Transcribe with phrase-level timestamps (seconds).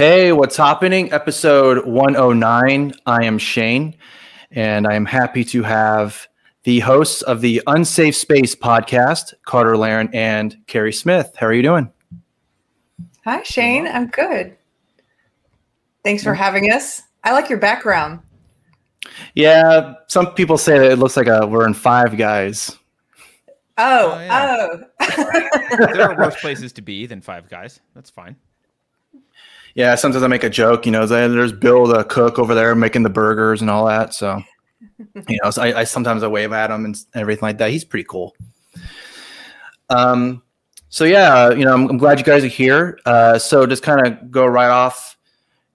[0.00, 1.12] Hey, what's happening?
[1.12, 2.94] Episode 109.
[3.04, 3.98] I am Shane,
[4.50, 6.26] and I am happy to have
[6.62, 11.34] the hosts of the Unsafe Space podcast, Carter Laren and Carrie Smith.
[11.36, 11.92] How are you doing?
[13.26, 13.86] Hi, Shane.
[13.86, 14.56] I'm good.
[16.02, 17.02] Thanks for having us.
[17.22, 18.20] I like your background.
[19.34, 22.74] Yeah, some people say that it looks like a, we're in Five Guys.
[23.76, 24.18] Oh, oh.
[24.18, 24.66] yeah.
[24.98, 25.86] oh.
[25.92, 27.80] there are worse places to be than Five Guys.
[27.94, 28.36] That's fine.
[29.74, 30.86] Yeah, sometimes I make a joke.
[30.86, 34.14] You know, there's Bill the cook over there making the burgers and all that.
[34.14, 34.42] So,
[35.28, 37.70] you know, so I, I sometimes I wave at him and everything like that.
[37.70, 38.34] He's pretty cool.
[39.88, 40.42] Um,
[40.88, 42.98] so yeah, you know, I'm, I'm glad you guys are here.
[43.06, 45.16] Uh, so just kind of go right off,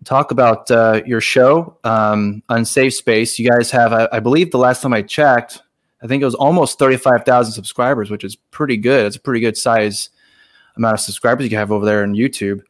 [0.04, 3.40] talk about uh, your show, um, Unsafe Space.
[3.40, 5.62] You guys have, I, I believe, the last time I checked,
[6.04, 9.06] I think it was almost 35,000 subscribers, which is pretty good.
[9.06, 10.10] It's a pretty good size
[10.76, 12.62] amount of subscribers you have over there on YouTube.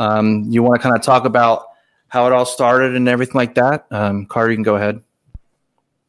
[0.00, 1.66] Um, you want to kind of talk about
[2.08, 3.86] how it all started and everything like that?
[3.90, 5.00] Um, Carter, you can go ahead.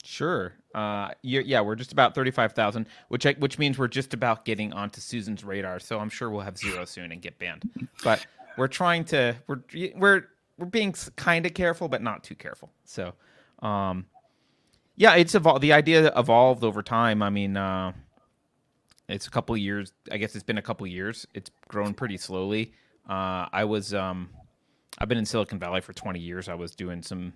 [0.04, 0.54] Sure.
[0.74, 5.02] Uh, yeah, we're just about thirty-five thousand, which which means we're just about getting onto
[5.02, 5.80] Susan's radar.
[5.80, 7.70] So I'm sure we'll have zero soon and get banned.
[8.02, 8.26] But
[8.58, 9.60] we're trying to we're
[9.96, 12.72] we're we're being kind of careful, but not too careful.
[12.86, 13.14] So,
[13.60, 14.06] um,
[14.96, 15.62] yeah, it's evolved.
[15.62, 17.22] The idea evolved over time.
[17.22, 17.92] I mean, uh,
[19.10, 19.92] it's a couple years.
[20.10, 21.28] I guess it's been a couple years.
[21.34, 22.72] It's grown pretty slowly.
[23.10, 24.30] Uh, I was um,
[24.98, 26.48] I've been in Silicon Valley for 20 years.
[26.48, 27.34] I was doing some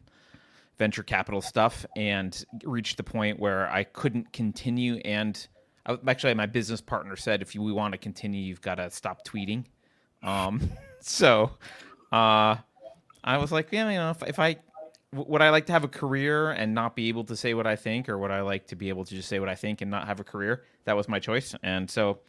[0.77, 4.95] venture capital stuff and reached the point where I couldn't continue.
[5.05, 5.47] And
[5.85, 8.91] I, actually, my business partner said, if you, we want to continue, you've got to
[8.91, 9.65] stop tweeting.
[10.21, 11.51] Um, so
[12.11, 12.57] uh,
[13.23, 14.57] I was like, yeah, you know, if, if I
[15.13, 17.77] would I like to have a career and not be able to say what I
[17.77, 19.89] think, or would I like to be able to just say what I think and
[19.89, 20.63] not have a career?
[20.83, 21.55] That was my choice.
[21.63, 22.19] And so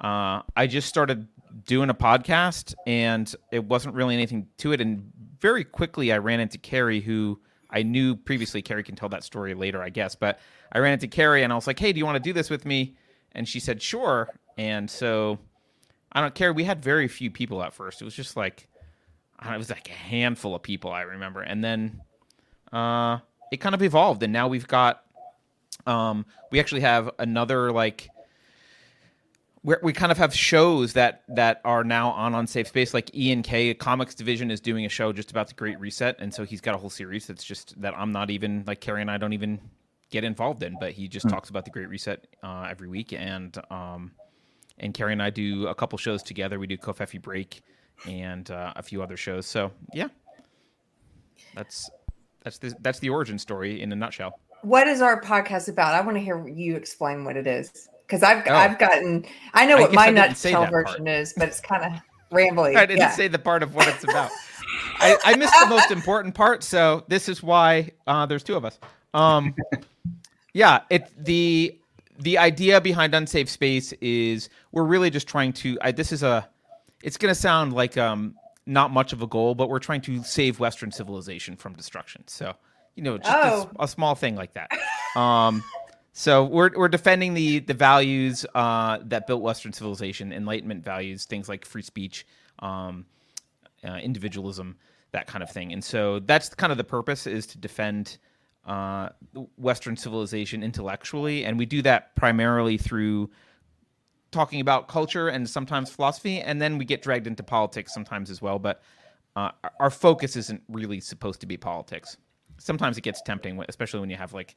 [0.00, 1.28] uh, I just started
[1.66, 4.80] doing a podcast, and it wasn't really anything to it.
[4.80, 7.40] And very quickly, I ran into Carrie, who
[7.70, 8.62] I knew previously.
[8.62, 10.14] Carrie can tell that story later, I guess.
[10.14, 10.38] But
[10.72, 12.50] I ran into Carrie, and I was like, "Hey, do you want to do this
[12.50, 12.96] with me?"
[13.32, 15.38] And she said, "Sure." And so
[16.12, 16.52] I don't care.
[16.52, 18.00] We had very few people at first.
[18.00, 18.68] It was just like
[19.44, 22.00] it was like a handful of people I remember, and then
[22.72, 23.18] uh,
[23.52, 25.02] it kind of evolved, and now we've got
[25.86, 28.08] um, we actually have another like
[29.66, 32.94] we we kind of have shows that that are now on Unsafe Space.
[32.94, 36.32] Like Ian K, Comics Division, is doing a show just about the Great Reset, and
[36.32, 39.10] so he's got a whole series that's just that I'm not even like Carrie and
[39.10, 39.60] I don't even
[40.10, 41.30] get involved in, but he just mm.
[41.30, 44.12] talks about the Great Reset uh, every week, and um,
[44.78, 46.60] and Carrie and I do a couple shows together.
[46.60, 47.62] We do Covfefe Break
[48.06, 49.46] and uh, a few other shows.
[49.46, 50.08] So yeah,
[51.56, 51.90] that's
[52.44, 54.38] that's the that's the origin story in a nutshell.
[54.62, 55.94] What is our podcast about?
[55.94, 58.54] I want to hear you explain what it is because I've oh.
[58.54, 59.24] I've gotten
[59.54, 61.08] I know what I my nutshell version part.
[61.08, 62.00] is, but it's kind of
[62.30, 62.76] rambling.
[62.76, 63.10] I didn't yeah.
[63.10, 64.30] say the part of what it's about.
[64.98, 68.64] I, I, missed the most important part, so this is why uh, there's two of
[68.64, 68.78] us.
[69.14, 69.54] Um,
[70.52, 71.78] yeah, it the
[72.18, 75.78] the idea behind unsafe space is we're really just trying to.
[75.82, 76.48] I, this is a.
[77.02, 78.34] It's going to sound like um,
[78.64, 82.24] not much of a goal, but we're trying to save Western civilization from destruction.
[82.26, 82.54] So
[82.96, 83.70] you know, just oh.
[83.78, 84.70] a, a, small thing like that.
[85.14, 85.62] Um,
[86.18, 91.46] so we're we're defending the the values uh, that built Western civilization, Enlightenment values, things
[91.46, 92.26] like free speech,
[92.60, 93.04] um,
[93.86, 94.78] uh, individualism,
[95.12, 95.74] that kind of thing.
[95.74, 98.16] And so that's kind of the purpose is to defend
[98.64, 99.10] uh,
[99.58, 103.28] Western civilization intellectually, and we do that primarily through
[104.30, 108.40] talking about culture and sometimes philosophy, and then we get dragged into politics sometimes as
[108.40, 108.58] well.
[108.58, 108.80] But
[109.36, 109.50] uh,
[109.80, 112.16] our focus isn't really supposed to be politics.
[112.56, 114.56] Sometimes it gets tempting, especially when you have like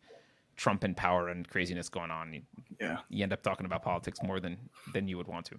[0.59, 2.33] Trump and power and craziness going on.
[2.33, 2.41] You,
[2.79, 4.57] yeah, you end up talking about politics more than
[4.93, 5.55] than you would want to.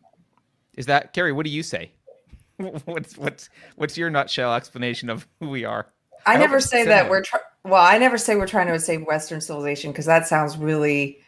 [0.76, 1.32] Is that Carrie?
[1.32, 1.92] What do you say?
[2.84, 5.88] what's what's what's your nutshell explanation of who we are?
[6.26, 7.42] I, I never say that, we're trying.
[7.64, 7.82] well.
[7.82, 11.18] I never say we're trying to save Western civilization because that sounds really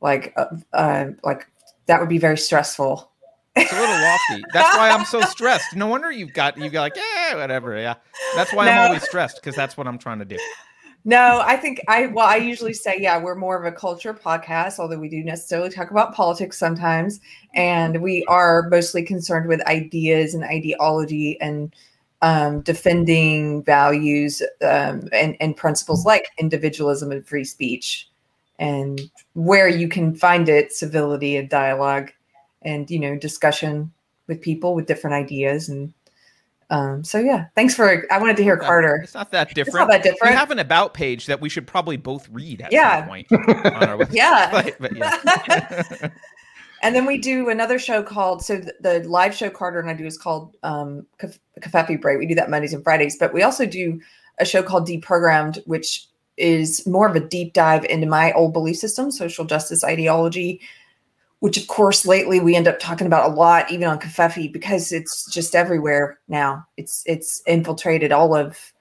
[0.00, 1.46] like uh, uh, like
[1.86, 3.10] that would be very stressful.
[3.56, 4.44] It's a little lofty.
[4.54, 5.76] That's why I'm so stressed.
[5.76, 7.96] No wonder you've got you got like yeah whatever yeah.
[8.36, 8.70] That's why no.
[8.70, 10.38] I'm always stressed because that's what I'm trying to do.
[11.04, 14.78] No, I think I well, I usually say, yeah, we're more of a culture podcast,
[14.78, 17.20] although we do necessarily talk about politics sometimes.
[17.54, 21.74] And we are mostly concerned with ideas and ideology and
[22.20, 28.08] um, defending values um, and, and principles like individualism and free speech,
[28.58, 29.00] and
[29.34, 32.10] where you can find it, civility and dialogue,
[32.62, 33.92] and you know, discussion
[34.26, 35.94] with people with different ideas and
[36.70, 38.04] um, so yeah, thanks for.
[38.12, 39.00] I wanted to hear Carter.
[39.02, 39.68] It's not that different.
[39.68, 40.32] It's not that different.
[40.32, 43.00] We have an about page that we should probably both read at yeah.
[43.00, 43.26] some point.
[44.10, 44.70] yeah.
[44.78, 46.08] but yeah.
[46.80, 49.94] And then we do another show called so the, the live show Carter and I
[49.94, 52.20] do is called um Covfefe Break.
[52.20, 54.00] We do that Mondays and Fridays, but we also do
[54.38, 56.06] a show called Deprogrammed, which
[56.36, 60.60] is more of a deep dive into my old belief system, social justice ideology,
[61.40, 64.92] which of course lately we end up talking about a lot, even on Covfefe, because
[64.92, 66.66] it's just everywhere now.
[66.76, 68.72] It's it's infiltrated all of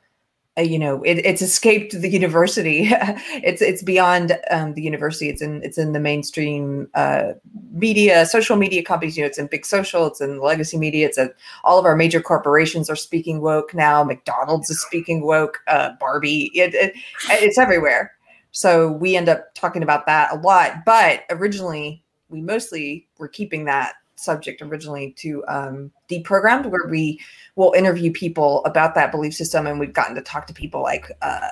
[0.57, 2.89] uh, you know it, it's escaped the university.
[3.44, 5.30] It's it's beyond um, the university.
[5.30, 7.33] It's in it's in the mainstream uh,
[7.71, 9.15] media social media companies.
[9.15, 11.95] You know it's in big social it's in legacy media it's at all of our
[11.95, 14.03] major corporations are speaking woke now.
[14.03, 15.60] Mcdonald's is speaking woke.
[15.68, 16.95] Uh, barbie it, it,
[17.30, 18.13] it's everywhere.
[18.51, 20.83] So we end up talking about that a lot.
[20.83, 27.19] But originally we mostly were keeping that subject originally to um, deprogrammed where we
[27.56, 31.12] will interview people about that belief system and we've gotten to talk to people like
[31.21, 31.50] uh,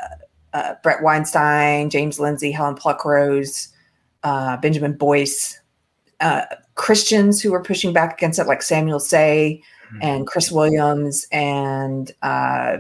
[0.54, 3.68] uh, bret weinstein james lindsay helen pluckrose
[4.24, 5.60] uh, benjamin boyce
[6.22, 6.42] uh,
[6.74, 10.00] christians who were pushing back against it like samuel Sey mm-hmm.
[10.02, 12.78] and chris williams and uh,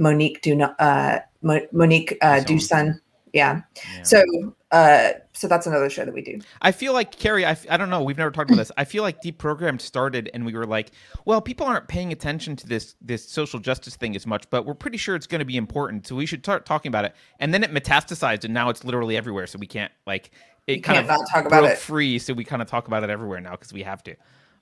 [0.00, 3.00] monique Duna, uh, monique uh, Duson.
[3.32, 3.60] Yeah.
[3.94, 4.02] yeah.
[4.02, 4.24] So
[4.72, 6.38] uh, so that's another show that we do.
[6.62, 7.44] I feel like Carrie.
[7.44, 8.02] I, I don't know.
[8.02, 8.70] We've never talked about this.
[8.76, 10.92] I feel like deprogrammed started, and we were like,
[11.24, 14.74] well, people aren't paying attention to this this social justice thing as much, but we're
[14.74, 17.14] pretty sure it's going to be important, so we should start talking about it.
[17.40, 19.48] And then it metastasized, and now it's literally everywhere.
[19.48, 20.30] So we can't like
[20.68, 22.18] it you kind of not talk about it free.
[22.20, 24.14] So we kind of talk about it everywhere now because we have to.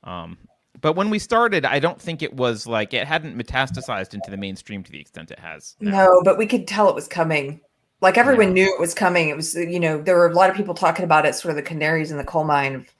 [0.05, 0.38] Um,
[0.81, 4.37] but when we started, I don't think it was like it hadn't metastasized into the
[4.37, 5.76] mainstream to the extent it has.
[5.81, 5.90] Now.
[5.90, 7.60] No, but we could tell it was coming
[8.00, 9.28] like everyone knew it was coming.
[9.28, 11.56] It was, you know, there were a lot of people talking about it, sort of
[11.56, 12.94] the canaries in the coal mine of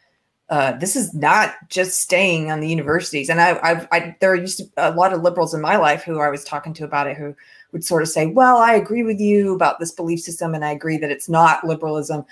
[0.51, 3.29] uh, this is not just staying on the universities.
[3.29, 6.21] And I, I've, I, there used to a lot of liberals in my life who
[6.21, 7.35] I was talking to about it who
[7.73, 10.55] would sort of say, well, I agree with you about this belief system.
[10.55, 12.25] And I agree that it's not liberalism,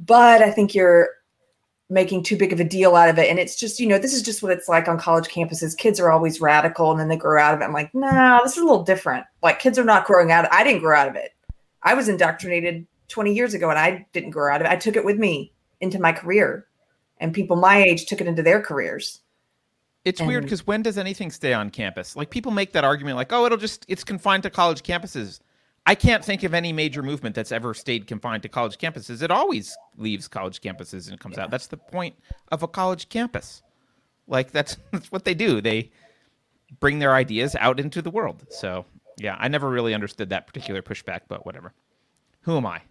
[0.00, 1.10] but I think you're
[1.88, 3.30] making too big of a deal out of it.
[3.30, 5.76] And it's just, you know, this is just what it's like on college campuses.
[5.76, 7.64] Kids are always radical and then they grow out of it.
[7.64, 9.24] I'm like, no, nah, this is a little different.
[9.40, 10.46] Like kids are not growing out.
[10.46, 11.31] Of, I didn't grow out of it.
[11.82, 14.70] I was indoctrinated 20 years ago and I didn't grow out of it.
[14.70, 16.66] I took it with me into my career,
[17.18, 19.20] and people my age took it into their careers.
[20.04, 22.16] It's and, weird because when does anything stay on campus?
[22.16, 25.40] Like people make that argument, like, oh, it'll just, it's confined to college campuses.
[25.84, 29.22] I can't think of any major movement that's ever stayed confined to college campuses.
[29.22, 31.44] It always leaves college campuses and comes yeah.
[31.44, 31.50] out.
[31.50, 32.16] That's the point
[32.52, 33.62] of a college campus.
[34.28, 35.60] Like that's that's what they do.
[35.60, 35.90] They
[36.80, 38.46] bring their ideas out into the world.
[38.50, 38.84] So
[39.18, 41.72] yeah, I never really understood that particular pushback, but whatever.
[42.42, 42.82] Who am I?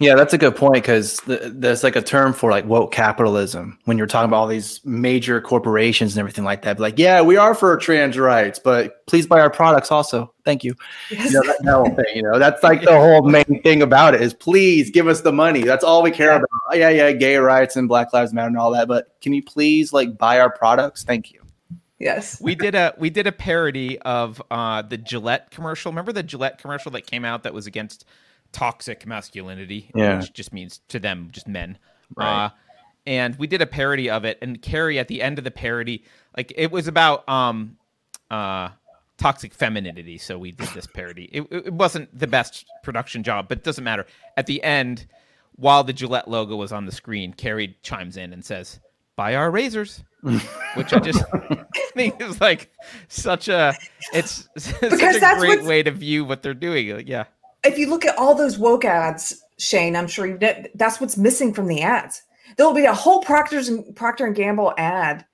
[0.00, 3.78] Yeah, that's a good point because th- there's like a term for like woke capitalism
[3.84, 6.80] when you're talking about all these major corporations and everything like that.
[6.80, 10.32] Like, yeah, we are for trans rights, but please buy our products also.
[10.42, 10.74] Thank you.
[11.10, 11.26] Yes.
[11.26, 14.14] You know, that, that whole thing, you know, that's like the whole main thing about
[14.14, 15.64] it is please give us the money.
[15.64, 16.48] That's all we care about.
[16.70, 18.88] Oh, yeah, yeah, gay rights and Black Lives Matter and all that.
[18.88, 21.04] But can you please like buy our products?
[21.04, 21.39] Thank you.
[22.00, 22.40] Yes.
[22.42, 25.92] We did a we did a parody of uh, the Gillette commercial.
[25.92, 28.04] Remember the Gillette commercial that came out that was against
[28.50, 30.18] toxic masculinity, yeah.
[30.18, 31.78] which just means to them just men.
[32.16, 32.46] Right.
[32.46, 32.50] Uh,
[33.06, 36.04] and we did a parody of it and Carrie at the end of the parody
[36.36, 37.76] like it was about um
[38.30, 38.70] uh
[39.18, 43.58] toxic femininity so we did this parody it, it wasn't the best production job but
[43.58, 45.06] it doesn't matter at the end
[45.56, 48.80] while the gillette logo was on the screen carrie chimes in and says
[49.16, 50.02] buy our razors
[50.74, 51.24] which i just
[51.94, 52.70] think is like
[53.08, 53.74] such a
[54.12, 54.64] it's, it's
[55.00, 56.90] such a great way to view what they're doing.
[56.90, 57.24] Like, yeah.
[57.64, 60.38] If you look at all those woke ads, Shane, I'm sure you
[60.74, 62.22] that's what's missing from the ads.
[62.56, 65.24] There'll be a whole Procter's and Procter and Gamble ad,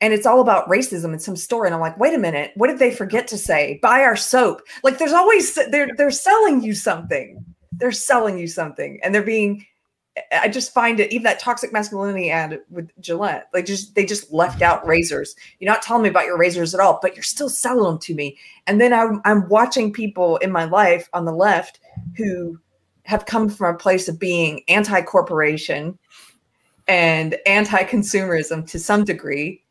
[0.00, 1.64] and it's all about racism in some store.
[1.64, 3.78] And I'm like, wait a minute, what did they forget to say?
[3.82, 4.60] Buy our soap.
[4.84, 7.44] Like, there's always they're they're selling you something.
[7.72, 9.64] They're selling you something, and they're being
[10.32, 14.32] I just find it even that toxic masculinity ad with Gillette, like just they just
[14.32, 15.36] left out razors.
[15.58, 18.14] You're not telling me about your razors at all, but you're still selling them to
[18.14, 18.38] me.
[18.66, 21.80] And then I'm I'm watching people in my life on the left
[22.16, 22.58] who
[23.04, 25.98] have come from a place of being anti-corporation
[26.86, 29.62] and anti-consumerism to some degree,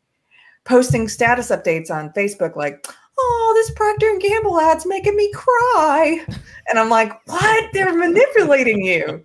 [0.64, 2.86] posting status updates on Facebook like,
[3.18, 6.24] "Oh, this Procter and Gamble ad's making me cry,"
[6.68, 7.64] and I'm like, "What?
[7.72, 9.24] They're manipulating you."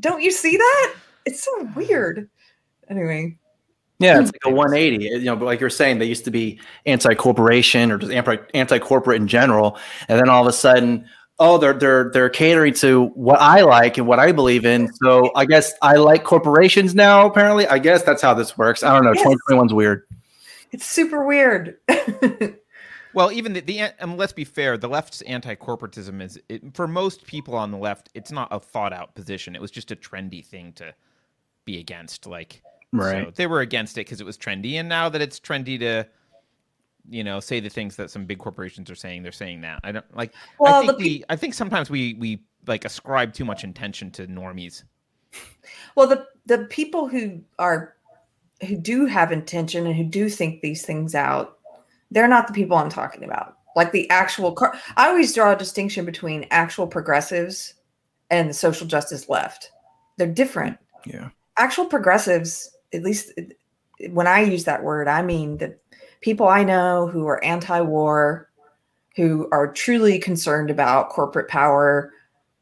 [0.00, 0.94] Don't you see that?
[1.26, 2.28] It's so weird.
[2.88, 3.38] Anyway.
[3.98, 5.04] Yeah, it's like a 180.
[5.04, 9.28] You know, but like you're saying, they used to be anti-corporation or just anti-corporate in
[9.28, 11.06] general, and then all of a sudden,
[11.38, 14.92] oh, they're they're they're catering to what I like and what I believe in.
[14.94, 17.26] So I guess I like corporations now.
[17.26, 18.82] Apparently, I guess that's how this works.
[18.82, 19.12] I don't know.
[19.14, 19.38] Yes.
[19.48, 20.04] 2021's weird.
[20.72, 21.76] It's super weird.
[23.14, 27.26] Well, even the, the um, let's be fair, the left's anti-corporatism is it, for most
[27.26, 29.54] people on the left, it's not a thought-out position.
[29.54, 30.94] It was just a trendy thing to
[31.64, 32.26] be against.
[32.26, 33.26] Like Right.
[33.26, 36.06] So they were against it because it was trendy, and now that it's trendy to,
[37.08, 39.80] you know, say the things that some big corporations are saying, they're saying that.
[39.82, 40.34] I don't like.
[40.58, 41.24] Well, I think the we.
[41.30, 44.84] I think sometimes we we like ascribe too much intention to normies.
[45.96, 47.94] Well, the the people who are
[48.66, 51.58] who do have intention and who do think these things out,
[52.12, 53.56] they're not the people I'm talking about.
[53.74, 57.74] Like the actual car- I always draw a distinction between actual progressives
[58.30, 59.70] and the social justice left.
[60.18, 60.78] They're different.
[61.06, 61.30] Yeah.
[61.56, 63.32] Actual progressives, at least
[64.10, 65.76] when I use that word, I mean the
[66.20, 68.48] people I know who are anti-war,
[69.16, 72.12] who are truly concerned about corporate power,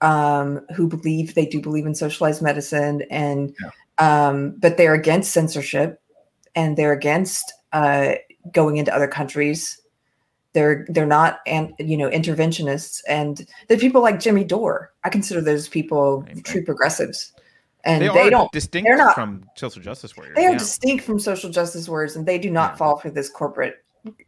[0.00, 3.54] um, who believe they do believe in socialized medicine, and
[3.98, 6.00] um, but they're against censorship
[6.54, 8.12] and they're against uh,
[8.52, 9.80] going into other countries.
[10.52, 14.92] They're they're not and you know interventionists, and the people like Jimmy Dore.
[15.04, 16.44] I consider those people Right.
[16.44, 17.32] true progressives,
[17.84, 18.50] and they, they, are don't.
[18.52, 20.34] distinct they're not- from social justice warriors.
[20.34, 20.58] They are yeah.
[20.58, 22.76] distinct from social justice warriors, and they do not Yeah.
[22.76, 23.76] fall for this corporate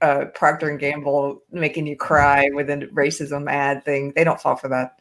[0.01, 4.13] uh, Procter and Gamble making you cry with a racism ad thing.
[4.15, 5.01] They don't fall for that.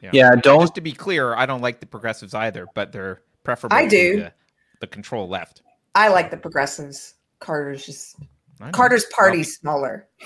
[0.00, 0.30] Yeah.
[0.42, 3.76] Don't Just to be clear, I don't like the progressives either, but they're preferable.
[3.76, 4.16] I to do.
[4.20, 4.32] The,
[4.80, 5.62] the control left.
[5.94, 7.14] I like the progressives.
[7.40, 8.16] Carter's just
[8.60, 8.70] I know.
[8.72, 10.08] Carter's Well, party's smaller.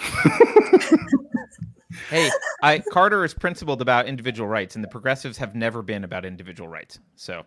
[2.09, 2.31] hey,
[2.63, 6.69] I Carter is principled about individual rights, and the progressives have never been about individual
[6.69, 6.99] rights.
[7.17, 7.45] So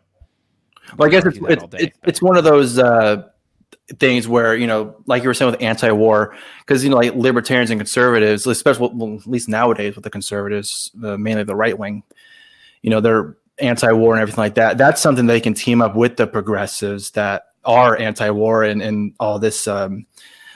[0.98, 3.28] Well, I guess it's it's, day, it's, it's one of those uh,
[4.00, 7.72] things where you know, like you were saying with anti-war, because you know, like libertarians
[7.72, 12.04] and conservatives, especially well, at least nowadays with the conservatives, uh, mainly the right wing,
[12.82, 14.78] you know, they're anti-war and everything like that.
[14.78, 19.40] That's something they can team up with the progressives that are anti-war and and all
[19.40, 20.06] this um,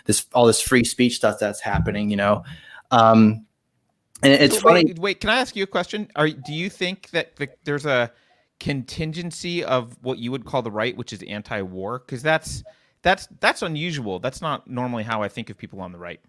[0.06, 2.10] this all this free speech stuff that's happening.
[2.10, 2.44] You know,
[2.92, 3.46] um,
[4.22, 4.86] and it's So funny.
[4.86, 6.10] Wait, wait, can I ask you a question?
[6.16, 8.12] Are do you think that the, there's a
[8.60, 12.00] contingency of what you would call the right, which is anti-war?
[12.00, 12.64] Because that's
[13.02, 14.20] that's that's unusual.
[14.20, 16.20] That's not normally how I think of people on the right.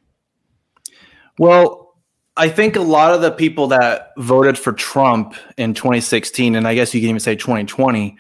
[1.38, 1.94] Well,
[2.36, 6.74] I think a lot of the people that voted for Trump in 2016, and I
[6.74, 8.16] guess you can even say 2020,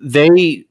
[0.00, 0.66] they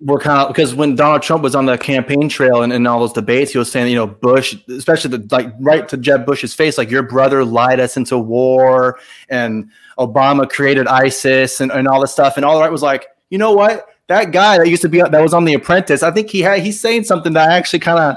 [0.00, 3.00] were kind of because when Donald Trump was on the campaign trail and in all
[3.00, 6.54] those debates, he was saying, you know, Bush, especially the, like right to Jeb Bush's
[6.54, 12.00] face, like your brother lied us into war, and Obama created ISIS and, and all
[12.00, 14.82] this stuff, and all the right was like, you know what, that guy that used
[14.82, 17.50] to be that was on The Apprentice, I think he had he's saying something that
[17.50, 18.16] actually kind of,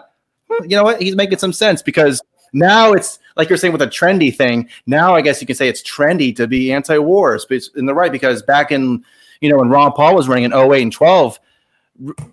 [0.49, 2.21] hmm, you know what, he's making some sense because
[2.53, 4.69] now it's like you're saying with a trendy thing.
[4.85, 7.37] Now I guess you can say it's trendy to be anti-war
[7.75, 9.03] in the right because back in
[9.41, 11.39] you know when Ron Paul was running in 08 and 12,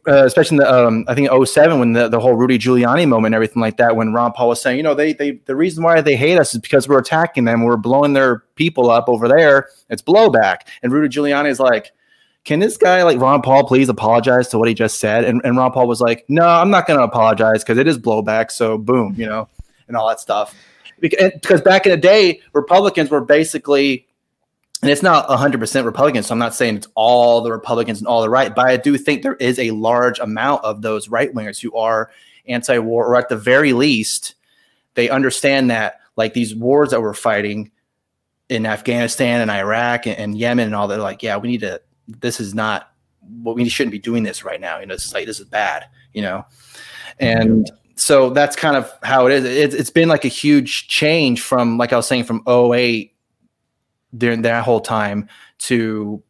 [0.09, 3.27] uh, especially in the um, I think 07 when the, the whole Rudy Giuliani moment
[3.27, 5.85] and everything like that, when Ron Paul was saying, you know, they they the reason
[5.85, 9.29] why they hate us is because we're attacking them, we're blowing their people up over
[9.29, 9.69] there.
[9.91, 11.93] It's blowback, and Rudy Giuliani is like.
[12.47, 15.25] Can this guy like Ron Paul please apologize to what he just said?
[15.25, 17.99] And, and Ron Paul was like, No, I'm not going to apologize because it is
[17.99, 18.51] blowback.
[18.51, 19.47] So boom, you know,
[19.89, 20.55] and all that stuff.
[21.01, 24.07] Because back in the day, Republicans were basically
[24.83, 26.27] and it's not 100% Republicans.
[26.27, 28.97] So I'm not saying it's all the Republicans and all the right, but I do
[28.97, 32.11] think there is a large amount of those right wingers who are
[32.47, 34.35] anti war, or at the very least,
[34.95, 37.71] they understand that like these wars that we're fighting
[38.49, 41.81] in Afghanistan and Iraq and, and Yemen and all that, like, yeah, we need to,
[42.09, 42.91] this is not
[43.43, 44.81] what we shouldn't be doing this right now.
[44.81, 46.45] You know, it's like, this is bad, you know?
[47.19, 49.45] And so that's kind of how it is.
[49.45, 53.10] It's, it's been like a huge change from, like I was saying, from 08
[54.17, 56.23] during that whole time to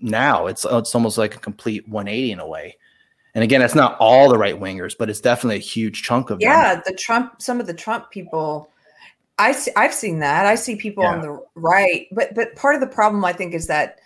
[0.00, 2.76] now it's it's almost like a complete 180 in a way
[3.34, 6.38] and again it's not all the right wingers but it's definitely a huge chunk of
[6.38, 8.70] them Yeah, the Trump, some of the Trump people,
[9.38, 10.46] I see, I've seen that.
[10.46, 13.66] I see people on the right, but but part of the problem I think is
[13.66, 13.98] that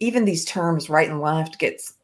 [0.00, 1.94] even these terms, right and left, gets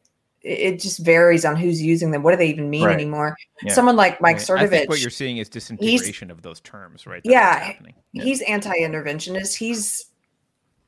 [0.41, 2.23] it it just varies on who's using them.
[2.23, 2.93] What do they even mean Right.
[2.93, 3.35] anymore?
[3.63, 3.73] Yeah.
[3.73, 4.61] Someone like Mike Right.
[4.61, 7.21] I think what you're seeing is disintegration of those terms, right?
[7.25, 7.67] That's Yeah.
[7.79, 7.95] what's.
[8.13, 8.23] Yeah.
[8.23, 9.55] he's anti-interventionist.
[9.55, 10.05] He's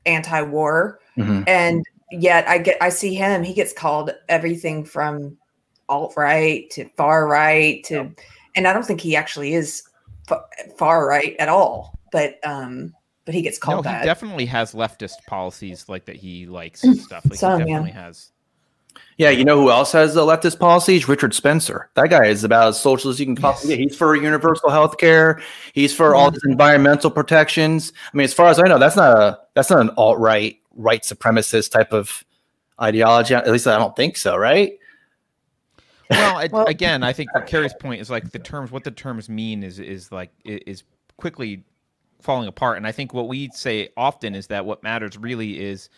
[0.06, 1.44] anti-war, Mhm.
[1.46, 3.42] and yet I get I see him.
[3.42, 5.36] He gets called everything from
[5.88, 8.10] alt right to far right to,
[8.56, 9.82] and I don't think he actually is
[10.28, 10.44] fa-
[10.78, 11.98] far right at all.
[12.12, 14.04] But um, but he gets called No, called he that.
[14.04, 17.24] definitely has leftist policies like that he likes and stuff.
[17.28, 17.76] Like Some, he yeah.
[17.76, 18.32] definitely has.
[19.18, 21.90] Yeah you know who else has the leftist policies richard spencer.
[21.94, 23.78] That guy is about as socialist as you can possibly Yes.
[23.78, 23.82] get.
[23.90, 25.40] He's for universal health care.
[25.72, 27.92] He's for all these environmental protections.
[28.12, 31.02] I mean as far as i know that's not a that's not an alt-right right
[31.02, 32.24] supremacist type of
[32.80, 33.34] ideology.
[33.34, 34.72] At least i don't think so right?
[36.10, 38.70] Well, it, Well- again, I think what Carrie's point is like the terms.
[38.72, 40.82] What the terms mean is is like is
[41.16, 41.64] quickly
[42.20, 42.76] falling apart.
[42.78, 45.88] And I think what we say often is that what matters really is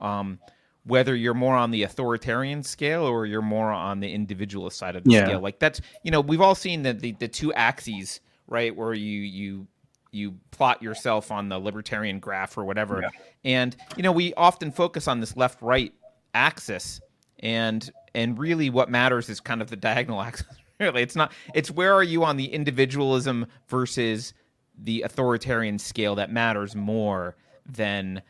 [0.00, 0.38] um,
[0.86, 5.04] whether you're more on the authoritarian scale or you're more on the individualist side of
[5.04, 5.24] the Yeah.
[5.26, 5.40] scale.
[5.40, 9.20] Like that's you know we've all seen the, the the two axes right where you
[9.20, 9.66] you
[10.12, 13.08] you plot yourself on the libertarian graph or whatever, Yeah.
[13.44, 15.92] and you know we often focus on this left right
[16.34, 17.00] axis
[17.40, 20.46] and and really what matters is kind of the diagonal axis
[20.78, 24.32] really it's not it's where are you on the individualism versus
[24.78, 27.34] the authoritarian scale that matters more
[27.66, 28.22] than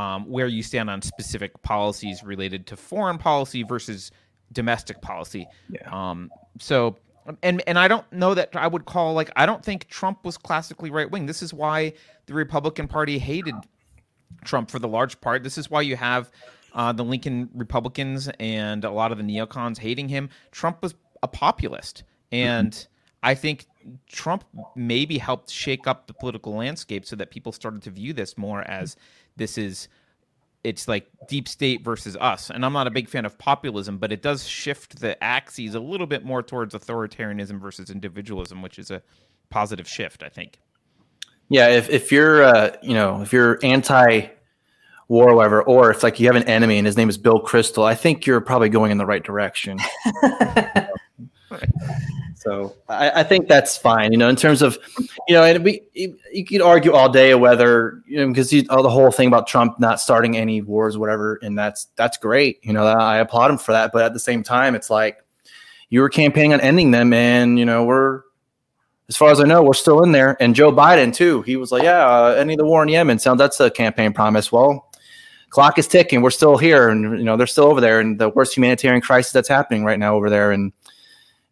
[0.00, 4.10] um, where you stand on specific policies related to foreign policy versus
[4.52, 5.88] domestic policy Yeah.
[5.92, 6.96] um, so
[7.42, 10.36] and and I don't know that I would call like I don't think Trump was
[10.36, 11.26] classically right wing.
[11.26, 11.92] This is why
[12.26, 13.54] the Republican Party hated
[14.44, 15.42] Trump for the large part.
[15.42, 16.30] This is why you have
[16.72, 20.28] uh, the Lincoln Republicans and a lot of the neocons hating him.
[20.50, 22.86] Trump was a populist, and
[23.22, 23.66] I think
[24.08, 28.38] Trump maybe helped shake up the political landscape so that people started to view this
[28.38, 28.96] more as
[29.40, 29.88] this is
[30.62, 32.50] it's like deep state versus us.
[32.50, 35.80] And I'm not a big fan of populism, but it does shift the axes a
[35.80, 39.02] little bit more towards authoritarianism versus individualism, which is a
[39.48, 40.58] positive shift, I think.
[41.48, 44.28] Yeah, if if you're uh, you know if you're anti
[45.08, 47.40] war or whatever, or if like you have an enemy and his name is Bill
[47.40, 49.78] Kristol, I think you're probably going in the right direction.
[52.40, 54.12] So I, I think that's fine.
[54.12, 54.78] You know, in terms of,
[55.28, 58.88] you know, and we you, could argue all day whether you know because oh, the
[58.88, 62.58] whole thing about Trump not starting any wars, whatever, and that's that's great.
[62.62, 63.92] You know, I applaud him for that.
[63.92, 65.18] But at the same time, it's like
[65.90, 68.22] you were campaigning on ending them, and you know we're
[69.10, 70.38] as far as I know, we're still in there.
[70.40, 71.42] And Joe Biden too.
[71.42, 74.50] He was like, yeah, uh, ending the war in Yemen sounds that's a campaign promise.
[74.50, 74.86] Well.
[75.50, 76.22] Clock is ticking.
[76.22, 79.32] We're still here, and you know they're still over there, and the worst humanitarian crisis
[79.32, 80.52] that's happening right now over there.
[80.52, 80.72] And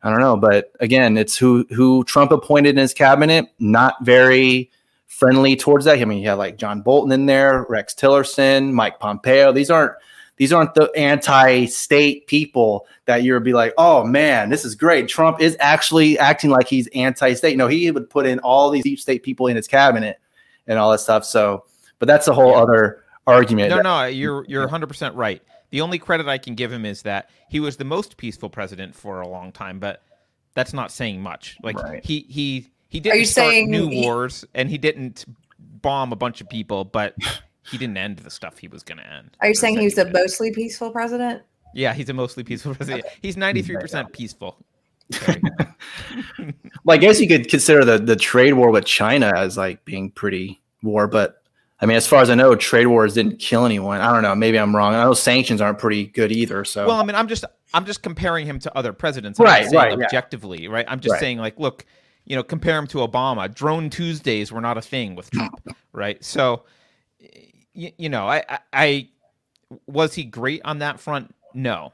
[0.02, 4.71] I don't know, but again, it's who who Trump appointed in his cabinet, not very
[5.07, 5.99] friendly towards that.
[5.99, 9.53] I mean, you have like John Bolton in there, Rex Tillerson, Mike Pompeo.
[9.53, 9.92] These aren't
[10.37, 15.09] these aren't the anti-state people that you'd be like, oh man, this is great.
[15.09, 17.57] Trump is actually acting like he's anti-state.
[17.57, 20.20] No, he would put in all these deep state people in his cabinet
[20.68, 21.25] and all that stuff.
[21.25, 21.64] So,
[21.99, 23.70] but that's a whole other argument.
[23.70, 25.42] No, no, you're you're 100 percent right.
[25.70, 28.94] The only credit I can give him is that he was the most peaceful president
[28.94, 30.02] for a long time, but
[30.54, 31.57] that's not saying much.
[31.62, 32.04] Like Right.
[32.04, 35.24] he he he didn't you start new he- wars and he didn't
[35.59, 37.14] bomb a bunch of people, but
[37.70, 39.37] he didn't end the stuff he was going to end.
[39.40, 41.42] Are you saying he was he a mostly peaceful president?
[41.74, 43.04] Yeah, he's a mostly peaceful president.
[43.20, 44.57] He's 93 percent peaceful.
[46.85, 50.11] Well, I guess you could consider the the trade war with China as like being
[50.11, 51.38] pretty war, but
[51.81, 54.01] I mean, as far as I know, trade wars didn't kill anyone.
[54.01, 54.35] I don't know.
[54.35, 54.95] Maybe I'm wrong.
[54.95, 56.64] I know sanctions aren't pretty good either.
[56.64, 59.38] So Well, I mean, I'm just I'm just comparing him to other presidents.
[59.38, 60.05] I'm Right, right, yeah.
[60.05, 60.85] objectively, right?
[60.88, 61.21] I'm just Right.
[61.21, 61.85] saying like, look,
[62.25, 63.53] you know, compare him to Obama.
[63.55, 65.61] Drone Tuesdays were not a thing with Trump,
[65.93, 66.23] right?
[66.25, 66.64] So,
[67.75, 69.09] y- you know, I, I, I
[69.87, 71.35] was he great on that front?
[71.55, 71.93] No.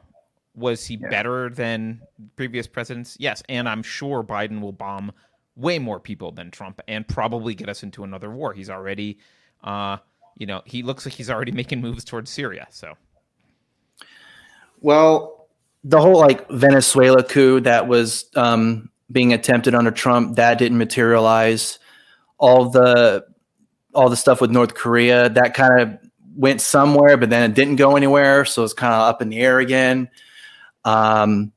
[0.56, 1.08] Was he Yeah.
[1.08, 2.00] better than
[2.36, 3.16] previous presidents?
[3.20, 5.12] Yes, and I'm sure Biden will bomb
[5.56, 8.52] way more people than Trump and probably get us into another war.
[8.52, 9.18] He's already,
[9.64, 9.96] uh,
[10.36, 12.66] you know, he looks like he's already making moves towards Syria.
[12.70, 12.94] So.
[14.80, 15.48] Well,
[15.82, 21.78] the whole like Venezuela coup that was um, being attempted under Trump that didn't materialize.
[22.38, 23.24] All the
[23.94, 25.98] all the stuff with North Korea that kind of
[26.36, 29.38] went somewhere, but then it didn't go anywhere, so it's kind of up in the
[29.38, 30.10] air again.
[30.84, 31.52] Um,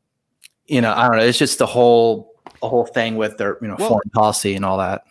[0.67, 1.23] you know, I don't know.
[1.23, 4.63] It's just the whole the whole thing with their you know Well- foreign policy and
[4.63, 5.03] all that.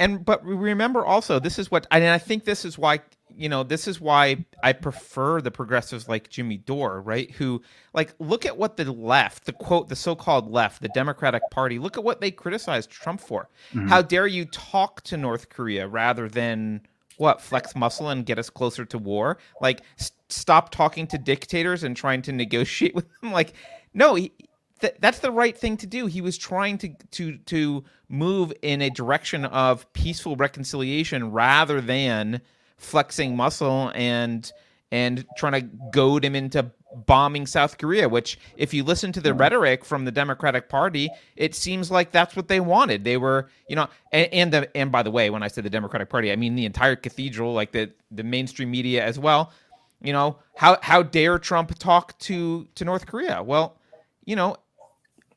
[0.00, 3.00] And but remember also this is what and I think this is why
[3.34, 7.30] you know this is why I prefer the progressives like Jimmy Dore, right?
[7.32, 7.62] Who
[7.94, 11.96] like look at what the left, the quote, the so-called left, the Democratic Party, look
[11.96, 13.48] at what they criticized Trump for.
[13.72, 13.88] Mm-hmm.
[13.88, 16.80] How dare you talk to North Korea rather than
[17.16, 19.38] what flex muscle and get us closer to war?
[19.60, 23.32] Like s- stop talking to dictators and trying to negotiate with them.
[23.32, 23.54] Like
[23.94, 24.32] no, he,
[24.80, 26.06] th- that's the right thing to do.
[26.06, 32.40] He was trying to to to move in a direction of peaceful reconciliation rather than
[32.76, 34.50] flexing muscle and
[34.90, 36.70] and trying to goad him into
[37.06, 39.40] bombing South Korea, which if you listen to the mm.
[39.40, 43.04] rhetoric from the Democratic Party, it seems like that's what they wanted.
[43.04, 45.70] They were, you know, and, and the and by the way, when I say the
[45.70, 49.52] Democratic Party, I mean the entire cathedral, like the the mainstream media as well.
[50.00, 53.42] You know, how how dare Trump talk to to North Korea?
[53.42, 53.76] Well,
[54.24, 54.56] you know,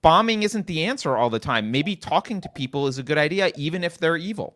[0.02, 1.72] bombing isn't the answer all the time.
[1.72, 4.56] Maybe talking to people is a good idea, even if they're evil.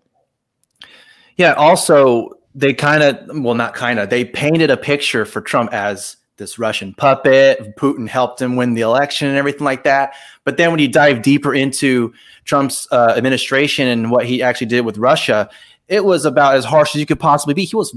[1.37, 1.53] Yeah.
[1.53, 6.17] Also, they kind of, well, not kind of, they painted a picture for Trump as
[6.37, 7.75] this Russian puppet.
[7.77, 10.13] Putin helped him win the election and everything like that.
[10.43, 14.81] But then when you dive deeper into Trump's uh, administration and what he actually did
[14.81, 15.49] with Russia,
[15.87, 17.65] it was about as harsh as you could possibly be.
[17.65, 17.95] He was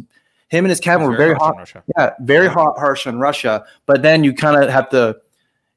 [0.49, 1.73] him and his cabinet were very, hot.
[1.97, 2.53] Yeah, very yeah.
[2.53, 3.65] hot, harsh on Russia.
[3.87, 5.17] But then you kind of have to,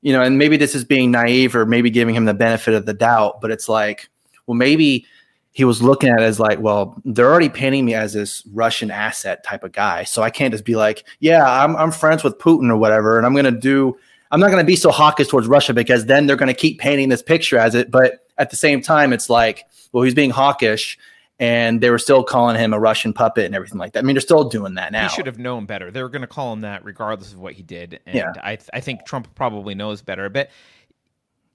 [0.02, 2.86] you know, and maybe this is being naive or maybe giving him the benefit of
[2.86, 3.42] the doubt.
[3.42, 4.10] But it's like,
[4.46, 5.06] well, maybe
[5.52, 8.90] he was looking at it as like, well, they're already painting me as this Russian
[8.90, 12.38] asset type of guy, so I can't just be like, yeah, I'm I'm friends with
[12.38, 13.98] Putin or whatever, and I'm gonna do.
[14.32, 16.80] I'm not going to be so hawkish towards Russia because then they're going to keep
[16.80, 17.92] painting this picture as it.
[17.92, 20.98] But at the same time, it's like, well, he's being hawkish
[21.41, 23.99] and they were still calling him a Russian puppet and everything like that.
[23.99, 25.10] I mean, they're still doing that now.
[25.10, 25.89] He should have known better.
[25.89, 27.99] They were going to call him that regardless of what he did.
[28.06, 28.32] And yeah.
[28.43, 30.30] I, th- I think Trump probably knows better.
[30.30, 30.51] But,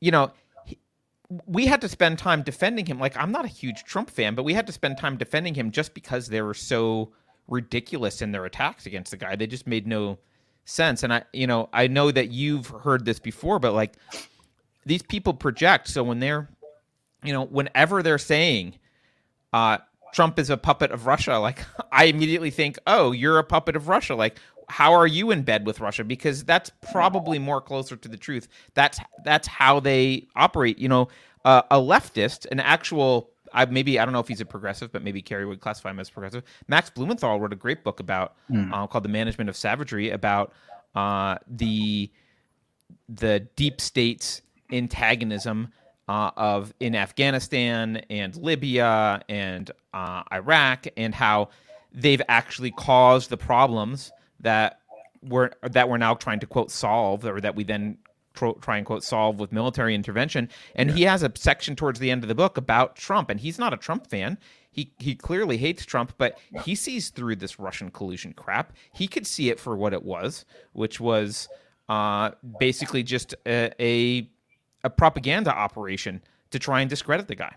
[0.01, 0.33] you know,
[0.65, 0.77] he,
[1.47, 2.99] we had to spend time defending him.
[2.99, 5.71] Like, I'm not a huge Trump fan, but we had to spend time defending him
[5.71, 7.13] just because they were so
[7.47, 9.37] ridiculous in their attacks against the guy.
[9.37, 10.19] They just made no
[10.65, 11.05] sense.
[11.05, 13.93] And I, you know, I know that you've heard this before, but like,
[14.85, 15.87] these people project.
[15.87, 16.49] So when they're,
[17.23, 18.75] you know, whenever they're saying,
[19.57, 19.79] uh,
[20.13, 23.89] Trump is a puppet of Russia, like I immediately think, oh, you're a puppet of
[23.89, 24.15] Russia.
[24.15, 24.39] Like,
[24.69, 26.05] how are you in bed with Russia?
[26.05, 28.49] Because that's probably more closer to the truth.
[28.75, 30.79] That's that's how they operate.
[30.79, 31.09] You know,
[31.45, 33.31] uh, a leftist, an actual.
[33.53, 36.01] I, maybe I don't know if he's a progressive, but maybe Kerry would classify him
[36.01, 36.43] as progressive.
[36.69, 38.71] Max Blumenthal wrote a great book about mm.
[38.73, 40.53] uh, called "The Management of Savagery" about
[40.95, 42.11] uh, the
[43.09, 45.73] the deep state's antagonism
[46.09, 51.49] uh, of in Afghanistan and Libya and uh, Iraq, and how
[51.93, 54.81] they've actually caused the problems that
[55.23, 57.99] we're that we're now trying to quote solve, or that we then
[58.61, 60.49] try and quote solve with military intervention.
[60.75, 60.97] And yeah.
[60.97, 63.73] he has a section towards the end of the book about Trump, and he's not
[63.73, 64.39] a Trump fan.
[64.71, 68.75] He he clearly hates Trump, but he sees through this Russian collusion crap.
[68.93, 71.49] He could see it for what it was, which was
[71.89, 74.29] uh, basically just a, a
[74.87, 77.55] a propaganda operation to try and discredit the guy.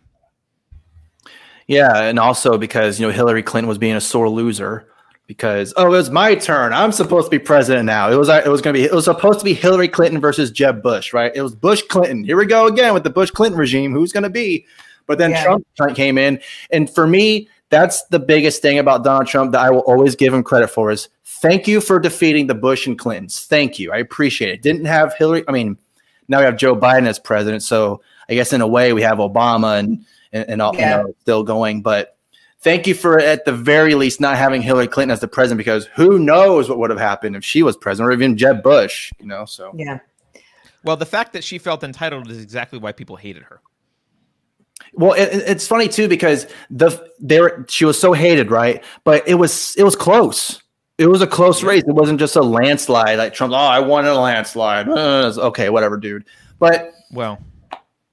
[1.67, 4.89] Yeah, and also because you know Hillary Clinton was being a sore loser
[5.27, 6.73] because oh it was my turn.
[6.73, 8.11] I'm supposed to be president now.
[8.11, 10.49] It was it was going to be it was supposed to be Hillary Clinton versus
[10.49, 11.31] Jeb Bush right?
[11.35, 12.23] It was Bush Clinton.
[12.23, 13.93] Here we go again with the Bush Clinton regime.
[13.93, 14.65] Who's going to be?
[15.05, 15.43] But then yeah.
[15.43, 16.41] Trump came in.
[16.71, 20.33] And for me that's the biggest thing about Donald Trump that I will always give
[20.33, 23.41] him credit for is thank you for defeating the Bush and Clintons.
[23.41, 23.91] Thank you.
[23.91, 24.63] I appreciate it.
[24.63, 25.77] Didn't have Hillary I mean
[26.29, 27.63] now we have Joe Biden as president.
[27.63, 30.99] So I guess in a way we have Obama and and, and all yeah.
[30.99, 31.81] you know, still going.
[31.81, 32.17] But
[32.59, 35.85] thank you for at the very least not having Hillary Clinton as the president because
[35.95, 39.11] who knows what would have happened if she was president or even Jeb Bush.
[39.19, 39.99] You know, so yeah.
[40.83, 43.61] Well, the fact that she felt entitled is exactly why people hated her.
[44.93, 48.83] Well, it, it's funny too because the there she was so hated, right?
[49.03, 50.61] But it was it was close.
[50.99, 51.83] It was a close race.
[51.87, 53.53] It wasn't just a landslide like Trump.
[53.53, 54.89] Oh, I won a landslide.
[54.89, 56.25] Uh, okay, whatever, dude.
[56.59, 57.39] But well,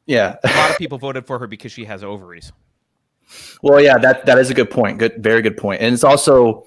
[0.06, 2.52] yeah, a lot of people voted for her because she has ovaries.
[3.60, 4.98] Well, yeah, that that is a good point.
[4.98, 5.82] Good, very good point.
[5.82, 6.64] And it's also,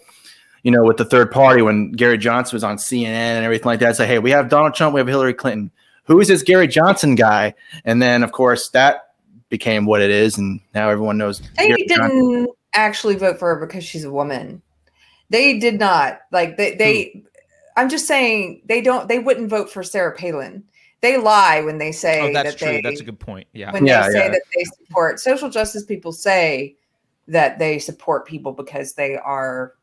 [0.64, 3.80] you know, with the third party when Gary Johnson was on CNN and everything like
[3.80, 3.96] that.
[3.96, 5.72] Say, hey, we have Donald Trump, we have Hillary Clinton.
[6.04, 7.54] Who is this Gary Johnson guy?
[7.86, 9.14] And then, of course, that
[9.48, 11.40] became what it is, and now everyone knows.
[11.56, 12.48] They Gary didn't Johnson.
[12.74, 14.62] actually vote for her because she's a woman.
[15.30, 17.12] They did not like they they.
[17.14, 17.20] Hmm.
[17.78, 19.08] I'm just saying they don't.
[19.08, 20.64] They wouldn't vote for Sarah Palin.
[21.02, 22.74] They lie when they say oh, that's that true.
[22.74, 23.48] They, that's a good point.
[23.54, 23.72] Yeah.
[23.72, 24.32] When yeah, they say yeah.
[24.32, 26.76] that they support social justice, people say
[27.28, 29.76] that they support people because they are.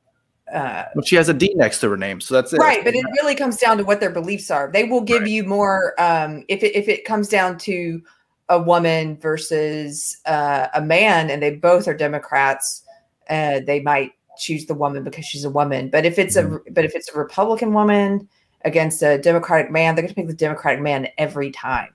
[0.53, 2.59] Uh, well, she has a D next to her name, so that's it.
[2.59, 4.71] Right, but it really comes down to what their beliefs are.
[4.71, 5.31] They will give right.
[5.31, 8.03] you more um, if it if it comes down to
[8.49, 12.83] a woman versus uh, a man, and they both are Democrats.
[13.29, 15.89] Uh, they might choose the woman because she's a woman.
[15.91, 16.57] But if it's mm-hmm.
[16.69, 18.29] a but if it's a Republican woman
[18.65, 21.89] against a Democratic man, they're going to pick the Democratic man every time.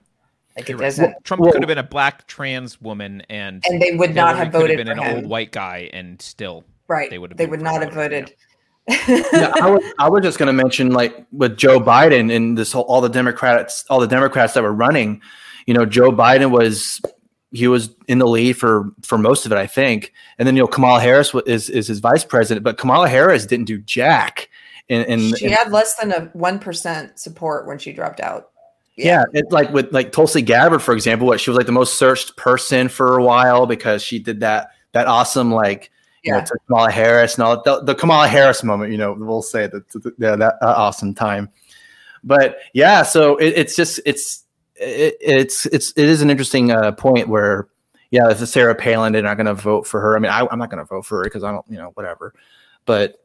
[0.56, 1.04] Like it doesn't.
[1.04, 4.36] Well, Trump well, could have been a black trans woman, and and they would not
[4.36, 4.78] have voted.
[4.78, 5.16] Have been an him.
[5.16, 7.08] old white guy, and still, right?
[7.08, 7.38] They would have.
[7.38, 8.34] They would not have voted.
[8.88, 12.72] yeah, I was, I was just going to mention like with Joe Biden and this
[12.72, 15.22] whole all the Democrats, all the Democrats that were running.
[15.66, 17.00] You know, Joe Biden was
[17.52, 20.12] he was in the lead for for most of it, I think.
[20.38, 23.66] And then you know Kamala Harris is is his vice president, but Kamala Harris didn't
[23.66, 24.48] do jack.
[24.88, 28.50] And, and she had less than a one percent support when she dropped out.
[28.96, 31.72] Yeah, yeah it's like with like Tulsi Gabbard, for example, what she was like the
[31.72, 35.90] most searched person for a while because she did that that awesome like
[36.22, 36.40] you yeah.
[36.40, 38.92] know to Kamala Harris and all the, the Kamala Harris moment.
[38.92, 41.50] You know, we'll say that yeah, that uh, awesome time.
[42.24, 44.41] But yeah, so it, it's just it's
[44.82, 47.68] it, it's it's it is an interesting uh, point where
[48.12, 50.14] yeah, if Sarah Palin, they're not going to vote for her.
[50.14, 51.92] I mean, I, am not going to vote for her because I don't, you know,
[51.94, 52.34] whatever.
[52.84, 53.24] But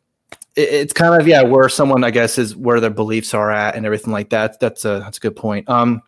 [0.55, 3.75] it, it's kind of yeah, where someone I guess is where their beliefs are at
[3.75, 4.61] and everything like that.
[4.61, 5.67] That's a that's a good point.
[5.69, 6.01] Um,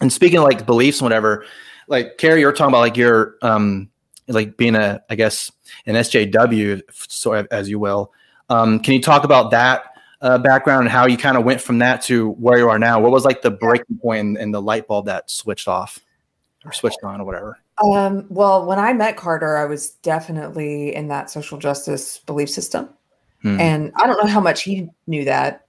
[0.00, 1.44] and speaking of like beliefs and whatever,
[1.88, 3.90] like Kerry, you're talking about like your um
[4.28, 5.52] like being a I guess
[5.84, 8.12] an SJW, so as you will.
[8.48, 11.78] Um, can you talk about that uh, background and how you kind of went from
[11.78, 13.00] that to where you are now?
[13.00, 15.98] What was like the breaking point and, and the light bulb that switched off
[16.64, 17.58] or switched on or whatever?
[17.82, 22.88] Um, well, when I met Carter, I was definitely in that social justice belief system,
[23.42, 23.60] hmm.
[23.60, 25.66] and I don't know how much he knew that.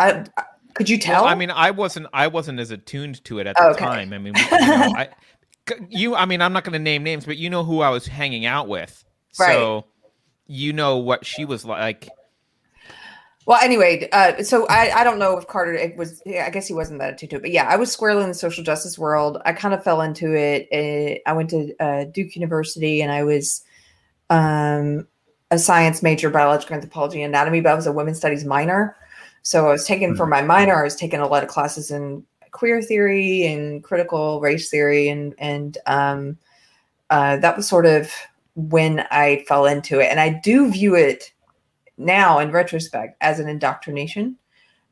[0.00, 1.22] I, I could you tell?
[1.22, 2.08] Well, I mean, I wasn't.
[2.12, 3.84] I wasn't as attuned to it at the okay.
[3.84, 4.12] time.
[4.12, 5.08] I mean, you, know, I,
[5.88, 6.14] you.
[6.16, 8.44] I mean, I'm not going to name names, but you know who I was hanging
[8.44, 9.04] out with,
[9.38, 9.52] right.
[9.52, 9.84] so
[10.48, 12.08] you know what she was like.
[13.46, 16.22] Well, anyway, uh, so I, I don't know if Carter it was.
[16.26, 18.34] I guess he wasn't that attuned to it, but yeah, I was squarely in the
[18.34, 19.40] social justice world.
[19.44, 20.66] I kind of fell into it.
[20.72, 23.62] it I went to uh, Duke University, and I was
[24.30, 25.06] um,
[25.50, 28.96] a science major, biological anthropology, anatomy, but I was a women's studies minor.
[29.42, 30.80] So I was taking for my minor.
[30.80, 35.34] I was taking a lot of classes in queer theory and critical race theory, and
[35.36, 36.38] and um,
[37.10, 38.10] uh, that was sort of
[38.54, 40.06] when I fell into it.
[40.06, 41.33] And I do view it
[41.96, 44.36] now in retrospect as an indoctrination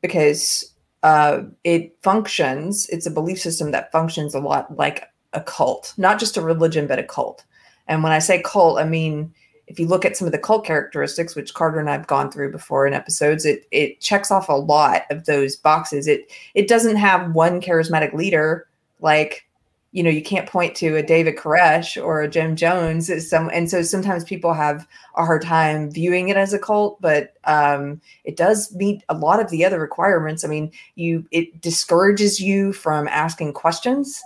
[0.01, 5.93] because uh, it functions, it's a belief system that functions a lot like a cult,
[5.97, 7.43] not just a religion, but a cult.
[7.87, 9.33] And when I say cult, I mean,
[9.67, 12.51] if you look at some of the cult characteristics, which Carter and I've gone through
[12.51, 16.07] before in episodes, it it checks off a lot of those boxes.
[16.07, 18.67] It it doesn't have one charismatic leader
[18.99, 19.45] like
[19.93, 23.11] you know, you can't point to a David Koresh or a Jim Jones.
[23.29, 27.35] Some, and so sometimes people have a hard time viewing it as a cult, but
[27.43, 30.43] um, it does meet a lot of the other requirements.
[30.43, 34.19] I mean, you it discourages you from asking questions.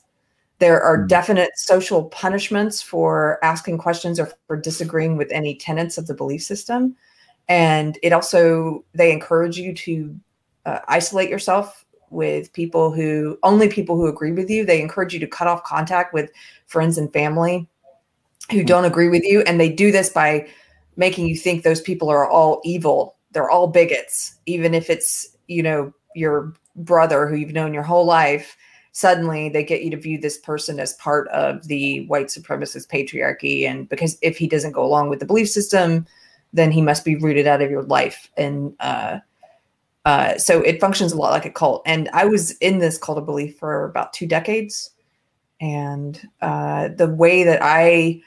[0.59, 1.07] There are hmm.
[1.07, 6.43] definite social punishments for asking questions or for disagreeing with any tenets of the belief
[6.43, 6.95] system,
[7.49, 10.17] and it also they encourage you to
[10.65, 14.65] uh, isolate yourself with people who only people who agree with you.
[14.65, 16.31] They encourage you to cut off contact with
[16.65, 17.67] friends and family
[18.51, 19.41] who don't agree with you.
[19.41, 20.47] And they do this by
[20.95, 23.15] making you think those people are all evil.
[23.31, 28.05] They're all bigots, even if it's, you know, your brother who you've known your whole
[28.05, 28.55] life.
[28.93, 33.67] Suddenly they get you to view this person as part of the white supremacist patriarchy.
[33.67, 36.07] And because if he doesn't go along with the belief system,
[36.53, 38.31] then he must be rooted out of your life.
[38.37, 39.19] And uh,
[40.07, 41.81] uh, so it functions a lot like a cult.
[41.85, 44.91] And I was in this cult of belief for about two decades.
[45.59, 48.21] And uh, the way that I,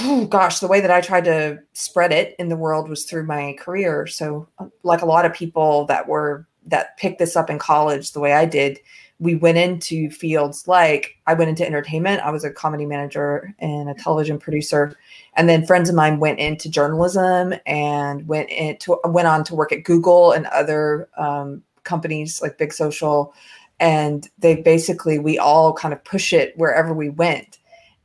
[0.00, 3.26] oh gosh, the way that I tried to spread it in the world was through
[3.26, 4.08] my career.
[4.08, 8.10] So, uh, like a lot of people that were that picked this up in college,
[8.10, 8.80] the way I did,
[9.20, 12.22] we went into fields like I went into entertainment.
[12.22, 14.96] I was a comedy manager and a television producer,
[15.34, 19.72] and then friends of mine went into journalism and went into went on to work
[19.72, 23.34] at Google and other um, companies like Big Social,
[23.78, 27.58] and they basically we all kind of push it wherever we went,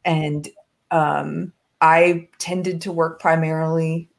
[0.03, 0.49] and
[0.91, 4.09] um, I tended to work primarily.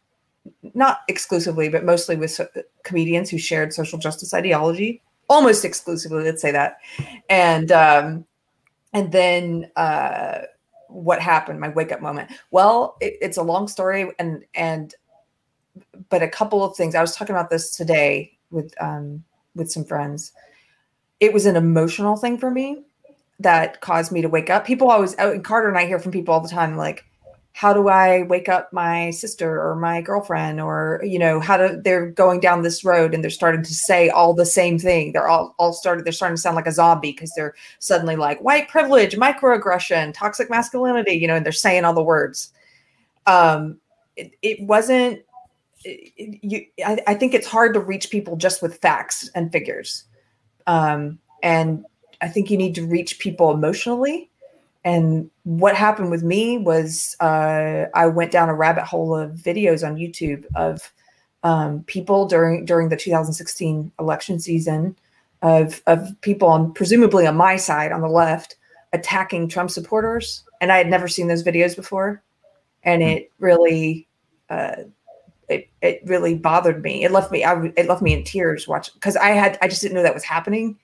[0.74, 2.48] Not exclusively, but mostly with so-
[2.84, 6.78] comedians who shared social justice ideology almost exclusively let's say that.
[7.28, 8.26] And um
[8.92, 10.42] and then uh
[10.88, 12.30] what happened my wake up moment?
[12.50, 14.94] Well it, it's a long story and and
[16.08, 16.94] but a couple of things.
[16.94, 20.32] I was talking about this today with um with some friends.
[21.20, 22.82] It was an emotional thing for me
[23.40, 24.66] that caused me to wake up.
[24.66, 27.04] People always and carter and i hear from people all the time like
[27.56, 31.80] how do I wake up my sister or my girlfriend or you know how do
[31.82, 35.12] they're going down this road and they're starting to say all the same thing.
[35.12, 38.42] They're all all started they're starting to sound like a zombie because they're suddenly like
[38.42, 42.52] white privilege microaggression toxic masculinity you know and they're saying all the words.
[43.26, 43.80] Um
[44.16, 45.22] it, it wasn't
[45.82, 50.04] it, you I, I think it's hard to reach people just with facts and figures.
[50.66, 51.86] Um and
[52.20, 54.30] I think you need to reach people emotionally
[54.86, 59.84] and what happened with me was uh, I went down a rabbit hole of videos
[59.84, 60.92] on YouTube of
[61.42, 64.96] um, people during during the 2016 election season
[65.42, 68.56] of of people on presumably on my side on the left
[68.92, 72.22] attacking Trump supporters, and I had never seen those videos before,
[72.84, 73.08] and hmm.
[73.08, 74.06] it really.
[74.48, 74.84] Uh,
[75.48, 77.04] it, it really bothered me.
[77.04, 79.80] It left me I, it left me in tears watching because I had I just
[79.80, 80.76] didn't know that was happening,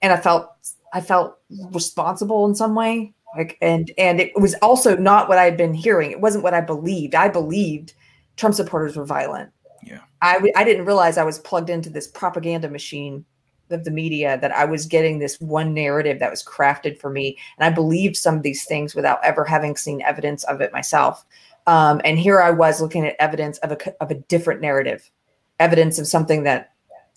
[0.00, 0.52] and I felt
[0.92, 1.38] I felt
[1.70, 3.14] responsible in some way.
[3.36, 6.10] Like and and it was also not what I had been hearing.
[6.10, 7.14] It wasn't what I believed.
[7.14, 7.94] I believed
[8.36, 9.50] Trump supporters were violent.
[9.82, 10.00] Yeah.
[10.20, 13.24] I I didn't realize I was plugged into this propaganda machine
[13.70, 17.38] of the media that I was getting this one narrative that was crafted for me,
[17.58, 21.24] and I believed some of these things without ever having seen evidence of it myself.
[21.66, 25.10] Um, and here I was looking at evidence of a of a different narrative,
[25.58, 26.72] evidence of something that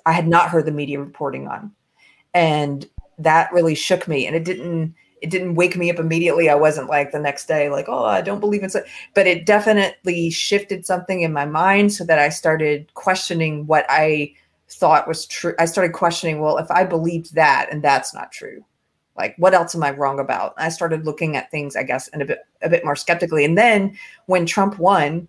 [0.05, 1.71] I had not heard the media reporting on,
[2.33, 2.87] and
[3.19, 4.25] that really shook me.
[4.27, 6.49] And it didn't it didn't wake me up immediately.
[6.49, 9.45] I wasn't like the next day, like, oh, I don't believe in so but it
[9.45, 14.33] definitely shifted something in my mind so that I started questioning what I
[14.69, 15.55] thought was true.
[15.59, 18.65] I started questioning, well, if I believed that and that's not true,
[19.17, 20.53] like what else am I wrong about?
[20.57, 23.45] I started looking at things, I guess, in a bit a bit more skeptically.
[23.45, 25.27] And then when Trump won,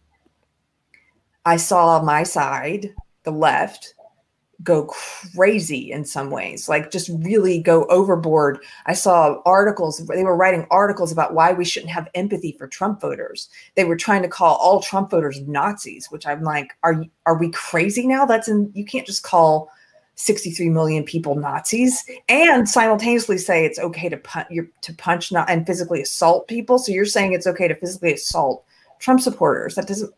[1.45, 3.95] I saw my side, the left,
[4.63, 8.59] go crazy in some ways, like just really go overboard.
[8.87, 13.01] I saw articles, they were writing articles about why we shouldn't have empathy for Trump
[13.01, 13.49] voters.
[13.75, 17.51] They were trying to call all Trump voters Nazis, which I'm like, are are we
[17.51, 18.25] crazy now?
[18.25, 19.71] That's in you can't just call
[20.17, 24.49] 63 million people Nazis and simultaneously say it's okay to punch
[24.81, 26.79] to punch not and physically assault people.
[26.79, 28.65] So you're saying it's okay to physically assault
[28.99, 29.75] Trump supporters.
[29.75, 30.13] That doesn't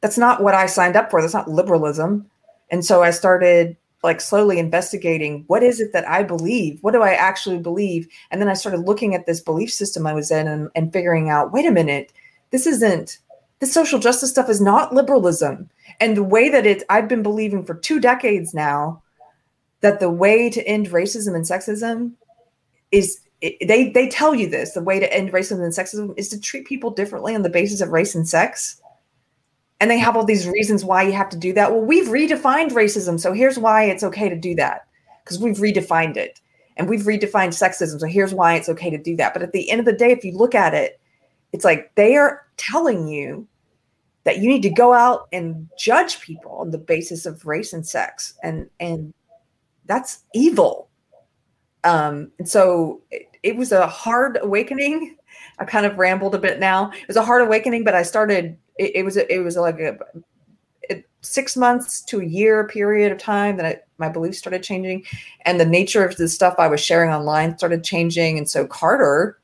[0.00, 1.20] that's not what I signed up for.
[1.20, 2.28] That's not liberalism.
[2.70, 6.78] And so I started like slowly investigating what is it that I believe?
[6.82, 8.08] What do I actually believe?
[8.30, 11.28] And then I started looking at this belief system I was in and, and figuring
[11.28, 12.12] out, wait a minute,
[12.50, 13.18] this isn't
[13.58, 15.70] this social justice stuff is not liberalism.
[16.00, 19.02] And the way that it I've been believing for two decades now
[19.80, 22.12] that the way to end racism and sexism
[22.92, 26.40] is they they tell you this the way to end racism and sexism is to
[26.40, 28.80] treat people differently on the basis of race and sex
[29.80, 31.70] and they have all these reasons why you have to do that.
[31.70, 33.20] Well, we've redefined racism.
[33.20, 34.86] So here's why it's okay to do that
[35.22, 36.40] because we've redefined it.
[36.78, 38.00] And we've redefined sexism.
[38.00, 39.32] So here's why it's okay to do that.
[39.32, 41.00] But at the end of the day, if you look at it,
[41.52, 43.46] it's like they are telling you
[44.24, 47.86] that you need to go out and judge people on the basis of race and
[47.86, 48.34] sex.
[48.42, 49.14] And and
[49.86, 50.88] that's evil.
[51.84, 55.16] Um, and so it, it was a hard awakening.
[55.58, 56.90] I kind of rambled a bit now.
[56.90, 59.98] It was a hard awakening, but I started it, it was it was like a,
[60.90, 65.04] a, six months to a year period of time that I, my beliefs started changing,
[65.44, 68.38] and the nature of the stuff I was sharing online started changing.
[68.38, 69.38] And so Carter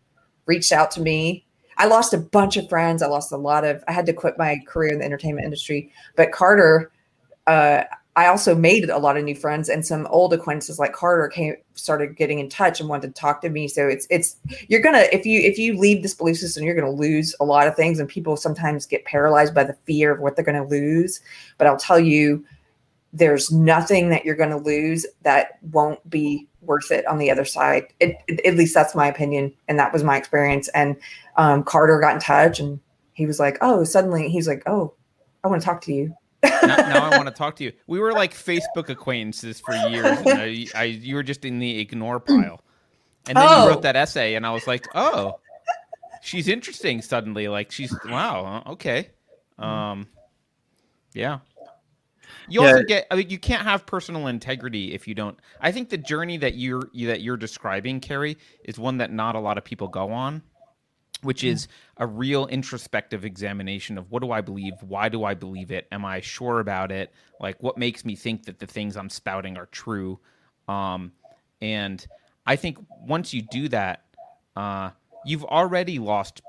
[0.47, 1.45] reached out to me.
[1.79, 3.03] I lost a bunch of friends.
[3.03, 3.83] I lost a lot of.
[3.89, 6.91] I had to quit my career in the entertainment industry, but Carter.
[7.47, 7.83] Uh,
[8.15, 11.57] I also made a lot of new friends and some old acquaintances like Carter came
[11.75, 13.69] started getting in touch and wanted to talk to me.
[13.69, 14.37] So it's it's
[14.69, 17.67] you're gonna if you if you leave this belief system, you're gonna lose a lot
[17.67, 17.99] of things.
[17.99, 21.21] And people sometimes get paralyzed by the fear of what they're gonna lose.
[21.57, 22.45] But I'll tell you,
[23.15, 27.87] there's nothing that you're gonna lose that won't be worth it on the other side.
[27.99, 30.69] It, it, at least that's my opinion, and that was my experience.
[30.69, 30.97] And
[31.39, 32.79] um, Carter got in touch, and
[33.15, 34.93] he was like, "Oh, suddenly he's like, oh,
[35.45, 37.73] I want to talk to you." Now, now, I want to talk to you.
[37.87, 40.19] We were like Facebook acquaintances for years.
[40.19, 42.61] And I, I, you were just in the ignore pile,
[43.27, 43.65] and then oh.
[43.65, 45.39] you wrote that essay, and I was like, oh,
[46.23, 47.03] she's interesting.
[47.03, 49.11] Suddenly, like she's wow, okay,
[49.59, 50.09] um,
[51.15, 51.39] yeah.
[52.49, 52.73] You yeah.
[52.73, 53.07] also get.
[53.11, 55.39] I mean, you can't have personal integrity if you don't.
[55.61, 59.41] I think the journey that you're that you're describing, Carrie, is one that not a
[59.41, 60.43] lot of people go on
[61.23, 64.75] which is a real introspective examination of what do I believe?
[64.83, 65.87] Why do I believe it?
[65.93, 67.13] Am I sure about it?
[67.41, 70.19] Like, what makes me think that the things I'm spouting are true?
[70.69, 71.13] Um,
[71.61, 72.05] and
[72.47, 74.05] I think once you do that,
[74.57, 74.91] uh,
[75.25, 76.43] you've already lost.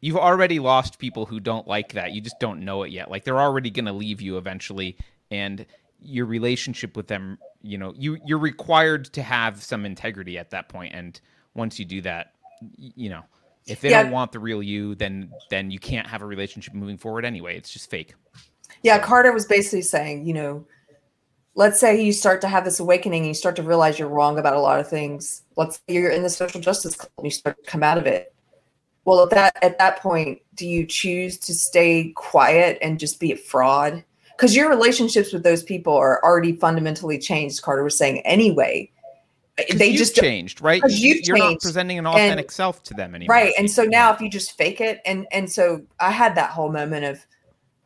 [0.00, 2.12] You've already lost people who don't like that.
[2.12, 3.10] You just don't know it yet.
[3.10, 4.96] Like they're already going to leave you eventually,
[5.30, 5.64] and
[6.00, 10.68] your relationship with them, you know, you you're required to have some integrity at that
[10.68, 10.94] point.
[10.94, 11.20] And
[11.54, 12.34] once you do that,
[12.76, 13.22] you know,
[13.66, 14.02] if they yeah.
[14.02, 17.56] don't want the real you, then then you can't have a relationship moving forward anyway.
[17.56, 18.14] It's just fake.
[18.82, 20.66] Yeah, Carter was basically saying, you know,
[21.54, 24.38] let's say you start to have this awakening and you start to realize you're wrong
[24.38, 25.42] about a lot of things.
[25.56, 28.06] Let's say you're in the social justice club and you start to come out of
[28.06, 28.34] it.
[29.04, 33.32] Well, at that at that point, do you choose to stay quiet and just be
[33.32, 34.04] a fraud?
[34.36, 38.91] Because your relationships with those people are already fundamentally changed, Carter was saying anyway
[39.74, 40.82] they just changed, right?
[40.88, 43.34] You, are not presenting an authentic and, self to them anymore.
[43.34, 43.54] Right.
[43.58, 46.70] And so now if you just fake it and and so I had that whole
[46.70, 47.24] moment of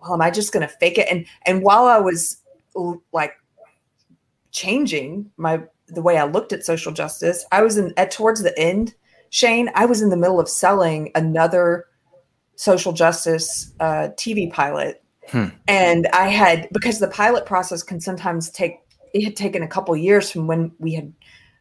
[0.00, 2.38] well, am I just going to fake it and and while I was
[3.12, 3.32] like
[4.50, 8.58] changing my the way I looked at social justice, I was in at towards the
[8.58, 8.94] end,
[9.30, 11.86] Shane, I was in the middle of selling another
[12.56, 15.02] social justice uh, TV pilot.
[15.28, 15.46] Hmm.
[15.68, 18.80] And I had because the pilot process can sometimes take
[19.12, 21.12] it had taken a couple years from when we had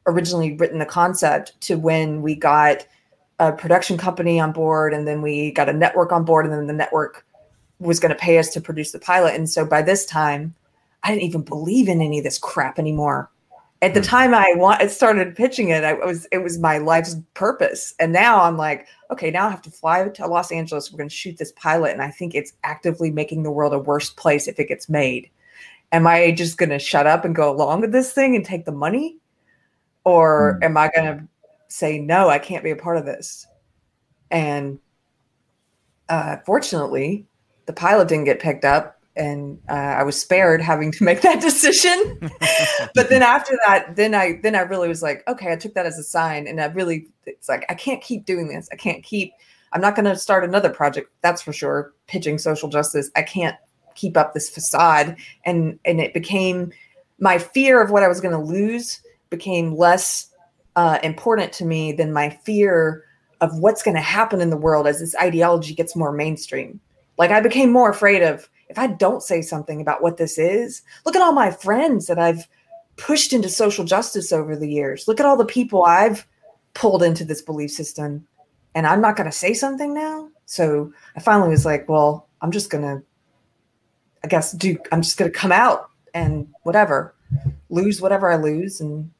[0.07, 2.85] originally written the concept to when we got
[3.39, 6.67] a production company on board and then we got a network on board and then
[6.67, 7.25] the network
[7.79, 9.35] was going to pay us to produce the pilot.
[9.35, 10.53] And so by this time
[11.03, 13.29] i didn't even believe in any of this crap anymore.
[13.81, 14.05] At the hmm.
[14.05, 17.93] time i want started pitching it i was it was my life's purpose.
[17.99, 20.91] And now i'm like okay now i have to fly to los angeles.
[20.91, 23.79] We're going to shoot this pilot and i think it's actively making the world a
[23.79, 25.29] worse place if it gets made.
[25.91, 28.63] Am i just going to shut up and go along with this thing and take
[28.63, 29.17] the money
[30.05, 30.65] or mm.
[30.65, 31.27] am I going to
[31.67, 33.45] say no, I can't be a part of this.
[34.31, 34.79] And
[36.07, 37.25] uh, fortunately,
[37.65, 41.41] the pilot didn't get picked up, and uh, I was spared having to make that
[41.41, 42.19] decision.
[42.95, 45.85] but then after that, then I then I really was like, okay, I took that
[45.85, 48.69] as a sign, and I really it's like I can't keep doing this.
[48.71, 49.33] I can't keep.
[49.73, 51.09] I'm not going to start another project.
[51.21, 51.93] That's for sure.
[52.07, 53.11] Pitching social justice.
[53.15, 53.57] I can't
[53.95, 56.71] keep up this facade, and and it became
[57.19, 60.29] my fear of what I was going to lose became less
[60.75, 63.03] uh, important to me than my fear
[63.41, 66.79] of what's going to happen in the world as this ideology gets more mainstream.
[67.17, 70.81] Like I became more afraid of if I don't say something about what this is,
[71.05, 72.47] look at all my friends that I've
[72.97, 75.07] pushed into social justice over the years.
[75.07, 76.25] Look at all the people I've
[76.73, 78.27] pulled into this belief system.
[78.73, 80.29] And I'm not going to say something now.
[80.45, 83.03] So I finally was like, well, I'm just going to,
[84.23, 87.13] I guess, do, I'm just going to come out and whatever,
[87.75, 89.11] lose whatever I lose and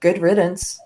[0.00, 0.80] good riddance.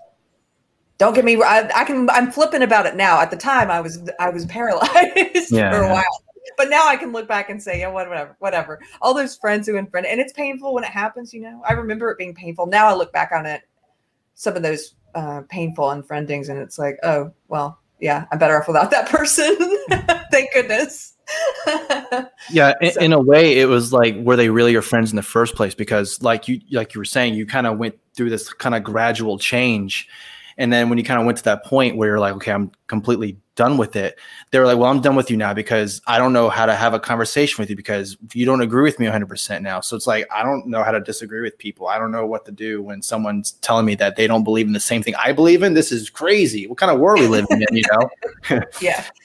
[0.97, 1.41] Don't get me.
[1.41, 2.09] I, I can.
[2.09, 3.19] I'm flipping about it now.
[3.19, 6.23] At the time, I was I was paralyzed yeah, for a while,
[6.57, 8.79] but now I can look back and say, yeah, whatever, whatever.
[9.01, 11.33] All those friends who unfriended, and it's painful when it happens.
[11.33, 12.67] You know, I remember it being painful.
[12.67, 13.63] Now I look back on it,
[14.35, 18.67] some of those uh, painful unfriendings, and it's like, oh well, yeah, I'm better off
[18.67, 19.57] without that person.
[20.31, 21.12] Thank goodness.
[22.51, 23.01] yeah, in, so.
[23.01, 25.75] in, a way, it was like, were they really your friends in the first place?
[25.75, 28.83] Because, like you, like you were saying, you kind of went through this kind of
[28.83, 30.07] gradual change,
[30.57, 32.71] and then when you kind of went to that point where you're like, okay, I'm
[32.87, 34.17] completely done with it,
[34.51, 36.75] they were like, well, I'm done with you now because I don't know how to
[36.75, 39.79] have a conversation with you because you don't agree with me 100% now.
[39.79, 41.87] So it's like, I don't know how to disagree with people.
[41.87, 44.73] I don't know what to do when someone's telling me that they don't believe in
[44.73, 45.73] the same thing I believe in.
[45.73, 46.67] This is crazy.
[46.67, 48.61] What kind of world we live in, you know?
[48.81, 49.05] yeah.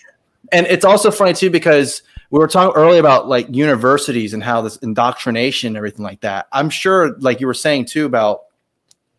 [0.53, 4.61] And it's also funny too because we were talking earlier about like universities and how
[4.61, 6.47] this indoctrination and everything like that.
[6.53, 8.43] I'm sure, like you were saying too, about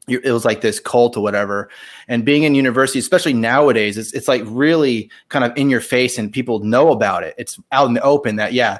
[0.08, 1.70] it was like this cult or whatever.
[2.08, 6.18] And being in university, especially nowadays, it's, it's like really kind of in your face
[6.18, 7.36] and people know about it.
[7.38, 8.80] It's out in the open that, yeah,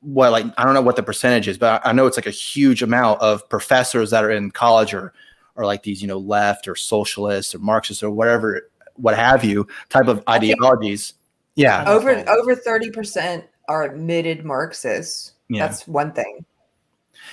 [0.00, 2.30] what like, I don't know what the percentage is, but I know it's like a
[2.30, 5.12] huge amount of professors that are in college or,
[5.56, 9.66] or like these, you know, left or socialists or Marxists or whatever, what have you
[9.88, 11.14] type of ideologies.
[11.60, 11.84] Yeah.
[11.86, 15.34] Over, over 30% are admitted Marxists.
[15.48, 15.66] Yeah.
[15.66, 16.44] That's one thing.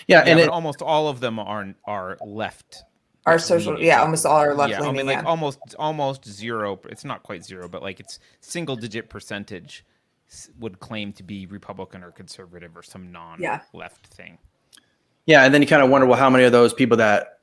[0.08, 2.84] Yeah, yeah and it, almost all of them are are left
[3.26, 5.30] our social yeah almost all are left yeah leaning, i mean like yeah.
[5.30, 9.86] almost almost zero it's not quite zero but like it's single digit percentage
[10.60, 13.62] would claim to be republican or conservative or some non yeah.
[13.74, 14.38] left thing
[15.26, 17.40] yeah and then you kind of wonder well how many of those people that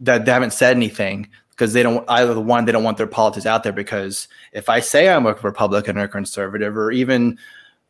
[0.00, 1.28] that haven't said anything
[1.62, 4.68] because they don't either the one they don't want their politics out there because if
[4.68, 7.38] i say i'm a republican or a conservative or even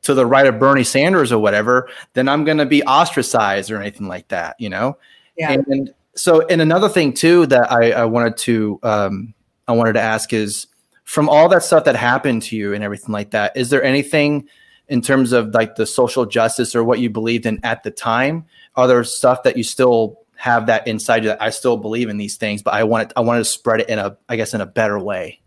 [0.03, 3.81] to the right of bernie sanders or whatever then i'm going to be ostracized or
[3.81, 4.97] anything like that you know
[5.37, 5.53] yeah.
[5.53, 9.35] and so, and another thing too that I, I wanted to um,
[9.69, 10.67] I wanted to ask is
[11.05, 14.49] from all that stuff that happened to you and everything like that, is there anything
[14.89, 18.45] in terms of like the social justice or what you believed in at the time?
[18.77, 22.17] Are there stuff that you still have that inside you that I still believe in
[22.17, 24.61] these things, but I wanted I wanted to spread it in a I guess in
[24.61, 25.41] a better way?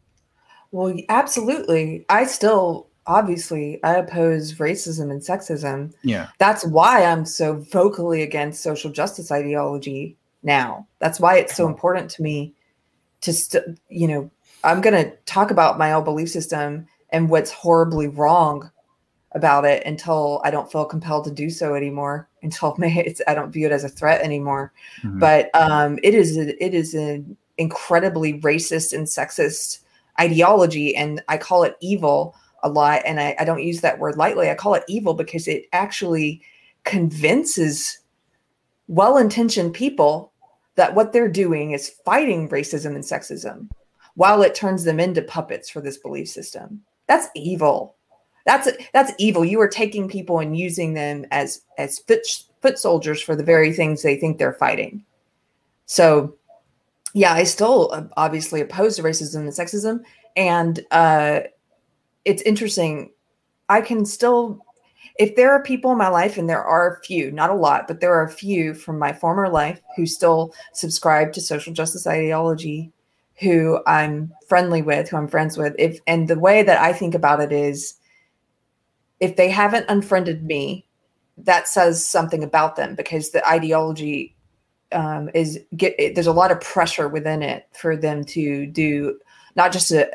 [0.71, 2.05] Well, absolutely.
[2.07, 5.93] I still obviously I oppose racism and sexism.
[6.03, 6.29] Yeah.
[6.37, 10.87] That's why I'm so vocally against social justice ideology now.
[10.99, 12.53] That's why it's so important to me
[13.19, 14.31] to, st- you know,
[14.63, 18.71] I'm going to talk about my old belief system and what's horribly wrong
[19.35, 22.27] about it until I don't feel compelled to do so anymore.
[22.41, 24.71] Until it's, I don't view it as a threat anymore.
[25.03, 25.17] Mm-hmm.
[25.17, 29.79] But um, it is a, it is an incredibly racist and sexist
[30.19, 33.01] ideology, and I call it evil a lot.
[33.03, 34.49] And I, I don't use that word lightly.
[34.49, 36.41] I call it evil because it actually
[36.83, 37.97] convinces
[38.87, 40.31] well-intentioned people
[40.75, 43.69] that what they're doing is fighting racism and sexism
[44.13, 46.81] while it turns them into puppets for this belief system.
[47.07, 47.95] That's evil.
[48.45, 49.43] That's that's evil.
[49.43, 52.21] You are taking people and using them as as foot,
[52.61, 55.03] foot soldiers for the very things they think they're fighting.
[55.87, 56.35] So,
[57.13, 60.03] yeah, I still uh, obviously oppose racism and sexism,
[60.35, 61.41] and uh,
[62.23, 63.11] it's interesting.
[63.67, 64.61] I can still
[65.17, 67.87] if there are people in my life, and there are a few, not a lot,
[67.87, 72.05] but there are a few from my former life who still subscribe to social justice
[72.05, 72.91] ideology,
[73.39, 75.73] who I'm friendly with, who I'm friends with.
[75.79, 77.95] If and the way that I think about it is
[79.19, 80.85] if they haven't unfriended me,
[81.37, 84.35] that says something about them because the ideology
[84.91, 89.19] um, is get there's a lot of pressure within it for them to do
[89.55, 90.09] not just a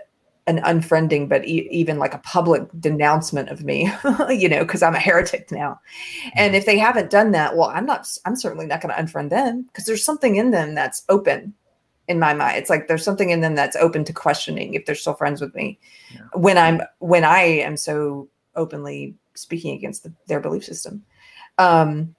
[0.47, 3.91] an unfriending, but e- even like a public denouncement of me,
[4.31, 5.81] you know, because I'm a heretic now.
[6.35, 9.31] And if they haven't done that, well, I'm not, I'm certainly not going to unfriend
[9.31, 11.55] them because there's something in them that's open
[12.09, 12.57] in my mind.
[12.57, 15.55] It's like there's something in them that's open to questioning if they're still friends with
[15.55, 15.79] me.
[16.13, 16.23] Yeah.
[16.35, 21.05] When I'm when I am so openly speaking against the, their belief system.
[21.59, 22.15] Um,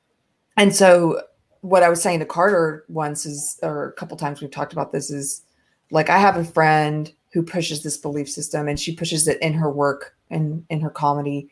[0.58, 1.22] and so
[1.62, 4.92] what I was saying to Carter once is, or a couple times we've talked about
[4.92, 5.44] this is
[5.92, 9.54] like I have a friend who pushes this belief system and she pushes it in
[9.54, 11.50] her work and in her comedy.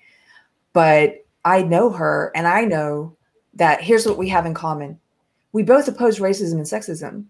[0.74, 3.16] But I know her and I know
[3.54, 5.00] that here's what we have in common.
[5.52, 7.26] We both oppose racism and sexism.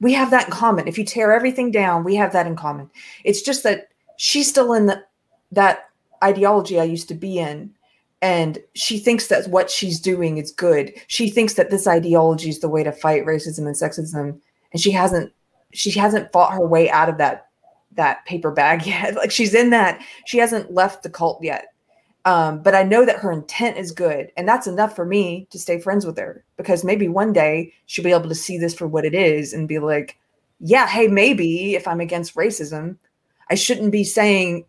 [0.00, 0.88] We have that in common.
[0.88, 2.90] If you tear everything down, we have that in common.
[3.24, 5.04] It's just that she's still in the,
[5.52, 5.90] that
[6.22, 7.72] ideology I used to be in.
[8.20, 10.92] And she thinks that what she's doing is good.
[11.08, 14.38] She thinks that this ideology is the way to fight racism and sexism.
[14.72, 15.32] And she hasn't
[15.72, 17.48] she hasn't fought her way out of that
[17.94, 19.16] that paper bag yet.
[19.16, 21.68] Like she's in that, she hasn't left the cult yet.
[22.24, 25.58] Um, but I know that her intent is good, and that's enough for me to
[25.58, 28.86] stay friends with her because maybe one day she'll be able to see this for
[28.86, 30.16] what it is and be like,
[30.60, 32.96] yeah, hey, maybe if I'm against racism,
[33.50, 34.64] I shouldn't be saying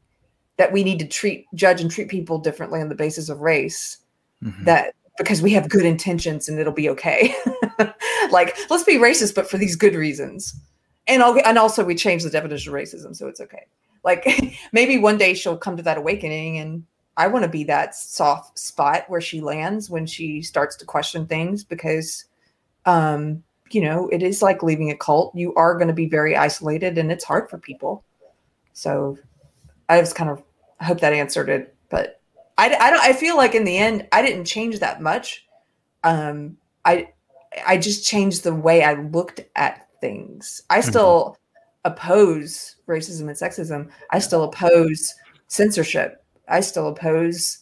[0.57, 3.97] that we need to treat, judge, and treat people differently on the basis of race.
[4.43, 4.65] Mm-hmm.
[4.65, 7.35] That because we have good intentions and it'll be okay.
[8.31, 10.59] like, let's be racist, but for these good reasons
[11.07, 13.65] and I'll, and also we change the definition of racism, so it's okay.
[14.03, 14.27] Like
[14.71, 16.85] maybe one day she'll come to that awakening, and
[17.17, 21.27] I want to be that soft spot where she lands when she starts to question
[21.27, 22.25] things because,
[22.85, 25.35] um, you know, it is like leaving a cult.
[25.35, 28.03] You are going to be very isolated, and it's hard for people.
[28.73, 29.17] So,
[29.89, 30.43] I was kind of
[30.79, 32.19] I hope that answered it, but
[32.57, 33.03] I, I don't.
[33.03, 35.45] I feel like in the end, I didn't change that much.
[36.03, 37.09] Um, I
[37.65, 40.61] I just changed the way I looked at things.
[40.69, 40.89] I mm-hmm.
[40.89, 41.37] still
[41.85, 41.91] mm-hmm.
[41.91, 43.89] oppose racism and sexism.
[44.11, 45.13] I still oppose
[45.47, 46.23] censorship.
[46.47, 47.59] I still oppose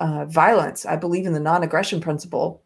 [0.00, 0.84] uh, violence.
[0.84, 2.62] I believe in the non aggression principle.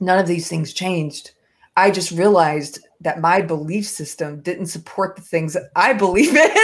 [0.00, 1.32] None of these things changed.
[1.76, 6.56] I just realized that my belief system didn't support the things that I believe in.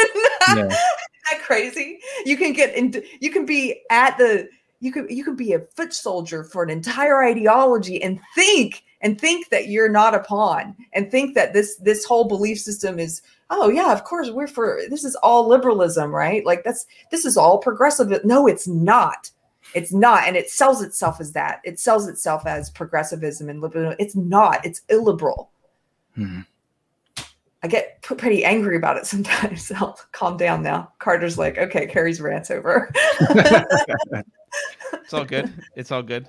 [0.57, 0.77] Yeah.
[1.31, 2.01] that crazy?
[2.25, 4.49] You can get into, you can be at the,
[4.81, 9.21] you could you could be a foot soldier for an entire ideology and think and
[9.21, 13.23] think that you're not a pawn and think that this this whole belief system is
[13.51, 17.37] oh yeah of course we're for this is all liberalism right like that's this is
[17.37, 19.31] all progressive no it's not
[19.75, 23.97] it's not and it sells itself as that it sells itself as progressivism and liberalism
[23.99, 25.51] it's not it's illiberal
[26.15, 26.41] hmm.
[27.63, 29.73] I get pretty angry about it sometimes.
[29.77, 30.93] I'll calm down now.
[30.99, 32.93] Carter's like okay carrie's rants over.
[34.93, 35.53] It's all good.
[35.75, 36.29] It's all good.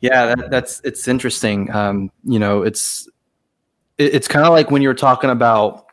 [0.00, 1.70] Yeah, that, that's it's interesting.
[1.70, 3.08] Um, you know, it's
[3.98, 5.86] it, it's kind of like when you were talking about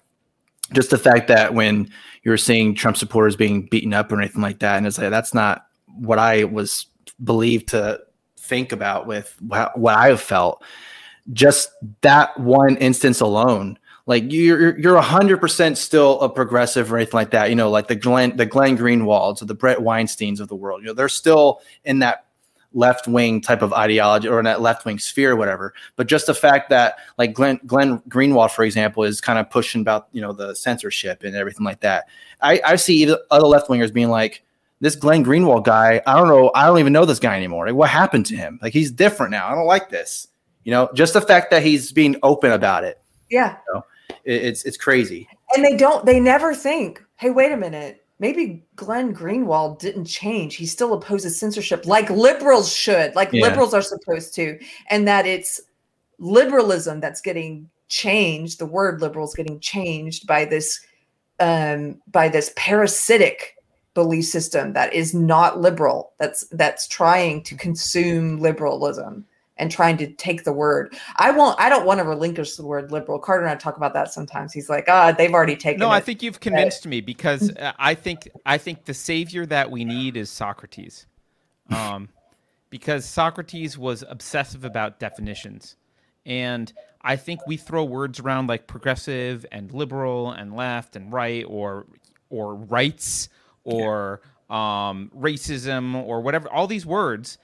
[0.74, 1.90] just the fact that when
[2.24, 5.10] you were seeing Trump supporters being beaten up or anything like that, and it's like
[5.10, 6.88] that's not what I was
[7.24, 8.00] believed to
[8.38, 10.64] think about with what I have felt.
[11.34, 11.70] Just
[12.02, 13.78] that one instance alone,
[14.10, 17.52] like you're you're hundred percent still a progressive or anything like that.
[17.52, 20.82] You know, like the Glenn the Glenn Greenwalds or the Bret Weinstein's of the world.
[20.82, 22.26] You know, they're still in that
[22.74, 25.76] left wing type of ideology or in that left wing sphere or whatever.
[25.96, 29.82] But just the fact that like Glenn Glenn Greenwald, for example, is kind of pushing
[29.82, 32.08] about you know the censorship and everything like that.
[32.42, 34.44] I, I see other left wingers being like,
[34.80, 37.68] this Glenn Greenwald guy, I don't know, I don't even know this guy anymore.
[37.68, 38.58] Like, what happened to him?
[38.60, 39.48] Like he's different now.
[39.48, 40.30] I don't like this.
[40.64, 43.00] You know, just the fact that he's being open about it.
[43.30, 43.58] Yeah.
[43.68, 43.84] You know,
[44.26, 45.28] it's it's crazy.
[45.56, 50.56] And they don't they never think, hey, wait a minute maybe Glenn Greenwald didn't change.
[50.56, 53.42] He still opposes censorship like liberals should, like yeah.
[53.42, 54.60] liberals are supposed to,
[54.90, 55.60] and that it's
[56.20, 58.60] liberalism that's getting changed.
[58.60, 60.80] The word liberals getting changed by this
[61.40, 63.56] um, by this parasitic
[63.94, 66.12] belief system that is not liberal.
[66.20, 69.26] That's that's trying to consume liberalism
[69.60, 70.96] and trying to take the word.
[71.18, 71.60] I won't.
[71.60, 73.20] I don't want to relinquish the word liberal.
[73.20, 74.54] Carter and I talk about that sometimes.
[74.54, 75.82] He's like, ah, they've already taken.
[75.82, 75.96] No, it.
[75.96, 79.84] I think you've convinced me because uh, I think I think the savior that we
[79.84, 81.06] need is Socrates,
[81.70, 82.10] um,
[82.70, 85.76] because Socrates was obsessive about definitions,
[86.26, 91.44] and I think we throw words around like progressive and liberal and left and right
[91.48, 91.86] or
[92.30, 93.28] or rights
[93.66, 96.50] or um, racism or whatever.
[96.50, 97.38] All these words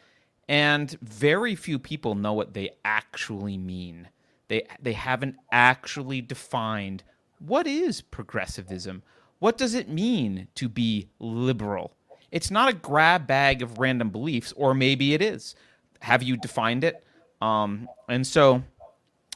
[0.48, 4.10] and very few people know what they actually mean.
[4.48, 7.04] They they haven't actually defined
[7.40, 9.04] what is progressivism.
[9.40, 11.94] What does it mean to be liberal?
[12.32, 15.56] It's not a grab bag of random beliefs, or maybe it is.
[16.02, 17.04] Have you defined it?
[17.42, 18.64] Um, and so,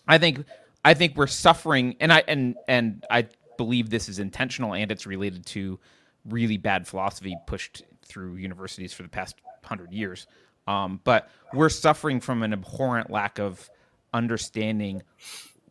[0.07, 0.45] I think
[0.84, 5.05] I think we're suffering, and I and and I believe this is intentional, and it's
[5.05, 5.80] related to
[6.26, 10.28] really bad philosophy pushed through universities for the past hundred years.
[10.70, 13.70] Um, but we're suffering from an abhorrent lack of
[14.13, 15.01] understanding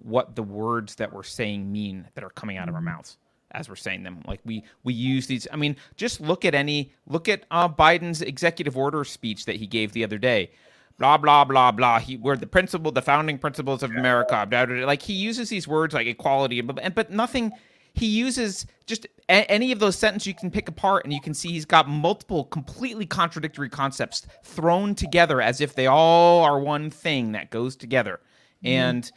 [0.01, 2.91] what the words that we're saying mean that are coming out of our Mm-hmm.
[2.97, 3.19] mouths
[3.53, 4.23] as we're saying them.
[4.27, 5.47] Like we we use these.
[5.53, 9.67] I mean, just look at any look at uh, Biden's executive order speech that he
[9.67, 10.51] gave the other day.
[10.99, 12.01] Blah blah blah blah.
[12.01, 14.47] He we're the principle, the founding principles of America.
[14.51, 14.87] Blah, blah, blah.
[14.87, 17.53] Like he uses these words like equality, but but nothing.
[17.95, 21.35] He uses just a- any of those sentences you can pick apart, and you can
[21.35, 26.91] see he's got multiple completely contradictory concepts thrown together as if they all are one
[26.91, 28.21] thing that goes together.
[28.65, 28.67] Mm-hmm.
[28.67, 29.13] And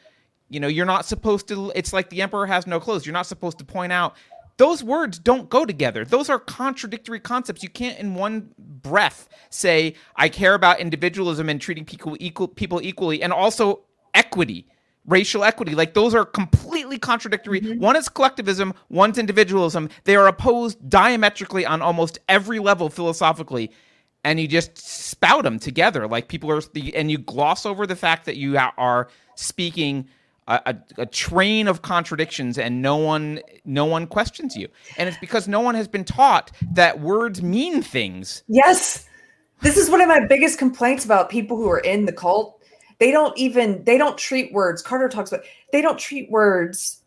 [0.49, 1.71] you know, you're not supposed to.
[1.75, 3.05] It's like the emperor has no clothes.
[3.05, 4.15] You're not supposed to point out
[4.57, 6.03] those words don't go together.
[6.03, 7.63] Those are contradictory concepts.
[7.63, 12.81] You can't, in one breath, say I care about individualism and treating people equal people
[12.81, 13.81] equally, and also
[14.13, 14.67] equity,
[15.05, 15.75] racial equity.
[15.75, 17.61] Like those are completely contradictory.
[17.61, 17.79] Mm-hmm.
[17.79, 18.73] One is collectivism.
[18.89, 19.89] One's individualism.
[20.03, 23.71] They are opposed diametrically on almost every level philosophically
[24.23, 26.61] and you just spout them together like people are
[26.93, 30.07] and you gloss over the fact that you are speaking
[30.47, 35.17] a, a, a, train of contradictions and no one no one questions you and it's
[35.17, 39.07] because no one has been taught that words mean things yes
[39.61, 42.60] this is one of my biggest complaints about people who are in the cult
[43.01, 45.43] they don't even they don't treat words carter talks about
[45.73, 47.01] they don't treat words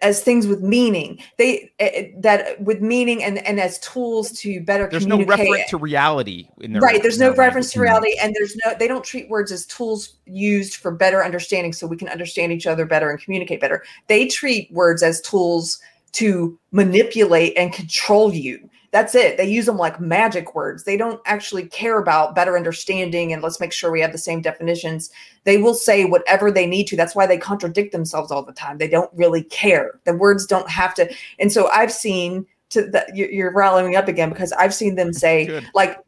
[0.00, 1.18] as things with meaning.
[1.38, 5.76] They uh, that with meaning and and as tools to better there's no reference to
[5.76, 9.28] reality in their right there's no reference to reality and there's no they don't treat
[9.28, 13.20] words as tools used for better understanding so we can understand each other better and
[13.20, 13.82] communicate better.
[14.06, 15.80] They treat words as tools
[16.12, 19.38] to manipulate and control you that's it.
[19.38, 20.84] They use them like magic words.
[20.84, 24.42] They don't actually care about better understanding and let's make sure we have the same
[24.42, 25.10] definitions.
[25.44, 26.96] They will say whatever they need to.
[26.96, 28.78] That's why they contradict themselves all the time.
[28.78, 29.98] They don't really care.
[30.04, 31.12] The words don't have to.
[31.38, 35.46] And so i've seen to that you're rallying up again because i've seen them say
[35.46, 35.68] Good.
[35.74, 35.98] like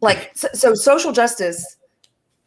[0.00, 1.76] like so, so social justice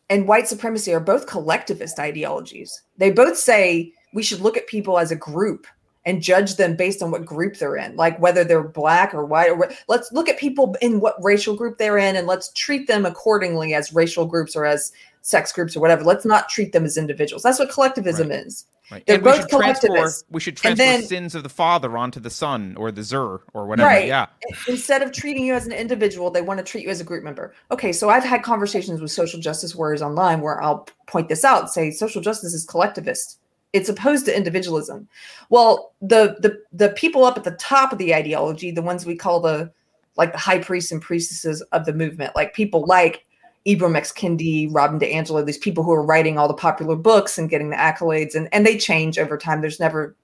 [0.10, 2.84] and white supremacy are both collectivist ideologies.
[2.98, 5.66] They both say we should look at people as a group
[6.06, 9.50] and judge them based on what group they're in, like whether they're black or white.
[9.50, 13.06] Or let's look at people in what racial group they're in, and let's treat them
[13.06, 14.92] accordingly as racial groups or as
[15.22, 16.04] sex groups or whatever.
[16.04, 17.42] Let's not treat them as individuals.
[17.42, 18.46] That's what collectivism Right.
[18.46, 18.66] is.
[18.92, 19.04] Right.
[19.08, 20.26] They're and we both transfer, collectivists.
[20.30, 23.66] we should transfer then- sins of the father onto the son or the zer or
[23.66, 23.90] whatever.
[23.90, 24.06] Right.
[24.08, 24.28] Yeah.
[24.68, 27.24] Instead of treating you as an individual, they want to treat you as a group
[27.24, 27.56] member.
[27.72, 31.62] Okay, so I've had conversations with social justice warriors online where I'll point this out
[31.62, 33.40] and say social justice is collectivist.
[33.76, 35.08] It's opposed to individualism.
[35.50, 39.18] Well, the the the people up at the top of the ideology, the ones we
[39.18, 39.70] call the
[40.16, 43.26] like the high priests and priestesses of the movement, like people like
[43.68, 44.14] Ibram X.
[44.14, 47.76] Kendi, Robin DiAngelo, these people who are writing all the popular books and getting the
[47.76, 49.60] accolades, and and they change over time.
[49.60, 50.16] There's never,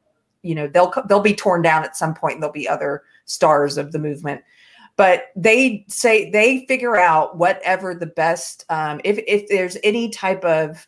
[0.44, 3.78] you know, they'll they'll be torn down at some point, and there'll be other stars
[3.78, 4.42] of the movement.
[4.96, 10.46] But they say they figure out whatever the best, um, if if there's any type
[10.46, 10.88] of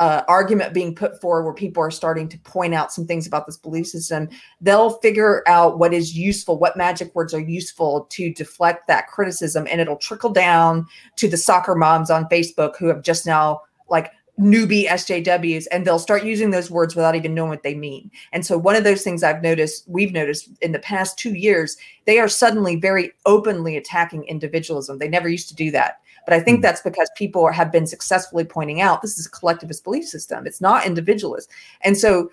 [0.00, 3.46] uh, argument being put forward where people are starting to point out some things about
[3.46, 4.28] this belief system,
[4.60, 9.66] they'll figure out what is useful, what magic words are useful to deflect that criticism,
[9.70, 10.86] and it'll trickle down
[11.16, 15.98] to the soccer moms on Facebook who have just now like newbie SJWs, and they'll
[15.98, 18.10] start using those words without even knowing what they mean.
[18.32, 21.76] And so, one of those things I've noticed, we've noticed in the past two years,
[22.06, 24.98] they are suddenly very openly attacking individualism.
[24.98, 26.00] They never used to do that.
[26.26, 26.62] But I think Mm.
[26.62, 30.46] that's because people have been successfully pointing out this is a collectivist belief system.
[30.46, 31.50] It's not individualist.
[31.82, 32.30] And so,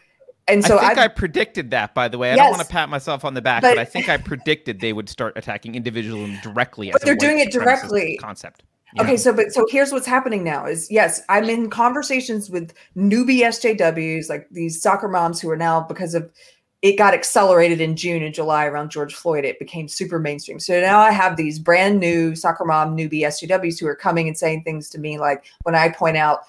[0.47, 2.31] and so I think I've- I predicted that, by the way.
[2.31, 4.79] I don't want to pat myself on the back, but, But- I think I predicted
[4.81, 6.89] they would start attacking individualism directly.
[6.91, 8.17] But they're doing it directly.
[8.21, 8.63] Concept.
[8.99, 13.39] Okay, so but so here's what's happening now is yes, I'm in conversations with newbie
[13.39, 16.29] SJWs, like these soccer moms who are now because of
[16.82, 20.59] it got accelerated in June and July around George Floyd, it became super mainstream.
[20.59, 24.38] So now I have these brand new soccer mom newbie SJWs who are coming and
[24.38, 26.41] saying things to me like when I point out,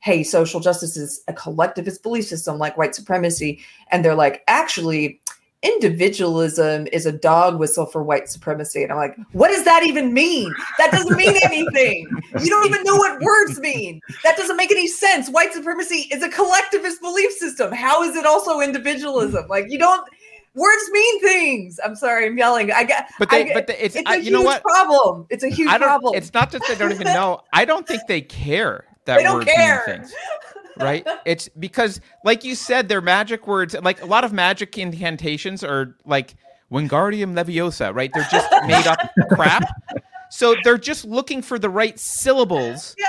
[0.00, 3.60] hey, social justice is a collectivist belief system like white supremacy,
[3.90, 5.20] and they're like, actually,
[5.64, 8.82] individualism is a dog whistle for white supremacy.
[8.82, 10.52] And I'm like, what does that even mean?
[10.78, 12.06] That doesn't mean anything.
[12.40, 14.00] You don't even know what words mean.
[14.22, 15.30] That doesn't make any sense.
[15.30, 17.72] White supremacy is a collectivist belief system.
[17.72, 19.46] How is it also individualism?
[19.48, 20.06] Like you don't
[20.54, 21.80] words mean things.
[21.84, 22.70] I'm sorry, I'm yelling.
[22.70, 24.62] I got But they, I but the, it's, it's I, a you know huge what?
[24.62, 25.26] problem.
[25.30, 26.14] It's a huge problem.
[26.14, 27.40] It's not just they don't even know.
[27.52, 30.06] I don't think they care that They don't words mean care.
[30.78, 31.06] Right?
[31.24, 33.74] It's because, like you said, they're magic words.
[33.82, 36.34] Like a lot of magic incantations are like
[36.70, 37.94] Wingardium Leviosa.
[37.94, 38.10] Right?
[38.12, 38.98] They're just made up
[39.30, 39.64] crap.
[40.30, 43.08] So they're just looking for the right syllables yes.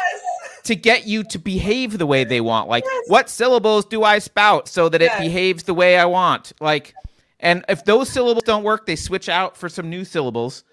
[0.66, 2.70] to get you to behave the way they want.
[2.70, 5.22] Like, what syllables do I spout so that it Yes.
[5.22, 6.53] behaves the way I want?
[6.61, 6.93] Like,
[7.39, 10.63] and if those syllables don't work, they switch out for some new syllables.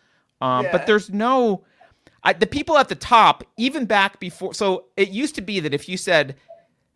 [0.43, 0.73] Um, Yeah.
[0.73, 1.65] But there's no,
[2.23, 5.73] I, the people at the top, even back before, so it used to be that
[5.73, 6.37] if you said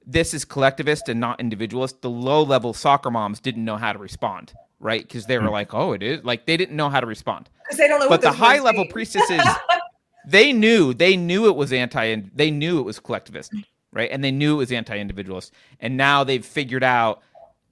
[0.06, 3.98] this is collectivist and not individualist, the low level soccer moms didn't know how to
[3.98, 5.02] respond, right?
[5.02, 5.50] Because they were hmm.
[5.50, 7.50] like, "Oh, it is," like they didn't know how to respond.
[7.64, 8.08] Because they don't know.
[8.08, 8.92] But what the high level mean.
[8.92, 9.42] priestesses,
[10.26, 13.52] they knew, they knew it was anti, they knew it was collectivist,
[13.92, 14.10] right?
[14.10, 17.22] And they knew it was anti individualist, and now they've figured out,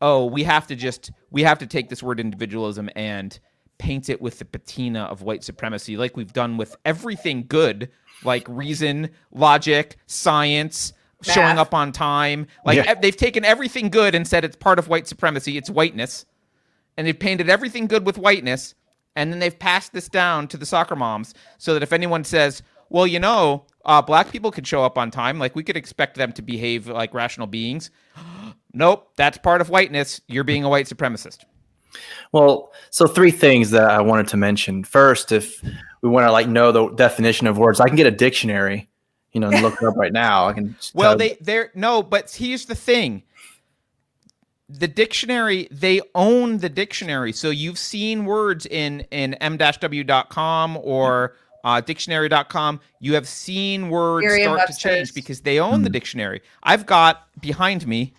[0.03, 3.39] oh, we have to just, we have to take this word individualism and
[3.79, 7.91] paint it with the patina of white supremacy, like we've done with everything good,
[8.25, 10.94] like reason, logic, science.
[11.33, 12.95] Showing up on time, like Yeah.
[12.95, 15.57] they've taken everything good and said it's part of white supremacy.
[15.57, 16.27] It's whiteness,
[16.97, 18.75] and they've painted everything good with whiteness,
[19.17, 22.63] and then they've passed this down to the soccer moms so that if anyone says,
[22.91, 26.17] "Well, you know, uh, black people could show up on time, like we could expect
[26.17, 27.91] them to behave like rational beings,"
[28.75, 30.21] nope, that's part of whiteness.
[30.29, 31.39] You're being a white supremacist.
[32.33, 34.83] Well, so three things that I wanted to mention.
[34.83, 35.63] First, if
[36.03, 38.89] we want to like know the definition of words, I can get a dictionary,
[39.35, 40.47] you know, and look it up right now.
[40.47, 40.77] I can.
[40.95, 43.23] Well, they they're no, but here's the thing.
[44.69, 47.33] The dictionary, they own the dictionary.
[47.33, 52.81] So you've seen words in in m-w.com or uh, dictionary.com.
[53.01, 56.41] You have seen words start to change because they own the dictionary.
[56.63, 58.15] I've got behind me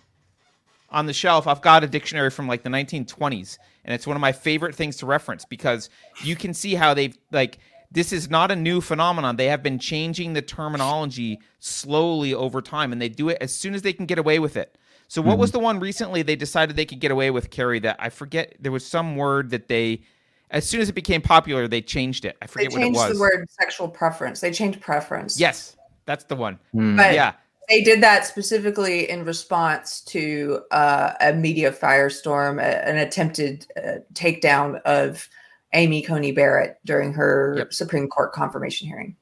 [0.90, 4.20] on the shelf, I've got a dictionary from like the 1920s, and it's one of
[4.20, 5.90] my favorite things to reference because
[6.22, 7.58] you can see how they've like
[7.96, 9.36] this is not a new phenomenon.
[9.36, 13.74] They have been changing the terminology slowly over time, and they do it as soon
[13.74, 14.76] as they can get away with it.
[15.08, 17.78] So, what was the one recently they decided they could get away with, Carrie?
[17.78, 18.54] That I forget.
[18.60, 20.02] There was some word that they,
[20.50, 22.36] as soon as it became popular, they changed it.
[22.42, 22.92] I forget what it was.
[22.92, 23.16] They changed was.
[23.16, 24.40] the word sexual preference.
[24.40, 25.40] They changed preference.
[25.40, 25.74] Yes,
[26.04, 26.58] that's the one.
[26.72, 26.96] Hmm.
[26.96, 27.32] But yeah,
[27.70, 34.00] they did that specifically in response to uh, a media firestorm, a- an attempted uh,
[34.12, 35.30] takedown of
[35.76, 37.72] Amy Coney Barrett during her Yep.
[37.72, 39.14] Supreme Court confirmation hearing.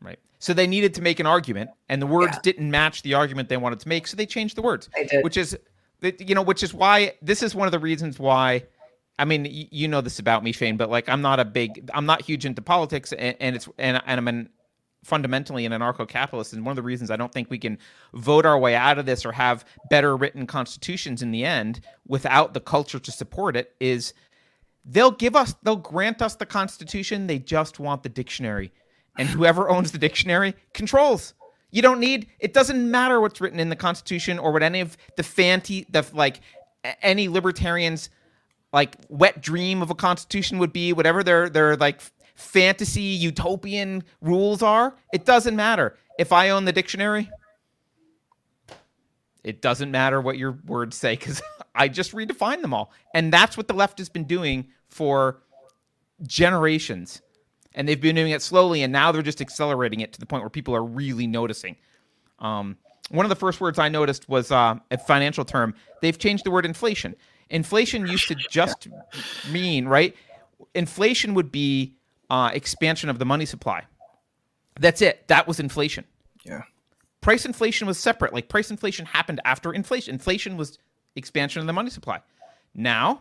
[0.00, 0.18] right.
[0.38, 2.40] So they needed to make an argument, and the words Yeah.
[2.42, 4.88] didn't match the argument they wanted to make, so they changed the words.
[4.94, 5.24] They did.
[5.24, 5.56] which is
[6.18, 8.62] you know which is why this is one of the reasons why
[9.18, 12.04] i mean you know this about me shane but like i'm not a big i'm
[12.04, 14.50] not huge into politics and, and it's and, and i'm an
[15.02, 17.78] fundamentally an anarcho-capitalist and one of the reasons i don't think we can
[18.12, 22.52] vote our way out of this or have better written constitutions in the end without
[22.52, 24.12] the culture to support it is
[24.84, 27.26] they'll give us they'll grant us the constitution.
[27.26, 28.72] They just want the dictionary.
[29.16, 31.34] And whoever owns the dictionary controls.
[31.70, 34.96] You don't need it doesn't matter what's written in the constitution or what any of
[35.16, 36.40] the fancy the like
[37.02, 38.10] any libertarians
[38.72, 42.00] like wet dream of a constitution would be whatever their their like
[42.34, 45.96] fantasy utopian rules are it doesn't matter.
[46.16, 47.28] If i own the dictionary
[49.42, 51.42] it doesn't matter what your words say because
[51.74, 52.92] I just redefine them all.
[53.14, 55.42] And that's what the left has been doing for
[56.26, 57.20] generations.
[57.74, 60.42] And they've been doing it slowly, and now they're just accelerating it to the point
[60.42, 61.76] where people are really noticing.
[62.38, 62.76] Um,
[63.10, 65.74] one of the first words I noticed was uh, a financial term.
[66.00, 67.16] They've changed the word inflation.
[67.50, 68.88] Inflation used to just
[69.50, 70.16] mean, right?
[70.74, 71.96] Inflation would be
[72.30, 73.84] uh, expansion of the money supply.
[74.78, 75.26] That's it.
[75.28, 76.04] That was inflation
[76.44, 76.62] yeah.
[77.20, 78.32] price inflation was separate.
[78.32, 80.14] Like price inflation happened after inflation.
[80.14, 80.78] Inflation was
[81.16, 82.20] expansion of the money supply.
[82.74, 83.20] Now,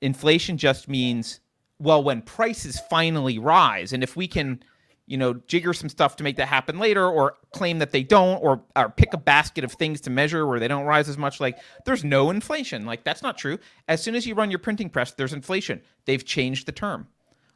[0.00, 1.40] inflation just means
[1.78, 4.62] well when prices finally rise and if we can
[5.06, 8.42] you know jigger some stuff to make that happen later or claim that they don't
[8.42, 11.40] or, or pick a basket of things to measure where they don't rise as much
[11.40, 12.84] like there's no inflation.
[12.84, 13.58] Like that's not true.
[13.88, 15.80] As soon as you run your printing press there's inflation.
[16.04, 17.08] They've changed the term.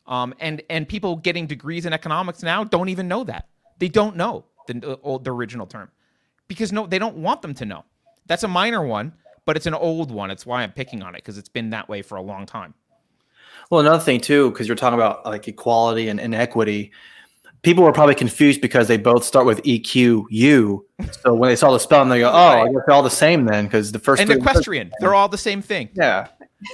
[0.07, 3.49] Um, and and people getting degrees in economics now don't even know that.
[3.79, 5.91] They don't know the the original term.
[6.49, 7.85] Because no they don't want them to know
[8.31, 9.13] that's a minor one
[9.45, 11.89] but it's an old one it's why i'm picking on it because it's been that
[11.89, 12.73] way for a long time
[13.71, 16.91] Well, another thing too, because you're talking about like equality and, inequity,
[17.63, 20.81] people were probably confused because they both start with EQU.
[21.23, 22.73] So when they saw the spelling, they go, "Oh, I Right.
[22.73, 25.39] guess they're all the same then," because the first and three- equestrian they're all the
[25.39, 26.27] same thing Yeah.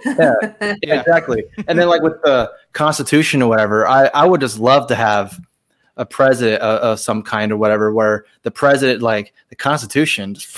[0.06, 0.32] Yeah,
[0.82, 1.00] Yeah.
[1.00, 1.44] exactly.
[1.68, 5.38] And then like with the Constitution or whatever, I, I would just love to have
[5.98, 10.48] a president uh, of some kind or whatever, where the president like the Constitution just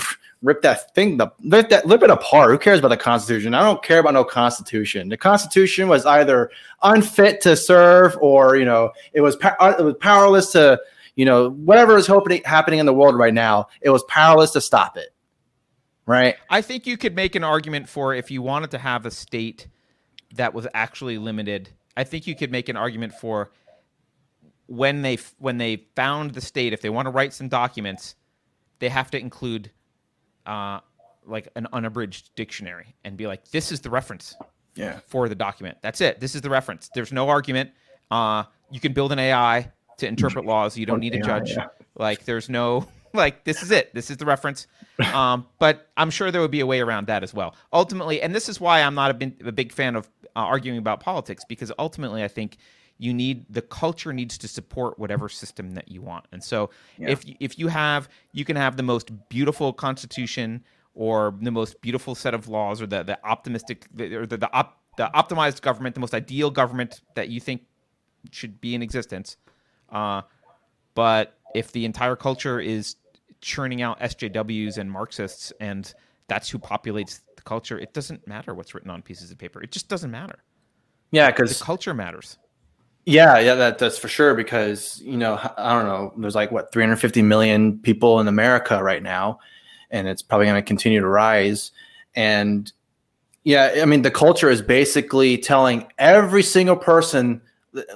[0.43, 2.51] rip that thing, the rip that rip it apart.
[2.51, 3.55] Who cares about the Constitution?
[3.55, 5.09] I don't care about no Constitution.
[5.09, 6.51] The Constitution was either
[6.83, 10.81] unfit to serve or you know it was uh, it was powerless to
[11.17, 13.69] you know whatever is happening happening in the world right now.
[13.81, 15.15] It was powerless to stop it.
[16.07, 16.37] Right.
[16.49, 19.69] I think you could make an argument for if you wanted to have a state
[20.35, 21.69] that was actually limited.
[21.99, 23.51] I think you could make an argument for
[24.67, 28.15] when they when they found the state, if they want to write some documents,
[28.79, 29.71] they have to include
[30.49, 30.81] uh,
[31.27, 34.35] like an unabridged dictionary and be like, "This is the reference
[34.75, 35.01] Yeah.
[35.07, 35.79] for the document.
[35.83, 36.21] That's it.
[36.21, 36.91] This is the reference.
[36.95, 37.71] There's no argument.
[38.11, 40.77] Uh, you can build an AI to interpret laws.
[40.79, 41.51] You don't need a judge.
[41.53, 41.67] yeah.
[41.97, 43.93] Like there's no like this is it.
[43.95, 44.67] This is the reference.
[45.15, 47.55] Um, but I'm sure there would be a way around that as well.
[47.73, 50.79] Ultimately, and this is why I'm not a, bin- a big fan of uh, arguing
[50.79, 52.57] about politics because ultimately I think
[52.99, 56.27] you need the culture needs to support whatever system that you want.
[56.33, 57.11] And so Yeah.
[57.11, 62.15] if if you have you can have the most beautiful constitution or the most beautiful
[62.15, 65.95] set of laws or the the optimistic the, or the the, op, the optimized government,
[65.95, 67.63] the most ideal government that you think
[68.33, 69.37] should be in existence.
[69.91, 70.23] Uh,
[70.95, 72.97] but if the entire culture is
[73.41, 75.95] churning out SJWs and Marxists and
[76.27, 79.63] that's who populates the culture, it doesn't matter what's written on pieces of paper.
[79.63, 80.43] It just doesn't matter.
[81.13, 82.39] Yeah, because The because culture matters.
[83.09, 84.35] Yeah, yeah, that, that's for sure.
[84.35, 89.03] Because you know, I don't know, there's like what 350 million people in America right
[89.03, 89.39] now,
[89.91, 91.73] and it's probably going to continue to rise.
[92.15, 92.71] And
[93.45, 97.41] yeah, I mean, the culture is basically telling every single person.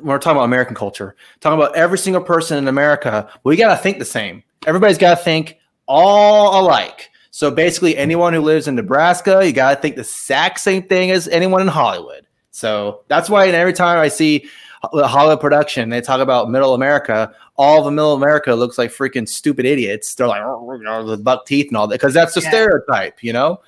[0.01, 3.29] We're talking about American culture, talking about every single person in America.
[3.45, 4.43] We got to think the same.
[4.67, 7.11] Everybody's got to think all alike.
[7.33, 11.11] So basically, anyone who lives in Nebraska, you got to think the exact same thing
[11.11, 12.27] as anyone in Hollywood.
[12.51, 14.49] So that's why and every time I see
[14.83, 17.33] Hollywood production, they talk about middle America.
[17.57, 20.15] All the middle America looks like freaking stupid idiots.
[20.15, 22.49] They're like, "Oh, you know, the buck teeth and all that, because that's the Yeah.
[22.51, 23.61] stereotype, you know.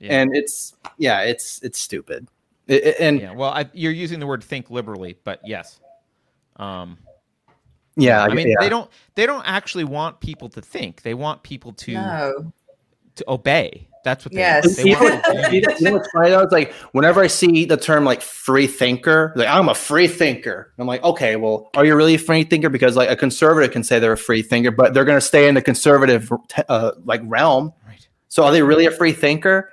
[0.00, 0.20] Yeah.
[0.20, 2.28] And it's yeah, it's it's stupid.
[2.66, 3.36] It- it- and yeah, yeah.
[3.36, 5.80] Well, I, you're using the word think liberally, but yes.
[6.56, 6.98] Um,
[8.00, 8.56] I, I mean, yeah.
[8.60, 11.02] they don't they don't actually want people to think.
[11.02, 12.52] They want people to No.
[13.16, 13.88] to obey.
[14.04, 14.64] That's what they Yes.
[14.66, 14.76] want.
[14.76, 16.40] They you, want you know- what's funny though?
[16.40, 20.72] It's like whenever I see the term like free thinker, like I'm a free thinker.
[20.78, 22.68] I'm like, okay, well, are you really a free thinker?
[22.68, 25.48] Because like a conservative can say they're a free thinker, but they're going to stay
[25.48, 26.30] in the conservative
[26.68, 27.72] uh, like realm.
[27.86, 28.06] Right.
[28.28, 29.70] So are they really a free thinker?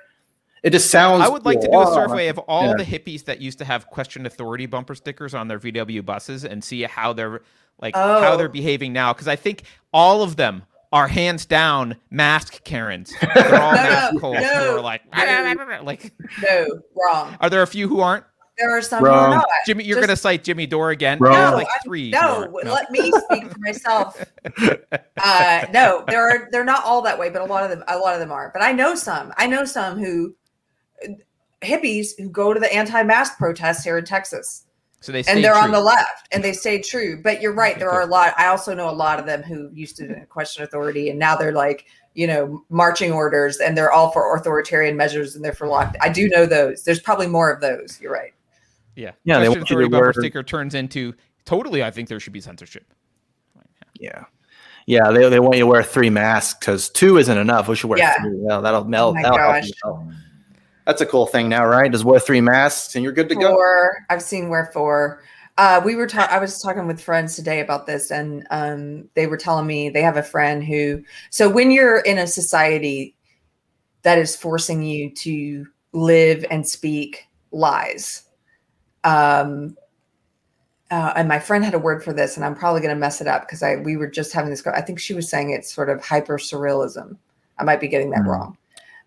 [0.62, 1.22] It just sounds.
[1.24, 2.74] I would like to do a survey of all Yeah.
[2.76, 6.62] the hippies that used to have question authority bumper stickers on their VW buses and
[6.62, 7.42] see how they're
[7.80, 8.36] like how Oh.
[8.36, 10.62] they're behaving now because I think all of them
[10.92, 13.12] are hands down mask Karens.
[13.34, 15.80] They're all No, mask no, holes who no, are like no.
[15.84, 16.12] like
[16.42, 17.36] No, wrong.
[17.40, 18.24] are there a few who aren't?
[18.58, 19.32] There are some who Wrong.
[19.32, 19.46] are not.
[19.64, 21.18] Jimmy, you're Just- gonna cite Jimmy Dore again.
[21.18, 21.32] Wrong.
[21.52, 22.10] No, like three.
[22.10, 22.64] who No, aren't.
[22.66, 24.22] let me speak for myself.
[25.22, 27.96] Uh, no, there are they're not all that way, but a lot of them a
[27.98, 28.50] lot of them are.
[28.52, 29.32] But I know some.
[29.38, 30.34] I know some who
[31.62, 34.66] hippies who go to the anti-mask protests here in Texas.
[35.02, 37.20] So they and they're on the left and they stay true.
[37.20, 38.34] But you're right, there are a lot.
[38.38, 41.52] I also know a lot of them who used to question authority and now they're
[41.52, 45.96] like, you know, marching orders and they're all for authoritarian measures and they're for locked.
[46.00, 46.84] I do know those.
[46.84, 47.98] There's probably more of those.
[48.00, 48.32] You're right.
[48.94, 51.14] Yeah, Yeah, they Question want authority bumper sticker turns into
[51.46, 51.82] totally.
[51.82, 52.84] I think there should be censorship.
[53.98, 54.24] Yeah.
[54.86, 57.66] Yeah, they, they want you to wear three masks because two isn't enough.
[57.68, 58.14] We should wear Yeah.
[58.20, 58.38] three.
[58.48, 60.12] Yeah, that'll, melt that'll, Oh my that'll
[60.86, 61.90] That's a cool thing now, right?
[61.90, 63.52] Just wear three masks and you're good to go.
[63.52, 64.04] Four.
[64.10, 65.22] I've seen where four.
[65.58, 69.26] Uh, we were ta- I was talking with friends today about this, and um, they
[69.26, 71.02] were telling me they have a friend who.
[71.30, 73.14] So when you're in a society
[74.02, 78.22] that is forcing you to live and speak lies,
[79.04, 79.76] um,
[80.90, 83.20] uh, and my friend had a word for this, and I'm probably going to mess
[83.20, 84.66] it up because I we were just having this.
[84.66, 87.16] I think she was saying it's sort of hyper surrealism.
[87.58, 88.26] I might be getting that Mhm.
[88.26, 88.56] wrong,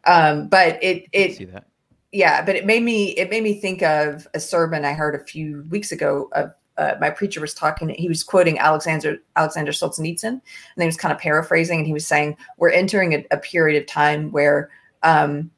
[0.06, 1.66] um, but it it See that?
[2.12, 5.24] yeah but it made me it made me think of a sermon i heard a
[5.24, 10.24] few weeks ago of uh, my preacher was talking he was quoting alexander alexander solzhenitsyn
[10.28, 10.42] and
[10.78, 13.88] he was kind of paraphrasing and he was saying we're entering a, a period of
[13.88, 14.70] time where
[15.04, 15.52] um,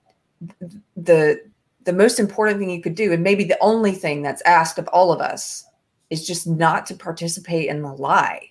[0.95, 1.41] the
[1.83, 4.87] the most important thing you could do and maybe the only thing that's asked of
[4.89, 5.65] all of us
[6.09, 8.49] is just not to participate in the lie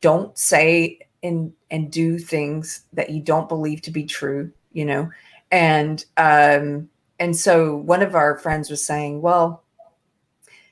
[0.00, 5.10] don't say and and do things that you don't believe to be true you know?
[5.50, 9.62] And um and so one of our friends was saying well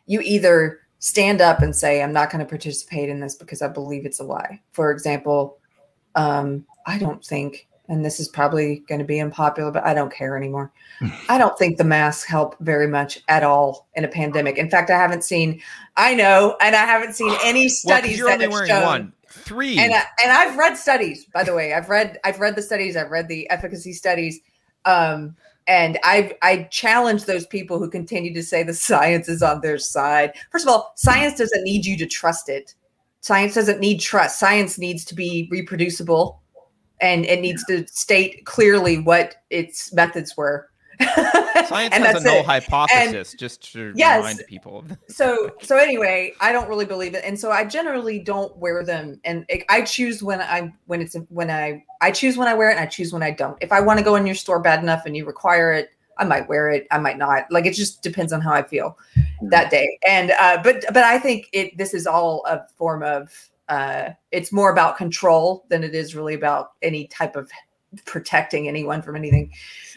[0.07, 3.69] you either stand up and say i'm not going to participate in this because i
[3.69, 5.59] believe it's a lie for example
[6.15, 10.13] um i don't think and this is probably going to be unpopular but i don't
[10.13, 10.73] care anymore.
[11.29, 14.57] I don't think the masks help very much at all in a pandemic.
[14.59, 15.61] In fact i haven't seen
[15.97, 18.85] i know and i haven't seen any Well, studies you're that only have wearing shown
[18.85, 19.13] one.
[19.45, 19.79] Three.
[19.79, 21.75] and I, and I've read studies, by the way.
[21.75, 22.97] I've read I've read the studies.
[22.97, 24.41] I've read the efficacy studies,
[24.87, 25.37] um,
[25.67, 29.79] and I I challenge those people who continue to say the science is on their
[29.79, 30.33] side.
[30.51, 32.75] First of all, science doesn't need you to trust it.
[33.21, 34.39] Science doesn't need trust.
[34.39, 36.41] Science needs to be reproducible,
[37.03, 40.71] and it needs to state clearly what its methods were.
[41.67, 42.47] Science and has a null it.
[42.47, 44.17] hypothesis, just to Yes.
[44.19, 44.85] remind people.
[45.09, 49.21] so so anyway i don't really believe it and so i generally don't wear them
[49.25, 52.69] and it, i choose when i when it's when i i choose when i wear
[52.71, 54.61] it and i choose when i don't if i want to go in your store
[54.61, 57.75] bad enough and you require it i might wear it i might not like it
[57.75, 58.97] just depends on how i feel
[59.43, 63.51] that day and uh but but i think it this is all a form of
[63.71, 67.51] uh, it's more about control than it is really about any type of
[68.05, 69.53] protecting anyone from anything.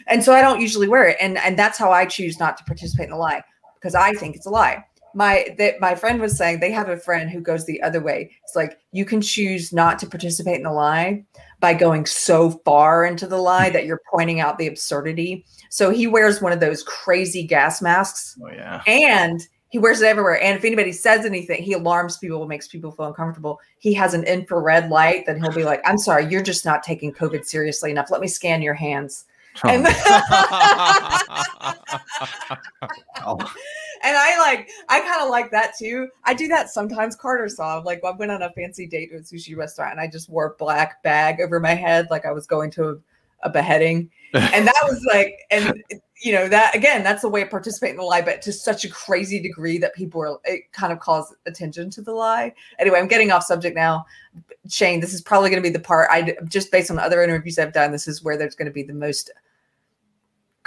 [0.06, 1.16] And so I don't usually wear it.
[1.20, 3.42] And and that's how I choose not to participate in the lie
[3.74, 4.84] because I think it's a lie.
[5.14, 8.30] My that my friend was saying they have a friend who goes the other way.
[8.44, 11.24] It's like you can choose not to participate in the lie
[11.60, 15.44] by going so far into the lie that you're pointing out the absurdity.
[15.70, 18.36] So he wears one of those crazy gas masks.
[18.42, 18.82] Oh yeah.
[18.86, 20.42] And he wears it everywhere.
[20.42, 23.60] And if anybody says anything, he alarms people, makes people feel uncomfortable.
[23.78, 27.12] He has an infrared light that he'll be like, I'm sorry, you're just not taking
[27.12, 28.10] COVID seriously enough.
[28.10, 29.26] Let me scan your hands.
[29.64, 29.68] Oh.
[29.68, 29.86] And,
[33.20, 33.36] Oh.
[34.04, 36.08] and I like, I kind of like that too.
[36.24, 37.16] I do that sometimes.
[37.16, 40.06] Carter saw, like, I went on a fancy date to a sushi restaurant and I
[40.06, 43.02] just wore a black bag over my head, like I was going to
[43.42, 44.10] a, beheading.
[44.34, 45.82] And that was like, and
[46.20, 48.84] you know that again that's the way of participating in the lie but to such
[48.84, 52.98] a crazy degree that people are it kind of calls attention to the lie anyway
[52.98, 54.04] i'm getting off subject now
[54.68, 57.56] shane this is probably going to be the part i just based on other interviews
[57.56, 59.30] i've done this is where there's going to be the most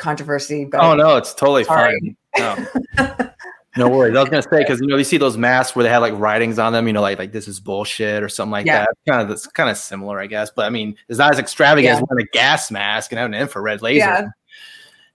[0.01, 2.15] controversy but Oh no, it's totally Sorry.
[2.35, 2.67] fine.
[2.97, 3.27] No.
[3.77, 4.15] no worries.
[4.15, 6.13] I was gonna say because you know you see those masks where they have like
[6.17, 8.79] writings on them, you know, like like this is bullshit or something like Yeah.
[8.79, 8.89] that.
[9.07, 10.51] Kind of that's kind of similar, I guess.
[10.51, 11.97] But I mean, it's not as extravagant Yeah.
[11.97, 13.99] as wearing a gas mask and having an infrared laser.
[13.99, 14.27] Yeah.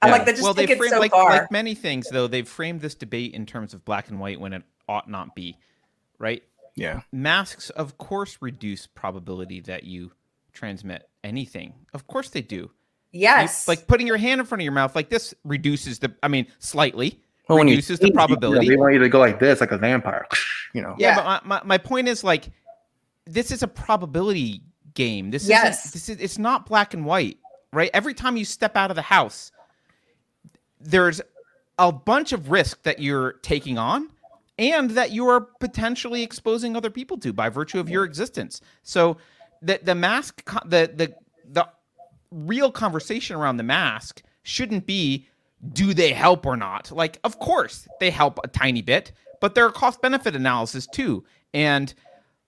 [0.03, 2.09] i'm like that just well, take they it frame so like far like many things
[2.11, 2.27] though.
[2.27, 5.59] They've framed this debate in terms of black and white when it ought not be,
[6.19, 6.43] right?
[6.77, 7.01] Yeah.
[7.13, 10.13] Masks, of course, reduce probability that you
[10.53, 11.73] transmit anything.
[11.95, 12.57] Of course, they do.
[13.13, 16.15] You- yes like putting your hand in front of your mouth like this reduces the.
[16.23, 17.21] I mean, slightly.
[17.49, 18.69] Well, when you Reduces the sneeze, you know, probability.
[18.69, 20.27] they want you to go like this, like a vampire.
[20.75, 20.95] You know.
[20.99, 21.17] Yeah, Yeah.
[21.17, 22.51] but my, my, my point is like,
[23.25, 24.61] this is a probability
[24.95, 25.31] game.
[25.31, 25.87] This Yes.
[25.87, 27.39] is this is it's not black and white,
[27.73, 27.89] right?
[27.95, 29.53] Every time you step out of the house,
[30.81, 31.21] there's
[31.79, 34.11] a bunch of risk that you're taking on
[34.59, 38.61] and that you are potentially exposing other people to by virtue of your existence.
[38.83, 39.17] So
[39.63, 41.15] the the mask the the
[41.51, 41.69] the
[42.31, 45.27] real conversation around the mask shouldn't be
[45.73, 46.91] do they help or not?
[46.91, 51.25] Like of course they help a tiny bit, but there are cost benefit analysis too.
[51.55, 51.93] And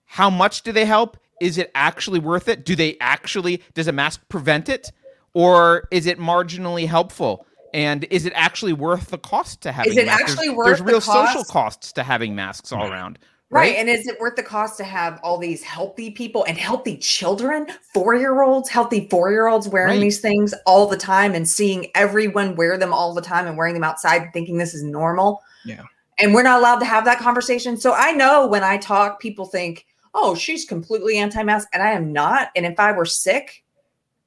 [0.05, 1.17] how much do they help?
[1.39, 2.65] Is it actually worth it?
[2.65, 4.91] Do they actually does a mask prevent it
[5.33, 7.45] or is it marginally helpful?
[7.73, 10.23] And is it actually worth the cost to having Is it masks?
[10.23, 13.19] actually there's, worth there's the real social costs to having masks all around.
[13.51, 13.75] Right.
[13.77, 17.65] And is it worth the cost to have all these healthy people and healthy children,
[17.93, 20.01] four year olds, healthy four year olds wearing Right.
[20.01, 23.73] these things all the time and seeing everyone wear them all the time and wearing
[23.73, 25.41] them outside thinking this is normal?
[25.65, 25.81] Yeah.
[26.19, 27.75] And we're not allowed to have that conversation.
[27.77, 31.69] So I know when I talk, people think, oh, she's completely anti mask.
[31.73, 32.49] And I am not.
[32.55, 33.63] And if I were sick,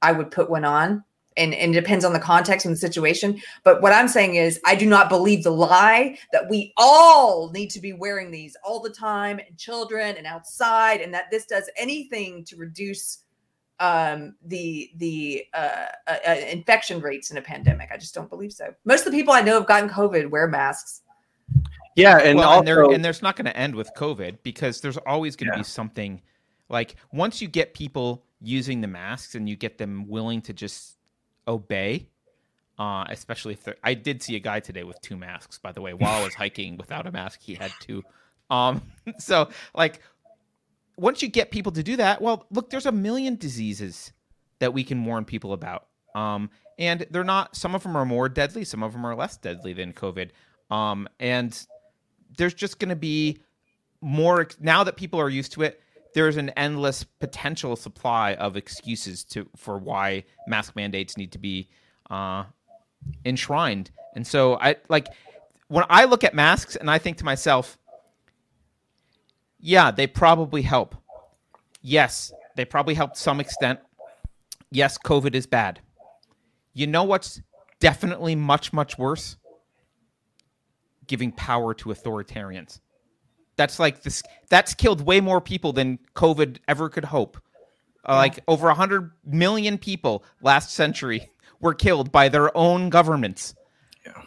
[0.01, 1.05] I would put one on.
[1.37, 3.41] And, and it depends on the context and the situation.
[3.65, 7.71] But what I'm saying is, I do not believe the lie that we all need
[7.71, 11.71] to be wearing these all the time, and children and outside, and that this does
[11.77, 13.19] anything to reduce
[13.81, 17.91] um, the the uh, uh, uh, infection rates in a pandemic.
[17.93, 18.73] I just don't believe so.
[18.85, 21.03] Most of the people I know have gotten COVID wear masks.
[21.97, 24.81] Yeah, and well, also and, there, and there's not going to end with COVID because
[24.81, 25.61] there's always going to Yeah.
[25.61, 26.23] be something
[26.69, 30.97] like once you get people using the masks and you get them willing to just
[31.47, 32.09] obey,
[32.79, 35.81] uh, especially if they're, I did see a guy today with two masks, by the
[35.81, 38.03] way, while I was hiking without a mask, he had two.
[38.51, 38.83] Um,
[39.19, 40.01] so like
[40.97, 44.13] once you get people to do that, well, look, there's a million diseases
[44.59, 45.87] that we can warn people about.
[46.15, 49.37] Um, and they're not, some of them are more deadly, some of them are less
[49.37, 50.31] deadly than COVID.
[50.71, 51.67] Um, and
[52.37, 53.39] there's just going to be
[54.01, 55.81] more now that people are used to it
[56.15, 61.69] there's an endless potential supply of excuses to for why mask mandates need to be
[62.11, 62.45] uh,
[63.25, 63.91] enshrined.
[64.15, 65.09] And so i like
[65.69, 67.79] when i look at masks and i think to myself
[69.59, 70.95] yeah they probably help.
[71.81, 73.81] Yes they probably help to some extent.
[74.71, 75.81] Yes covid is bad.
[76.75, 77.41] You know what's
[77.81, 79.37] definitely much much worse?
[81.07, 82.81] Giving power to authoritarians.
[83.57, 84.23] That's like this.
[84.49, 87.37] That's killed way more people than COVID ever could hope.
[88.05, 91.31] Uh, Like over hundred million people last century
[91.61, 93.55] were killed by their own governments.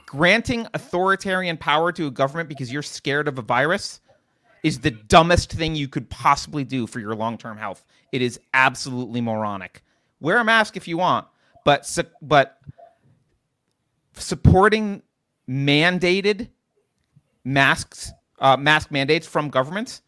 [0.05, 3.99] Granting authoritarian power to a government because you're scared of a virus
[4.63, 7.84] is the dumbest thing you could possibly do for your long-term health.
[8.11, 9.84] It is absolutely moronic.
[10.21, 11.28] Wear a mask if you want,
[11.65, 12.59] but su- but
[14.13, 15.01] supporting
[15.49, 16.49] mandated
[17.43, 18.11] masks,
[18.46, 20.04] uh, mask mandates from governments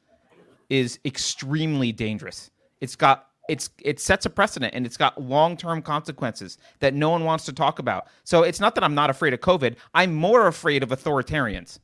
[0.70, 2.52] is extremely dangerous.
[2.82, 7.24] It's got it's it sets a precedent and it's got long-term consequences that no one
[7.24, 8.08] wants to talk about.
[8.26, 9.78] So it's not that I'm not afraid of COVID.
[9.96, 11.80] I'm more afraid of authoritarians.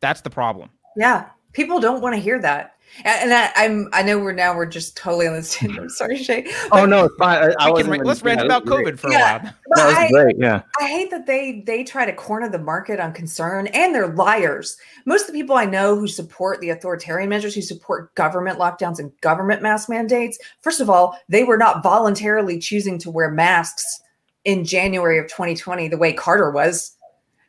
[0.00, 0.68] That's the problem.
[0.94, 1.30] Yeah.
[1.52, 2.74] People don't want to hear that.
[3.04, 5.90] And, and I, I'm I know we're now we're just totally on this tangent.
[5.92, 6.46] Sorry, Shay.
[6.72, 7.38] Oh no, it's fine.
[7.38, 8.86] I, I can wasn't ra- even- let's rant yeah, about that's great.
[8.94, 9.36] COVID for Yeah.
[9.36, 9.54] a while.
[9.68, 10.36] But That was I, great.
[10.38, 10.62] Yeah.
[10.80, 14.78] I hate that they they try to corner the market on concern and they're liars.
[15.04, 18.98] Most of the people I know who support the authoritarian measures, who support government lockdowns
[18.98, 24.00] and government mask mandates, first of all, they were not voluntarily choosing to wear masks
[24.44, 26.94] in January of 2020 the way Carter was.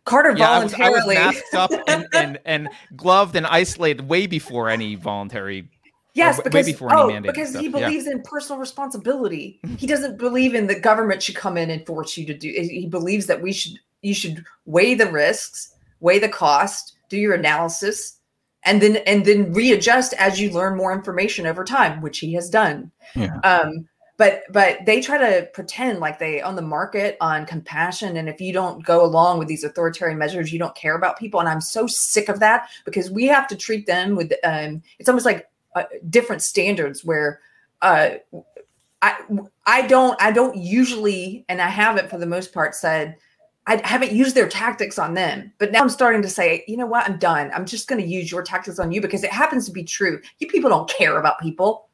[0.10, 4.10] Carter Yeah, I was, I was voluntarily masked up and, and, and gloved and isolated
[4.10, 5.70] way before any voluntary.
[6.16, 7.88] Yes, because before oh, because he stuff, yeah.
[7.88, 9.60] believes in personal responsibility.
[9.78, 12.50] He doesn't believe in the government should come in and force you to do.
[12.50, 17.36] He believes that we should you should weigh the risks, weigh the cost, do your
[17.36, 18.18] analysis,
[18.64, 22.50] and then and then readjust as you learn more information over time, which he has
[22.50, 22.92] done.
[23.16, 23.38] Yeah.
[23.44, 23.88] Um,
[24.20, 28.42] but but they try to pretend like they own the market on compassion, and if
[28.42, 31.40] you don't go along with these authoritarian measures, you don't care about people.
[31.40, 34.34] And I'm so sick of that because we have to treat them with.
[34.44, 37.40] Um, it's almost like uh, different standards where
[37.82, 38.10] uh
[39.02, 39.16] i
[39.66, 43.16] i don't i don't usually and i haven't for the most part said
[43.68, 45.54] i haven't used their tactics on them.
[45.60, 47.08] But now i'm starting to say you know what?
[47.08, 47.52] I'm done.
[47.54, 50.20] I'm just going to use your tactics on you because it happens to be true.
[50.40, 51.89] You people don't care about people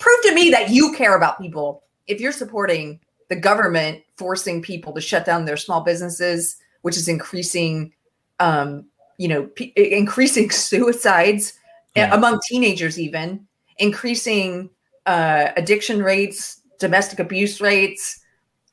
[0.00, 2.98] prove to me that you care about people if you're supporting
[3.28, 7.92] the government forcing people to shut down their small businesses which is increasing
[8.40, 8.84] um
[9.18, 11.52] you know p- increasing suicides
[11.94, 12.12] Yeah.
[12.14, 13.46] among teenagers even
[13.78, 14.70] increasing
[15.06, 18.20] uh, addiction rates domestic abuse rates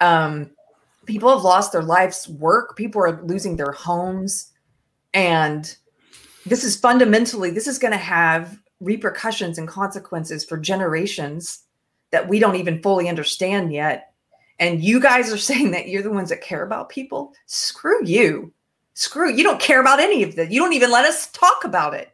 [0.01, 0.51] um,
[1.05, 4.51] people have lost their life's work people are losing their homes
[5.13, 5.75] and
[6.45, 11.63] this is fundamentally this is going to have repercussions and consequences for generations
[12.11, 14.13] that we don't even fully understand yet
[14.59, 18.51] and you guys are saying that you're the ones that care about people screw you
[18.93, 21.93] screw you don't care about any of that you don't even let us talk about
[21.93, 22.11] it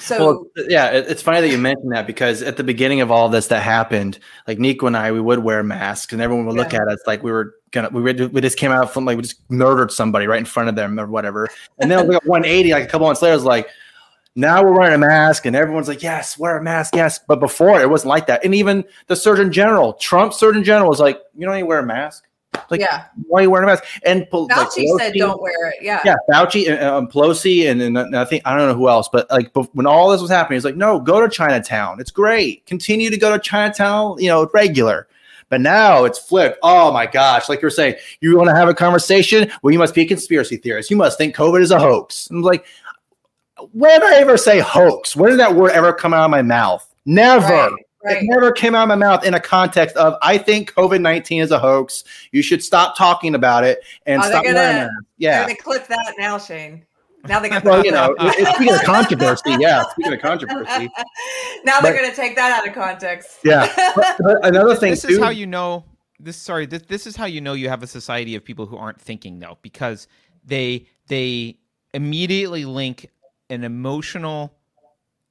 [0.00, 3.28] so Well, yeah, it's funny that you mentioned that because at the beginning of all
[3.28, 6.72] this that happened, like Nico and I, we would wear masks, and everyone would look
[6.72, 6.82] Yeah.
[6.82, 7.88] at us like we were gonna.
[7.90, 10.68] We, were, we just came out from like we just murdered somebody right in front
[10.68, 11.48] of them or whatever.
[11.78, 13.68] And then like 180, like a couple months later, it was like,
[14.38, 17.18] now we're wearing a mask, and everyone's like, yes, wear a mask, yes.
[17.18, 18.44] But before it wasn't like that.
[18.44, 21.80] And even the Surgeon General, Trump Surgeon General, was like, you don't need to wear
[21.80, 22.24] a mask.
[22.70, 23.84] Like, yeah why are you wearing a mask?
[24.04, 27.80] And Pel- like, fauci said don't wear it yeah yeah, Fauci and um, Pelosi and,
[27.80, 30.56] and I think I don't know who else, but like when all this was happening,
[30.56, 32.00] he's like, no, go to Chinatown.
[32.00, 32.64] It's great.
[32.66, 35.08] Continue to go to Chinatown, you know, regular.
[35.50, 36.58] But now it's flipped.
[36.62, 37.48] Oh my gosh!
[37.48, 39.50] Like you're saying, you want to have a conversation?
[39.62, 40.90] Well, you must be a conspiracy theorist.
[40.90, 42.28] You must think COVID is a hoax.
[42.30, 42.66] I'm like,
[43.72, 45.14] when did I ever say hoax?
[45.16, 46.86] When did that word ever come out of my mouth?
[47.06, 47.46] Never.
[48.04, 51.00] right, It never came out of my mouth in a context of I think COVID
[51.00, 52.04] nineteen is a hoax.
[52.32, 54.94] You should stop talking about it and Are stop gonna- wearing masks.
[55.18, 55.42] They're Yeah.
[55.42, 56.84] gonna clip that now shane
[57.26, 59.82] now they got Well, you know, it- it's speaking of controversy, yeah.
[59.90, 60.88] Speaking of controversy,
[61.64, 63.38] now they're But- going to take that out of context.
[63.44, 63.68] yeah.
[63.96, 65.08] But, but another thing this too.
[65.14, 65.84] is how you know
[66.20, 68.76] this sorry this, this is how you know you have a society of people who
[68.76, 70.06] aren't thinking though because
[70.44, 71.56] they they
[71.94, 73.08] immediately link
[73.50, 74.54] an emotional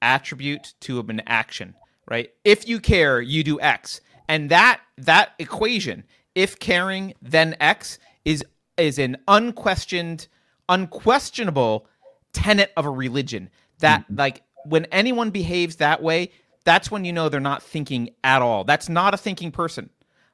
[0.01, 1.74] attribute to an action
[2.09, 2.32] right?
[2.43, 4.01] If you care you do x.
[4.28, 6.03] And that that equation
[6.36, 8.43] if caring then x is
[8.78, 10.28] is an unquestioned
[10.70, 11.88] unquestionable
[12.34, 13.49] tenet of a religion
[13.80, 14.15] that mm-hmm.
[14.15, 16.32] like when anyone behaves that way
[16.65, 18.65] that's when you know they're not thinking at all.
[18.65, 19.89] That's not a thinking person.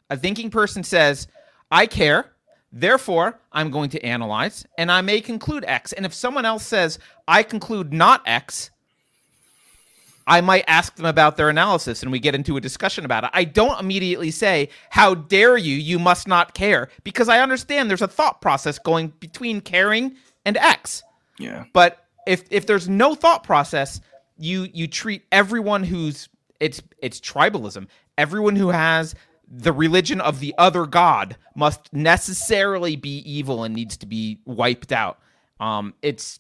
[0.10, 1.28] A thinking person says
[1.72, 2.32] i care
[2.74, 7.00] therefore i'm going to analyze and i may conclude x and if someone else says
[7.28, 8.72] i conclude not x
[10.26, 13.30] I might ask them about their analysis and we get into a discussion about it.
[13.34, 15.76] I don't immediately say, How dare you?
[15.76, 16.90] You must not care.
[17.04, 21.04] Because I understand there's a thought process going between caring and X.
[21.40, 21.66] yeah.
[21.74, 24.00] But if if there's no thought process,
[24.38, 26.30] you you treat everyone who's
[26.60, 27.88] it's it's tribalism.
[28.18, 29.16] Everyone who has
[29.56, 34.92] the religion of the other god must necessarily be evil and needs to be wiped
[34.92, 35.20] out.
[35.60, 36.40] Um, it's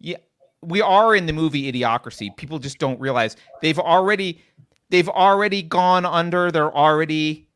[0.00, 0.16] yeah,
[0.62, 2.36] we are in the movie Idiocracy.
[2.36, 4.42] People just don't realize they've already
[4.90, 6.50] they've already gone under.
[6.50, 7.48] They're already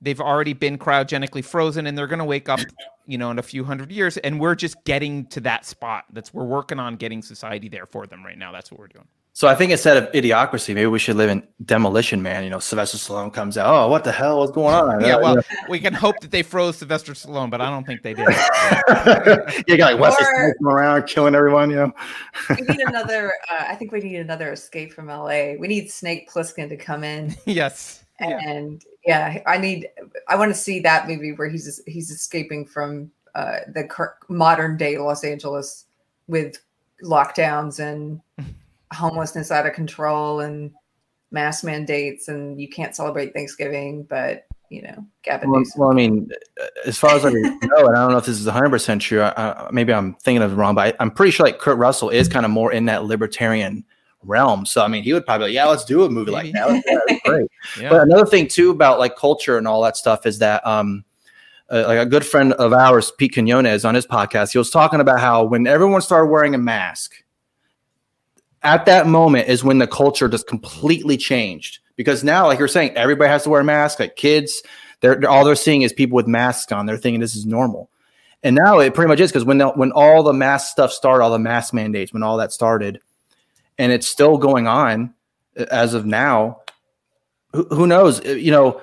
[0.00, 2.60] they've already been cryogenically frozen, and they're to wake up,
[3.06, 4.16] you know, in a few hundred years.
[4.18, 6.04] And we're just getting to that spot.
[6.12, 8.50] That's we're working on getting society there for them right now.
[8.50, 9.06] That's what we're doing.
[9.34, 12.44] So I think instead of idiocracy, maybe we should live in Demolition Man.
[12.44, 13.66] You know, Sylvester Stallone comes out.
[13.74, 14.40] Oh, what the hell?
[14.40, 15.00] What's going on?
[15.00, 15.38] Yeah, well,
[15.70, 18.28] we can hope that they froze Sylvester Stallone, but I don't think they did.
[18.28, 19.46] know.
[19.66, 21.70] you got like Wesley Or- Snipes going around killing everyone.
[21.70, 21.92] You know.
[22.50, 23.32] we need another.
[23.50, 25.54] Uh, I think we need another escape from LA.
[25.58, 28.04] We need Snake Plissken to come in, yes.
[28.20, 28.38] Yeah.
[28.46, 29.88] and yeah, I need.
[30.28, 34.76] I want to see that movie where he's he's escaping from uh, the cur- modern
[34.76, 35.86] day Los Angeles
[36.28, 36.58] with
[37.02, 38.20] lockdowns and
[38.92, 40.70] homelessness out of control and
[41.30, 45.50] mask mandates and you can't celebrate Thanksgiving, but you know, Gavin.
[45.50, 46.30] Well, well, I mean,
[46.86, 49.20] as far as I know, and I don't know if this is 100 percent true.
[49.20, 51.76] I, I, maybe I'm thinking of it wrong, but I, am pretty sure like Kurt
[51.76, 53.84] Russell is kind of more in that libertarian
[54.22, 54.64] realm.
[54.64, 56.52] So I mean, he would probably like, yeah, let's do a movie maybe.
[56.52, 57.04] like that.
[57.06, 57.50] That's great.
[57.80, 57.90] yeah.
[57.90, 61.04] But another thing too about like culture and all that stuff is that um,
[61.70, 65.00] uh, like a good friend of ours, Pete Quinones, on his podcast, he was talking
[65.00, 67.22] about how when everyone started wearing a mask,
[68.62, 72.96] at that moment is when the culture just completely changed because now, like you're saying,
[72.96, 74.00] everybody has to wear a mask.
[74.00, 74.62] Like kids,
[75.00, 76.86] they're, they're all they're seeing is people with masks on.
[76.86, 77.90] They're thinking this is normal,
[78.42, 81.24] and now it pretty much is because when the, when all the mask stuff started,
[81.24, 83.00] all the mask mandates, when all that started,
[83.78, 85.14] and it's still going on
[85.58, 86.58] uh, as of now.
[87.52, 88.24] Who, who knows?
[88.24, 88.80] Uh, you know,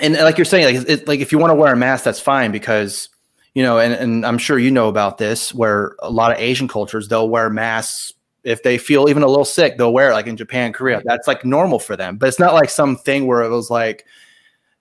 [0.00, 2.20] and like you're saying, like it, like if you want to wear a mask, that's
[2.20, 3.08] fine because
[3.54, 6.68] you know, and, and I'm sure you know about this, where a lot of Asian
[6.68, 8.12] cultures they'll wear masks
[8.44, 11.02] if they feel even a little sick, they'll wear it like in Japan, Korea.
[11.04, 12.16] That's like normal for them.
[12.16, 14.06] But it's not like some thing where it was like,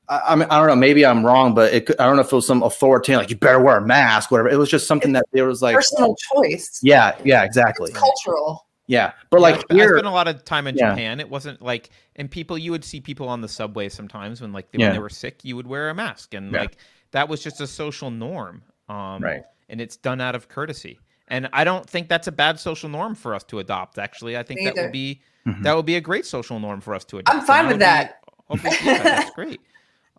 [0.10, 0.76] I, I mean, I don't know.
[0.76, 3.36] Maybe I'm wrong, but it, I don't know if it was some authoritarian, like you
[3.36, 4.50] better wear a mask, whatever.
[4.50, 6.80] It was just something that there was like personal choice.
[6.82, 7.90] Yeah, yeah, exactly.
[7.90, 8.66] It's cultural.
[8.90, 10.92] Yeah, but like yeah, here, I spent a lot of time in yeah.
[10.92, 11.20] Japan.
[11.20, 14.72] It wasn't like, and people, you would see people on the subway sometimes when like
[14.72, 14.86] they, yeah.
[14.86, 16.78] when they were sick, you would wear a mask, and like
[17.12, 18.64] that was just a social norm.
[18.88, 19.44] Um, right.
[19.68, 21.00] And it's done out of courtesy.
[21.28, 23.98] And I don't think that's a bad social norm for us to adopt.
[23.98, 25.62] Actually, I think that would be mm-hmm.
[25.64, 27.38] that would be a great social norm for us to adopt.
[27.38, 28.22] I'm fine with that.
[28.49, 29.60] Be, yeah, that's great.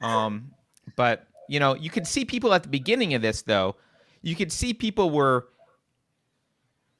[0.00, 0.52] Um,
[0.94, 3.74] but you know, you could see people at the beginning of this though.
[4.22, 5.48] You could see people were.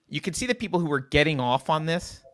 [0.09, 2.24] You could see the people who were getting off on this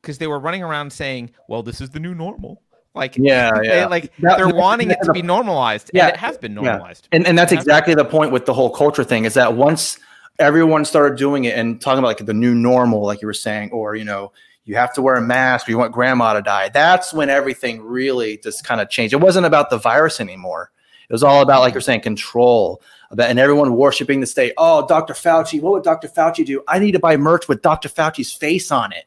[0.00, 2.62] because they were running around saying, "Well, this is the new normal."
[2.94, 3.80] Like yeah, yeah.
[3.80, 5.90] They, like that, they're wanting it to be normalized.
[5.92, 7.08] Yeah, it has been normalized.
[7.12, 7.16] Yeah.
[7.16, 9.98] And and that's exactly the point with the whole culture thing is that once
[10.38, 13.70] everyone started doing it and talking about like the new normal, like you were saying,
[13.72, 14.32] or you know,
[14.64, 16.68] you have to wear a mask or you want grandma to die.
[16.68, 19.14] That's when everything really just kind of changed.
[19.14, 20.70] It wasn't about the virus anymore.
[21.08, 22.82] It was all about, like you're saying, control.
[23.10, 24.52] About, and everyone worshiping the state.
[24.58, 25.14] Oh, Dr.
[25.14, 26.06] Fauci, what would Dr.
[26.08, 26.62] Fauci do?
[26.68, 27.88] I need to buy merch with Dr.
[27.88, 29.06] Fauci's face on it.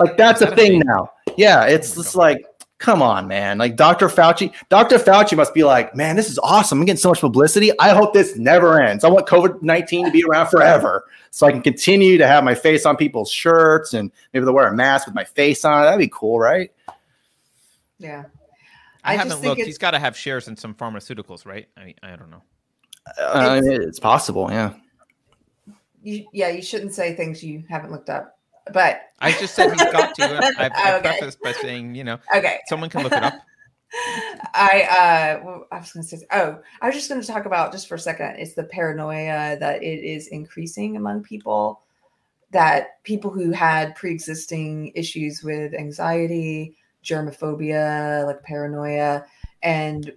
[0.00, 1.12] Like that's a thing now.
[1.36, 2.44] Yeah, it's just like
[2.82, 3.58] come on, man.
[3.58, 4.08] Like Dr.
[4.08, 4.98] Fauci, Dr.
[4.98, 6.80] Fauci must be like, man, this is awesome.
[6.80, 7.70] I'm getting so much publicity.
[7.78, 9.04] I hope this never ends.
[9.04, 12.56] I want COVID 19 to be around forever so I can continue to have my
[12.56, 15.84] face on people's shirts and maybe they'll wear a mask with my face on it.
[15.84, 16.72] That'd be cool, right?
[17.98, 18.24] Yeah.
[19.04, 19.62] I, I haven't looked.
[19.62, 21.68] He's got to have shares in some pharmaceuticals, right?
[21.76, 22.42] I, I don't know.
[23.16, 24.74] Uh, it's, it's possible, yeah.
[26.02, 28.40] You, yeah, you shouldn't say things you haven't looked up.
[28.72, 30.24] But I just said he's got to.
[30.58, 31.18] I, I okay.
[31.18, 33.34] prefaced by saying, you know, okay, someone can look it up.
[34.54, 37.96] I uh I was gonna say oh I was just gonna talk about just for
[37.96, 41.82] a second it's the paranoia that it is increasing among people
[42.52, 49.24] that people who had pre-existing issues with anxiety germophobia like paranoia
[49.62, 50.12] and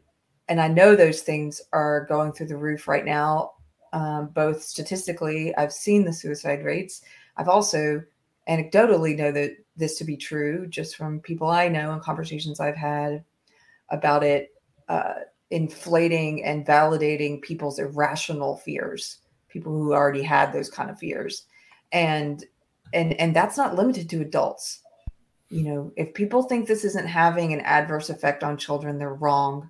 [0.47, 3.53] and I know those things are going through the roof right now
[3.91, 7.01] um, both statistically I've seen the suicide rates
[7.35, 8.03] I've also
[8.47, 12.75] anecdotally know that this to be true just from people I know and conversations I've
[12.75, 13.23] had
[13.89, 14.53] about it
[14.87, 15.15] uh,
[15.51, 21.45] inflating and validating people's irrational fears, people who already had those kind of fears.
[21.91, 22.43] And
[22.93, 24.81] and and that's not limited to adults.
[25.49, 29.69] You know, if people think this isn't having an adverse effect on children, they're wrong.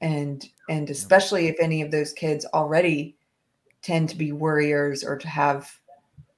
[0.00, 3.16] And and especially if any of those kids already
[3.82, 5.70] tend to be worriers or to have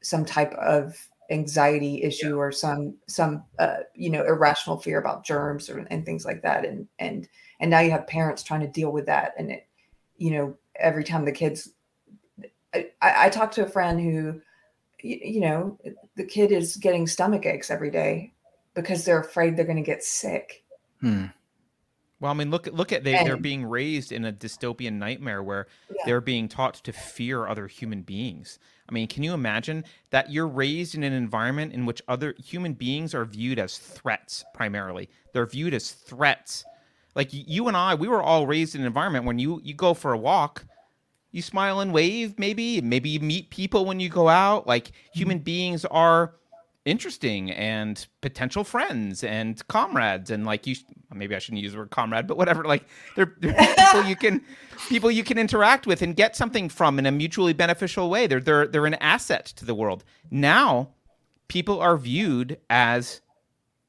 [0.03, 0.97] some type of
[1.31, 6.25] anxiety issue or some some uh, you know irrational fear about germs or, and things
[6.25, 6.65] like that.
[6.65, 7.29] And and
[7.61, 9.35] and now you have parents trying to deal with that.
[9.39, 9.67] And it
[10.17, 11.71] you know every time the kids
[12.75, 14.41] i, I talked to a friend who
[15.03, 15.79] you, you know
[16.17, 18.33] the kid is getting stomach aches every day
[18.75, 20.65] because they're afraid they're going to get sick.
[21.01, 21.27] Hmm.
[22.21, 25.43] Well, I mean, look look at they, and, they're being raised in a dystopian nightmare
[25.43, 26.03] where yeah.
[26.05, 28.59] they're being taught to fear other human beings.
[28.89, 32.75] I mean, can you imagine that you're raised in an environment in which other human
[32.75, 35.09] beings are viewed as threats primarily?
[35.33, 36.65] They're viewed as threats.
[37.15, 39.95] Like you and I, we were all raised in an environment when you you go
[39.95, 40.67] for a walk,
[41.33, 44.67] you smile and wave maybe, maybe you meet people when you go out.
[44.67, 45.19] Like mm-hmm.
[45.19, 46.35] human beings are
[46.85, 50.75] interesting and potential friends and comrades and like you
[51.15, 52.85] maybe I shouldn't use the word comrade but whatever like
[53.17, 54.43] they're, they're people you can
[54.89, 58.27] people you can interact with and get something from in a mutually beneficial way.
[58.27, 60.05] They're they're they're an asset to the world.
[60.31, 60.91] Now
[61.49, 63.21] people are viewed as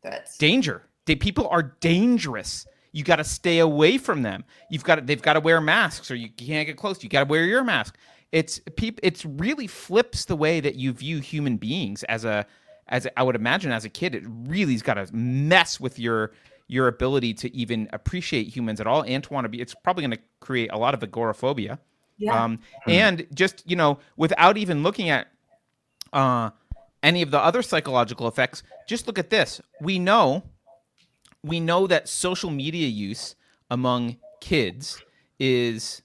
[0.03, 0.37] That's...
[0.37, 0.83] danger.
[1.05, 2.65] They, people are dangerous.
[2.91, 4.43] You got to stay away from them.
[4.69, 7.09] You've got to, they've got to wear masks or you can't get close you.
[7.09, 7.97] Got to wear your mask.
[8.31, 12.45] It's peop, it's really flips the way that you view human beings as a
[12.91, 14.13] as I would imagine as a kid.
[14.13, 16.33] It really's got to mess with your
[16.67, 19.59] your ability to even appreciate humans at all and to want to be.
[19.59, 21.79] It's probably going to create a lot of agoraphobia.
[22.17, 22.43] Yeah.
[22.43, 25.27] Um, and just you know, without even looking at
[26.13, 26.51] uh,
[27.01, 29.59] any of the other psychological effects, just look at this.
[29.81, 30.43] We know,
[31.43, 33.35] we know that social media use
[33.69, 35.01] among kids
[35.39, 36.01] is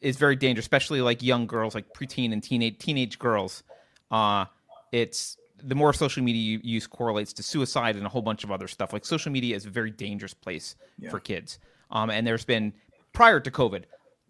[0.00, 3.62] is very dangerous, especially like young girls, like preteen and teenage teenage girls.
[4.10, 4.46] Uh,
[4.90, 8.68] it's the more social media use correlates to suicide and a whole bunch of other
[8.68, 8.92] stuff.
[8.92, 11.10] Like social media is a very dangerous place Yeah.
[11.10, 11.58] for kids.
[11.90, 12.72] Um, and there's been
[13.12, 13.84] prior to COVID,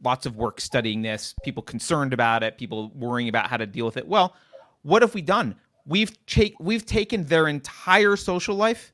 [0.04, 3.86] lots of work studying this, people concerned about it, people worrying about how to deal
[3.86, 4.06] with it.
[4.06, 4.34] Well,
[4.82, 5.54] what have we done?
[5.86, 8.92] We've take we've taken their entire social life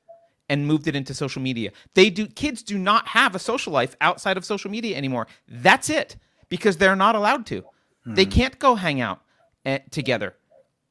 [0.50, 1.72] and moved it into social media.
[1.94, 5.26] They do kids do not have a social life outside of social media anymore.
[5.46, 6.16] That's it
[6.48, 7.64] because they're not allowed to.
[8.06, 9.20] They can't go hang out
[9.66, 10.34] eh, together.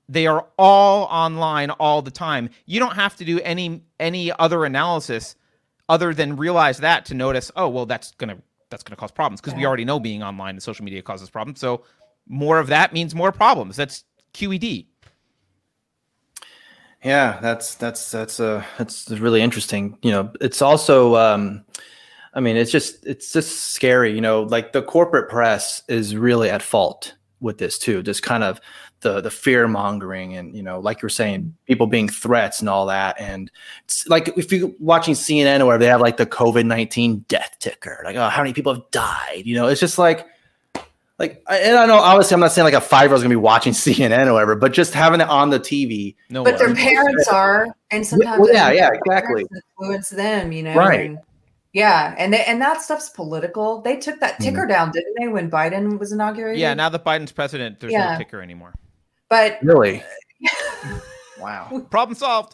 [0.10, 2.50] They are all online all the time.
[2.66, 5.36] You don't have to do any any other analysis
[5.90, 9.42] other than realize that to notice, oh, well that's going to that's to cause problems
[9.42, 11.60] because we already know being online and social media causes problems.
[11.60, 11.84] So
[12.28, 13.76] more of that means more problems.
[13.76, 14.04] That's
[14.34, 14.86] QED.
[17.04, 19.98] Yeah, that's that's that's uh that's really interesting.
[20.02, 21.66] You know, it's also um
[22.34, 26.50] I mean, it's just it's just scary, you know, like the corporate press is really
[26.50, 28.04] at fault with this too.
[28.04, 28.60] Just kind of
[29.02, 32.86] the the fear mongering and you know, like you're saying, people being threats and all
[32.88, 33.20] that.
[33.20, 33.52] And
[33.86, 37.56] it's like if you're watching CNN or whatever, they have like the COVID nineteen death
[37.60, 39.44] ticker, like oh, how many people have died?
[39.46, 40.26] You know, it's just like
[41.20, 43.32] like I- and I know obviously I'm not saying like a five year old's gonna
[43.32, 46.74] be watching CNN or whatever, but just having it on the TV No, but their
[46.74, 49.46] parents are, and sometimes well, yeah, yeah, parents exactly.
[49.80, 50.76] influence them, you know.
[50.76, 51.10] Right.
[51.12, 51.20] and-
[51.74, 53.82] yeah, and they, and that stuff's political.
[53.82, 54.44] They took that mm-hmm.
[54.46, 56.60] ticker down, didn't they, when Biden was inaugurated?
[56.60, 58.14] yeah, now that Biden's president, there's Yeah.
[58.14, 58.74] no ticker anymore.
[59.30, 60.04] But Really?
[61.40, 61.86] wow.
[61.90, 62.54] Problem solved.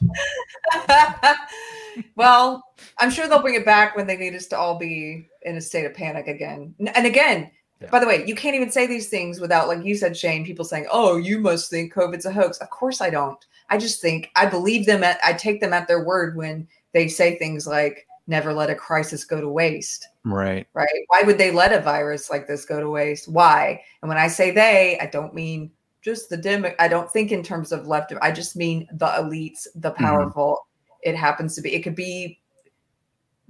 [2.15, 2.63] well,
[2.99, 5.61] I'm sure they'll bring it back when they need us to all be in a
[5.61, 6.73] state of panic again.
[6.95, 7.51] And again,
[7.81, 7.89] Yeah.
[7.89, 10.65] by the way, you can't even say these things without, like you said, Shane, people
[10.65, 13.43] saying, "Oh, you must think COVID's a hoax." Of course, I don't.
[13.69, 15.03] I just think I believe them.
[15.03, 18.75] At I take them at their word when they say things like, "Never let a
[18.75, 20.65] crisis go to waste." Right.
[20.73, 20.87] Right?
[21.07, 23.27] Why would they let a virus like this go to waste?
[23.27, 23.81] Why?
[24.01, 25.71] And when I say they, I don't mean
[26.03, 26.65] just the dim.
[26.79, 28.13] I don't think in terms of left.
[28.21, 30.67] I just mean the elites, the powerful.
[31.01, 31.73] It happens to be.
[31.73, 32.39] It could be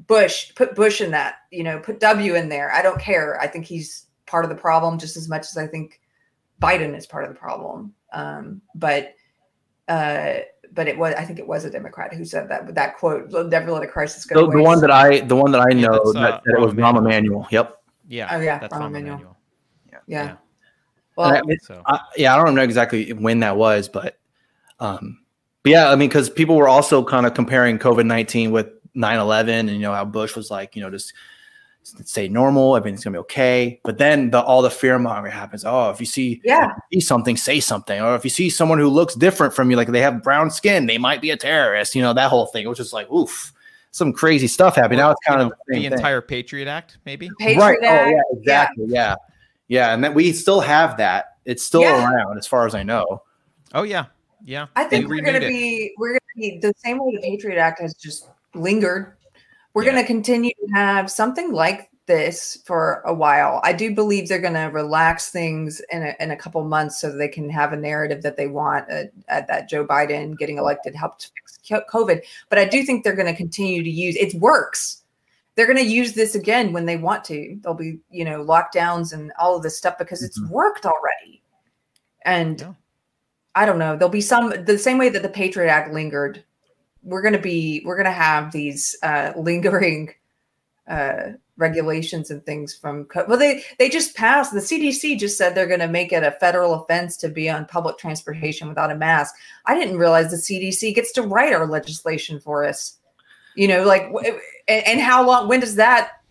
[0.07, 0.53] Bush.
[0.55, 1.35] Put Bush in that.
[1.51, 2.71] You know, put W in there.
[2.71, 3.39] I don't care.
[3.41, 5.99] I think he's part of the problem just as much as I think
[6.61, 7.93] Biden is part of the problem.
[8.11, 9.15] Um, but
[9.87, 10.35] uh,
[10.71, 11.15] but it was.
[11.15, 12.75] I think it was a Democrat who said that.
[12.75, 15.51] That quote: "Never let a crisis go." The, to the one that I the one
[15.51, 17.47] that I know that's, that, uh, that it was Rahm Rahm Emanuel.
[17.49, 17.79] Yep.
[18.07, 18.27] Yeah.
[18.31, 19.15] Oh, yeah, That's Rahm Rahm Emanuel.
[19.15, 19.37] Emanuel.
[19.91, 20.25] yeah.
[20.25, 20.35] yeah.
[21.15, 24.17] Well, And I- So I, yeah, I don't know exactly when that was, but
[24.79, 25.19] um,
[25.63, 29.47] but yeah, I mean, because people were also kind of comparing COVID nineteen with 9-11
[29.49, 31.13] and you know how Bush was like, you know, just
[31.83, 33.79] stay normal, everything's gonna be okay.
[33.83, 35.65] But then the all the fear mongering happens.
[35.65, 36.73] Oh, if you see yeah.
[36.93, 38.01] see something, say something.
[38.01, 40.85] Or if you see someone who looks different from you, like they have brown skin,
[40.85, 41.95] they might be a terrorist.
[41.95, 43.51] You know that whole thing, which is like, oof,
[43.91, 44.99] some crazy stuff happening.
[44.99, 45.93] Now it's kind of the, the same thing.
[45.93, 47.29] entire Patriot Act, maybe.
[47.39, 47.77] Patriot right.
[47.81, 48.85] Oh, yeah, exactly.
[48.87, 49.09] Yeah.
[49.09, 49.15] yeah,
[49.69, 51.37] and that we still have that.
[51.45, 52.03] It's still Yeah.
[52.15, 53.23] around, as far as I know.
[53.73, 54.05] Oh yeah,
[54.43, 54.67] yeah.
[54.75, 55.49] I think we're going to it.
[55.49, 59.15] be we're going to be the same way the Patriot Act has just lingered.
[59.73, 59.91] We're Yeah.
[59.93, 63.61] going to continue to have something like this for a while.
[63.63, 67.09] I do believe they're going to relax things in a, in a couple months so
[67.09, 70.95] they can have a narrative that they want uh, uh, that Joe Biden getting elected
[70.95, 71.59] helped fix
[71.89, 72.21] COVID.
[72.49, 75.02] But I do think they're going to continue to use it works.
[75.55, 77.57] They're going to use this again when they want to.
[77.61, 80.49] There'll be you know lockdowns and all of this stuff because it's Mhm.
[80.49, 81.41] worked already.
[82.25, 82.73] And Yeah.
[83.55, 83.95] I don't know.
[83.95, 86.43] There'll be some the same way that the Patriot Act lingered.
[87.03, 90.13] We're gonna be we're gonna have these uh, lingering
[90.87, 93.05] uh, regulations and things from.
[93.05, 94.53] co- Well, they they just passed.
[94.53, 97.97] The CDC just said they're gonna make it a federal offense to be on public
[97.97, 99.35] transportation without a mask.
[99.65, 102.97] I didn't realize the CDC gets to write our legislation for us.
[103.55, 104.11] You know, like
[104.67, 105.47] and, and how long?
[105.47, 106.21] When does that?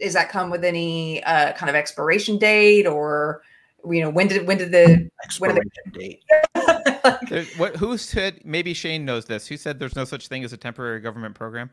[0.00, 3.42] Does that come with any uh, kind of expiration date or?
[3.88, 5.08] You know, when did when did the
[5.38, 6.22] When are they- Expiration date.
[7.56, 8.40] What, who said?
[8.44, 9.46] Maybe Shane knows this.
[9.46, 11.70] Who said there's no such thing as a temporary government program?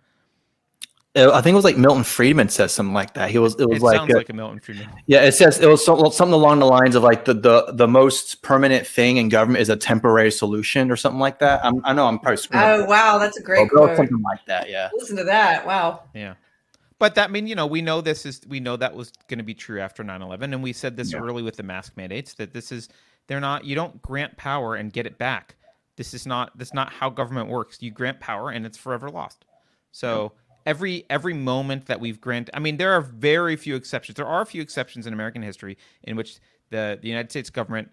[1.16, 3.30] Uh, I think it was like Milton Friedman says something like that.
[3.30, 3.54] He was.
[3.60, 4.90] It was It like, sounds uh, like a Milton Friedman.
[5.06, 5.22] yeah.
[5.22, 8.42] It says it was so, something along the lines of like the the the most
[8.42, 11.64] permanent thing in government is a temporary solution or something like that.
[11.64, 12.66] I'm, I know I'm probably screwing.
[12.66, 12.90] Oh up.
[12.90, 13.98] wow, that's a great but quote.
[13.98, 14.70] something like that.
[14.70, 14.90] Yeah.
[14.96, 15.68] Listen to that.
[15.68, 16.02] Wow.
[16.16, 16.34] Yeah.
[16.98, 19.38] but that I mean, you know, we know this is we know that was going
[19.38, 21.20] to be true after 9/11 and we said this Yeah.
[21.20, 22.90] early with the mask mandates that this is
[23.28, 25.58] they're not you don't grant power and get it back.
[25.96, 27.78] This is not that's not how government works.
[27.84, 29.46] You grant power and it's forever lost.
[29.92, 30.32] So
[30.66, 34.16] every every moment that we've granted I mean there are very few exceptions.
[34.16, 37.90] There are a few exceptions in American history in which the the United States government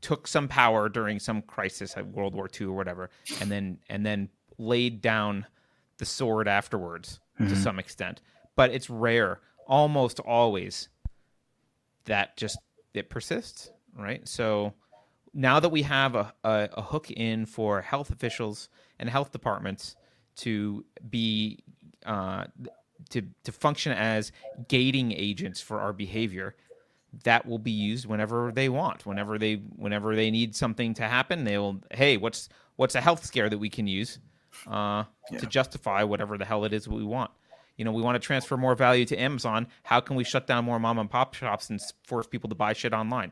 [0.00, 4.04] took some power during some crisis like World War II or whatever, and then and
[4.04, 4.28] then
[4.58, 5.46] laid down
[5.98, 7.56] the sword afterwards to Mhm.
[7.56, 8.20] some extent.
[8.56, 10.88] But it's rare, almost always,
[12.04, 12.58] that just
[12.92, 14.26] it persists, right?
[14.28, 14.74] So
[15.32, 19.96] now that we have a, a, a hook in for health officials and health departments
[20.36, 21.64] to be
[22.04, 22.44] uh,
[23.10, 24.32] to to function as
[24.68, 26.54] gating agents for our behavior,
[27.24, 31.44] that will be used whenever they want whenever they whenever they need something to happen
[31.44, 34.18] they'll hey what's what's a health scare that we can use
[34.66, 35.38] uh, Yeah.
[35.38, 37.30] to justify whatever the hell it is we want
[37.76, 40.64] you know we want to transfer more value to amazon how can we shut down
[40.64, 43.30] more mom and pop shops and force people to buy shit online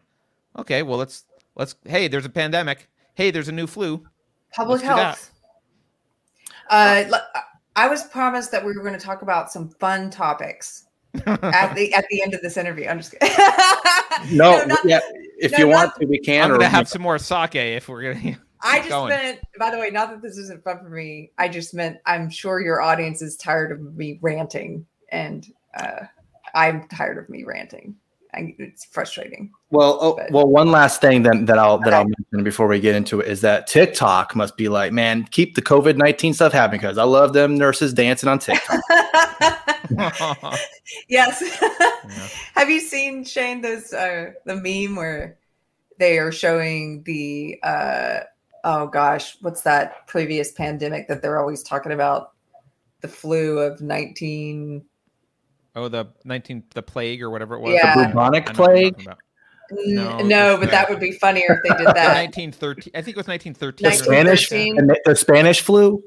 [0.56, 1.24] okay well let's
[1.56, 4.06] let's hey there's a pandemic hey there's a new flu
[4.54, 4.96] Public Let's do that.
[4.96, 5.30] health.
[6.70, 7.42] Uh, l-
[7.76, 10.84] I was promised that we were going to talk about some fun topics
[11.26, 12.86] at the at the end of this interview.
[12.88, 13.34] I'm just kidding.
[14.30, 15.00] No, not- yeah.
[15.38, 16.44] If no, you not- want to, we can.
[16.44, 19.08] i'm gonna have some more sake if we're gonna I just going.
[19.08, 21.32] meant, by the way, not that this isn't fun for me.
[21.38, 25.44] I just meant I'm sure your audience is tired of me ranting, and
[25.76, 26.04] uh,
[26.54, 27.96] I'm tired of me ranting.
[28.34, 29.52] I, it's frustrating.
[29.70, 32.94] Well, oh, well, one last thing that, that I'll that I'll mention before we get
[32.94, 36.80] into it is that TikTok must be like, man, keep the COVID nineteen stuff happening
[36.80, 38.80] because I love them nurses dancing on TikTok.
[41.08, 41.42] yes.
[41.60, 42.28] Yeah.
[42.54, 45.38] Have you seen Shane those uh, the meme where
[45.98, 48.20] they are showing the uh,
[48.64, 52.32] oh gosh, what's that previous pandemic that they're always talking about?
[53.02, 54.84] The flu of nineteen.
[55.76, 57.94] Oh the 19 the plague or whatever it was Yeah.
[57.96, 59.16] the bubonic I know what you're plague.
[59.70, 62.14] No, No, but it's- that would be funnier if they did that.
[62.14, 64.12] 1913 i think it was 1913 The or something.
[64.14, 66.02] Spanish, the, the Spanish flu.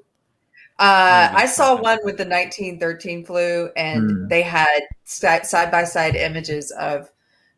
[0.77, 4.27] Uh, I saw one with the 1913 flu, and Hmm.
[4.27, 7.09] they had side by side images of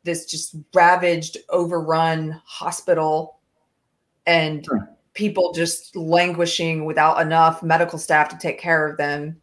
[0.04, 3.40] this just ravaged, overrun hospital
[4.28, 4.78] and Hmm.
[5.16, 9.42] people just languishing without enough medical staff to take care of them.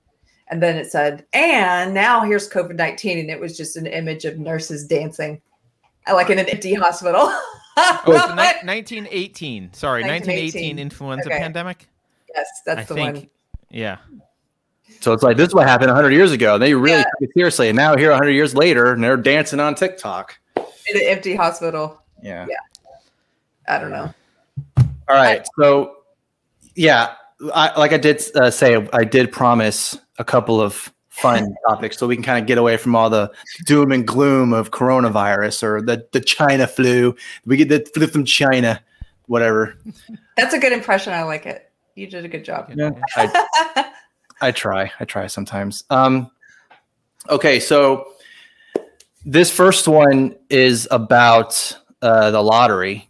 [0.48, 3.18] And then it said, and now here's COVID 19.
[3.18, 5.40] And it was just an image of nurses dancing
[6.06, 7.28] like in an empty hospital.
[7.76, 9.72] Oh, it's ni- 1918.
[9.72, 10.78] Sorry, 1918 1918.
[10.78, 11.38] influenza Okay.
[11.38, 11.88] pandemic.
[12.34, 13.14] yes, that's I the think.
[13.16, 13.30] one.
[13.70, 13.96] Yeah.
[15.00, 16.54] So it's like this is what happened 100 years ago.
[16.54, 17.04] And they really Yeah.
[17.04, 20.38] took it seriously, and now here 100 years later, and they're dancing on TikTok.
[20.56, 20.64] In
[20.96, 22.00] an empty hospital.
[22.22, 22.46] Yeah.
[22.48, 22.56] Yeah.
[23.66, 24.12] I don't know.
[24.76, 25.44] All right.
[25.58, 25.96] So,
[26.74, 27.14] yeah,
[27.54, 32.06] I, like I did uh, say, I did promise a couple of fun topics so
[32.06, 33.30] we can kind of get away from all the
[33.66, 37.14] doom and gloom of coronavirus or the, the China flu.
[37.46, 38.82] We get the flu from China,
[39.26, 39.78] whatever.
[40.36, 41.12] That's a good impression.
[41.12, 41.70] I like it.
[41.94, 42.72] You did a good job.
[42.74, 42.90] Yeah.
[43.16, 43.90] I,
[44.40, 44.90] I try.
[44.98, 45.84] I try sometimes.
[45.90, 46.30] Um,
[47.30, 48.12] okay, so
[49.24, 53.08] this first one is about uh, the lottery,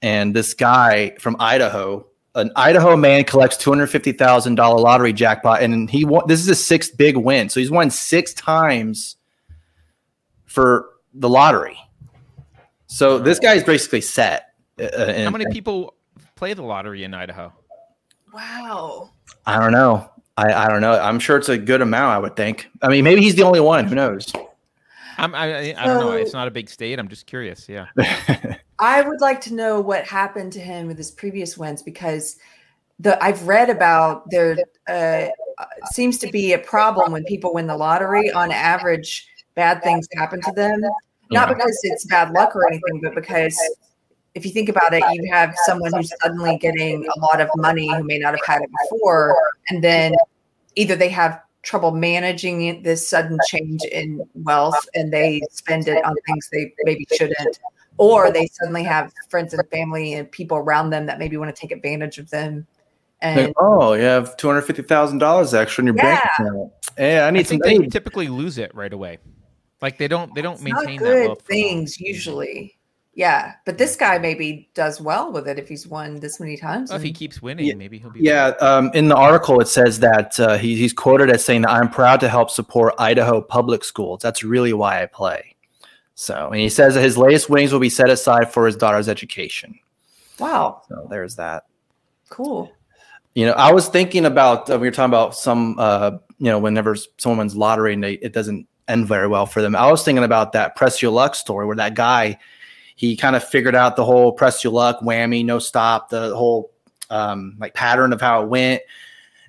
[0.00, 5.12] and this guy from Idaho, an Idaho man collects two hundred fifty thousand dollar lottery
[5.12, 6.24] jackpot, and he won.
[6.26, 9.16] This is his sixth big win, so he's won six times
[10.46, 11.78] for the lottery.
[12.86, 14.54] So this guy is basically set.
[14.78, 15.94] Uh, How many people
[16.34, 17.52] play the lottery in Idaho?
[18.32, 19.10] wow.
[19.46, 20.08] I don't know.
[20.36, 20.98] I, I don't know.
[20.98, 22.12] I'm sure it's a good amount.
[22.12, 22.70] I would think.
[22.80, 23.86] I mean, maybe he's the only one.
[23.86, 24.32] Who knows?
[25.18, 26.12] I'm, I, I, I don't know.
[26.12, 26.98] It's not a big state.
[26.98, 27.68] I'm just curious.
[27.68, 27.86] Yeah.
[28.82, 32.36] I would like to know what happened to him with his previous wins because
[32.98, 34.56] the I've read about there
[34.88, 35.28] uh,
[35.92, 38.32] seems to be a problem when people win the lottery.
[38.32, 40.82] On average, bad things happen to them.
[41.30, 43.56] Not because it's bad luck or anything, but because
[44.34, 47.88] if you think about it, you have someone who's suddenly getting a lot of money
[47.88, 49.36] who may not have had it before,
[49.68, 50.12] and then
[50.74, 56.16] either they have trouble managing this sudden change in wealth and they spend it on
[56.26, 57.60] things they maybe shouldn't,
[57.98, 61.60] or they suddenly have friends and family and people around them that maybe want to
[61.60, 62.66] take advantage of them.
[63.22, 66.72] Like, And oh, you have two hundred fifty thousand dollars extra in your bank account.
[66.98, 67.60] Yeah, I I need some.
[67.60, 67.92] think they aid.
[67.92, 69.18] typically lose it right away.
[69.80, 70.34] Like they don't.
[70.34, 71.34] They don't it's not maintain that good well.
[71.36, 72.76] for things usually.
[73.14, 76.88] Yeah, but this guy maybe does well with it if he's won this many times.
[76.88, 77.74] Well, if he keeps winning, Yeah.
[77.74, 78.20] maybe he'll be.
[78.20, 81.70] Yeah, um, in the article it says that uh, he, he's quoted as saying that
[81.70, 84.20] I'm proud to help support Idaho public schools.
[84.22, 85.51] That's really why I play.
[86.22, 89.08] So, and he says that his latest winnings will be set aside for his daughter's
[89.08, 89.76] education.
[90.38, 91.64] wow, So there's that.
[92.28, 92.70] cool.
[93.34, 96.60] You know, I was thinking about uh, we were talking about some uh, you know,
[96.60, 99.74] whenever someone wins lottery and they, it doesn't end very well for them.
[99.74, 102.38] I was thinking about that press your luck story where that guy
[102.94, 106.70] he kind of figured out the whole press your luck whammy no stop the whole
[107.10, 108.80] um, like pattern of how it went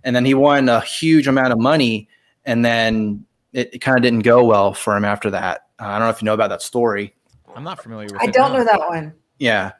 [0.04, 2.08] and then he won a huge amount of money
[2.46, 6.00] and then it, it kind of didn't go well for him after that uh, i
[6.00, 7.14] don't know if you know about that story
[7.56, 8.20] I'm not familiar with.
[8.20, 8.58] I it, don't no.
[8.60, 9.14] know that one.
[9.38, 9.74] yeah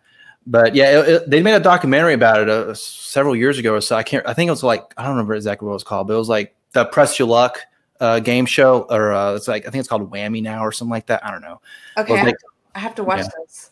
[0.46, 3.82] but yeah it, it- they made a documentary about it uh, several years ago or
[3.82, 5.84] so i can't i think it was like i don't remember exactly what it was
[5.84, 7.60] called but it was like the press your luck
[8.00, 10.92] uh, game show or uh, it's like i think it's called whammy now or something
[10.92, 11.62] like that i don't know
[11.98, 12.46] Okay, Well, I they- have to,
[12.76, 13.28] I have to watch Yeah.
[13.40, 13.72] this.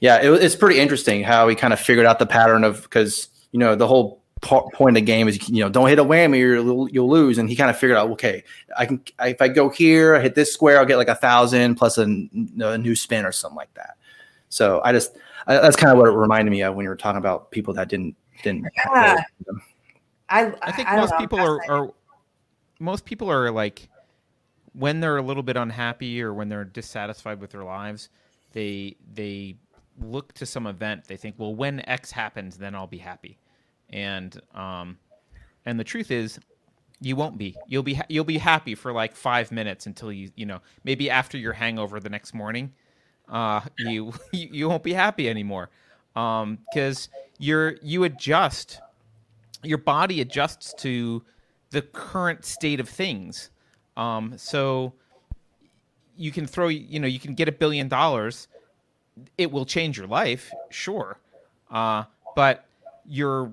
[0.00, 3.28] Yeah, it, it's pretty interesting how he kind of figured out the pattern of because
[3.52, 6.04] you know the whole po- point of the game is you know don't hit a
[6.04, 8.44] whammy or you'll, you'll lose, and he kind of figured out okay,
[8.76, 11.14] I can I, if I go here, I hit this square, I'll get like a
[11.14, 13.96] thousand plus a new spin or something like that.
[14.48, 15.16] So I just
[15.46, 17.74] I, that's kind of what it reminded me of when you were talking about people
[17.74, 18.66] that didn't didn't.
[18.86, 19.16] Yeah.
[20.28, 21.90] I I think I most know, people are, are
[22.78, 23.88] most people are like
[24.72, 28.10] when they're a little bit unhappy or when they're dissatisfied with their lives,
[28.52, 29.56] they they
[30.00, 31.04] look to some event.
[31.06, 33.38] They think, well, when X happens, then I'll be happy.
[33.90, 34.98] And um,
[35.64, 36.38] and the truth is,
[37.00, 37.56] you won't be.
[37.66, 41.10] You'll be ha- you'll be happy for like five minutes until you you know maybe
[41.10, 42.72] after your hangover the next morning,
[43.28, 45.70] uh, you you, won't be happy anymore,
[46.16, 47.08] um, because
[47.38, 48.80] you're you adjust
[49.62, 51.22] your body adjusts to
[51.70, 53.50] the current state of things.
[53.96, 54.92] Um, so
[56.16, 58.48] you can throw, you know, you can get a billion dollars.
[59.36, 61.18] It will change your life, sure,
[61.70, 62.04] uh,
[62.36, 62.66] but
[63.06, 63.52] your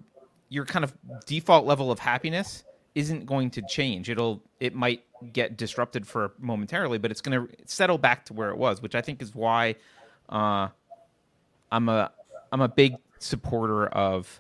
[0.56, 0.94] your kind of
[1.26, 2.64] default level of happiness
[2.96, 4.10] isn't going to change.
[4.10, 5.04] It'll it might
[5.34, 8.96] get disrupted for momentarily, but it's going to settle back to where it was, which
[8.96, 9.76] I think is why
[10.30, 10.70] uh,
[11.74, 12.10] I'm a
[12.54, 14.40] I'm a big supporter of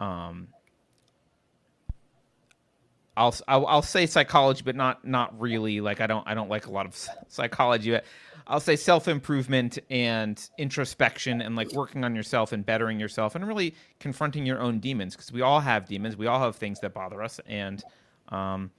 [0.00, 0.48] um,
[3.14, 5.82] I'll, I'll I'll say psychology, but not not really.
[5.82, 7.98] Like I don't I don't like a lot of psychology.
[8.46, 13.34] But I'll say self improvement and introspection and like working on yourself and bettering yourself
[13.34, 16.16] and really confronting your own demons because we all have demons.
[16.16, 17.82] We all have things that bother us, and
[18.28, 18.70] um,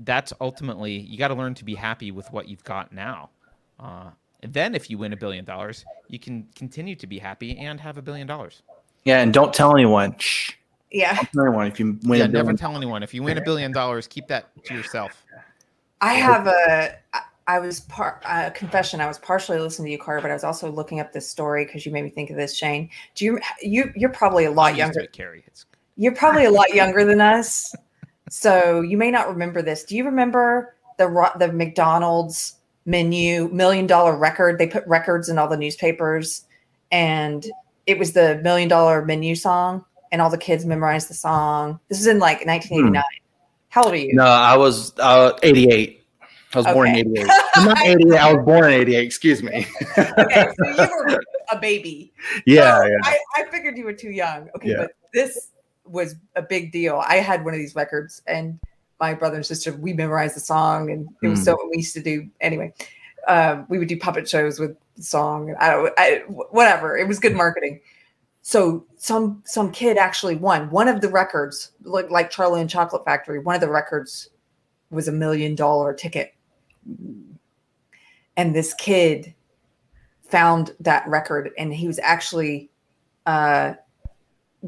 [0.00, 3.30] that's ultimately you got to learn to be happy with what you've got now.
[3.78, 4.10] Uh,
[4.42, 7.80] and then if you win a billion dollars, you can continue to be happy and
[7.80, 8.62] have a billion dollars.
[9.04, 10.16] Yeah, and don't tell anyone.
[10.18, 10.52] Shh.
[10.90, 13.04] Yeah, Don't tell anyone if you win yeah, a never tell anyone.
[13.04, 15.24] If you win a billion dollars, keep that to yourself.
[16.00, 16.96] I have a.
[17.50, 19.00] I- I was part uh, confession.
[19.00, 21.64] I was partially listening to you, Carter, but I was also looking up this story
[21.64, 22.56] because you made me think of this.
[22.56, 25.06] Shane, do you you you're probably a I'm lot younger.
[25.06, 25.42] Carrie.
[25.46, 25.66] It's
[25.96, 27.74] You're probably a lot younger than us,
[28.28, 29.84] so you may not remember this.
[29.84, 32.56] Do you remember the the McDonald's
[32.86, 34.58] menu million dollar record?
[34.58, 36.44] They put records in all the newspapers,
[36.92, 37.44] and
[37.86, 41.80] it was the million dollar menu song, and all the kids memorized the song.
[41.88, 43.02] This is in like 1989.
[43.70, 44.14] How old are you?
[44.14, 45.99] No, I was uh, 88.
[46.54, 47.26] I was born in 88.
[47.54, 48.18] I'm not 88.
[48.18, 49.04] I was born in 88.
[49.04, 49.66] Excuse me.
[49.98, 51.20] okay, so you were
[51.52, 52.12] a baby.
[52.46, 52.96] yeah, So yeah.
[53.04, 54.48] I, I figured you were too young.
[54.56, 54.76] Okay, Yeah.
[54.78, 55.50] but this
[55.84, 57.02] was a big deal.
[57.06, 58.58] I had one of these records, and
[59.00, 61.44] my brother and sister we memorized the song, and it was Mm.
[61.44, 62.72] so we used to do anyway.
[63.28, 66.96] Um, we would do puppet shows with the song, and I don't, I, whatever.
[66.96, 67.80] It was good marketing.
[68.42, 73.04] So some some kid actually won one of the records, like like Charlie and Chocolate
[73.04, 73.38] Factory.
[73.38, 74.30] One of the records
[74.90, 76.32] was a million dollar ticket,
[78.36, 79.34] and this kid
[80.22, 82.70] found that record and he was actually
[83.26, 83.74] uh,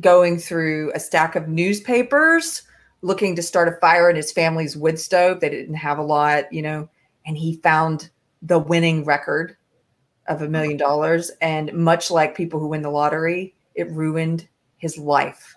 [0.01, 2.63] going through a stack of newspapers
[3.03, 5.41] looking to start a fire in his family's wood stove.
[5.41, 6.89] They didn't have a lot you know
[7.27, 8.11] and he found
[8.43, 9.57] the winning record
[10.29, 11.31] of a million dollars.
[11.41, 15.55] And much like people who win the lottery it ruined his life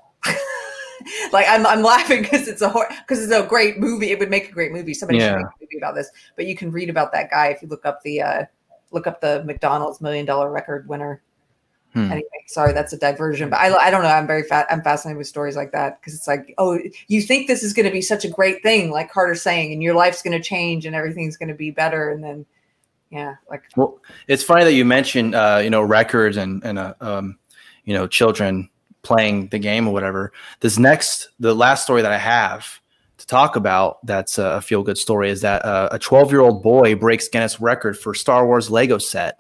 [1.32, 4.50] like I'm, I'm laughing because it's a because it's a great movie it would make
[4.50, 7.12] a great movie somebody should make a movie about this but you can read about
[7.14, 8.44] that guy if you look up the uh
[8.96, 11.22] look up the McDonald's million dollar record winner.
[11.94, 12.12] Hmm.
[12.12, 14.10] Anyway, sorry, that's a diversion, but I, I don't know.
[14.10, 14.66] I'm very fat.
[14.70, 17.86] I'm fascinated with stories like that because it's like, oh, you think this is going
[17.86, 20.86] to be such a great thing, like Carter's saying, and your life's going to change
[20.86, 22.46] and everything's going to be better, and then,
[23.12, 26.96] yeah, like Well, it's funny that you mentioned, uh, you know, records and and uh,
[27.00, 27.38] um,
[27.86, 28.70] you know, children
[29.06, 30.34] playing the game or whatever.
[30.60, 32.82] This next, the last story that I have
[33.18, 36.62] to talk about that's a feel good story is that uh, a 12 year old
[36.62, 39.40] boy breaks Guinness record for Star Wars Lego set.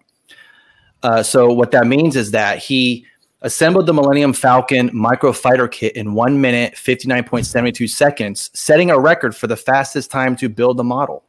[1.03, 3.05] Uh, so what that means is that he
[3.41, 9.35] assembled the Millennium Falcon micro fighter kit in one minute 59.72 seconds, setting a record
[9.35, 11.23] for the fastest time to build the model.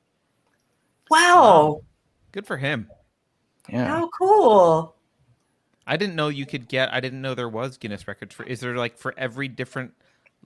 [1.10, 1.82] wow,
[2.32, 2.88] good for him.
[3.68, 3.86] Yeah.
[3.86, 4.95] how cool.
[5.86, 6.92] I didn't know you could get.
[6.92, 8.44] I didn't know there was Guinness records for.
[8.44, 9.92] Is there like for every different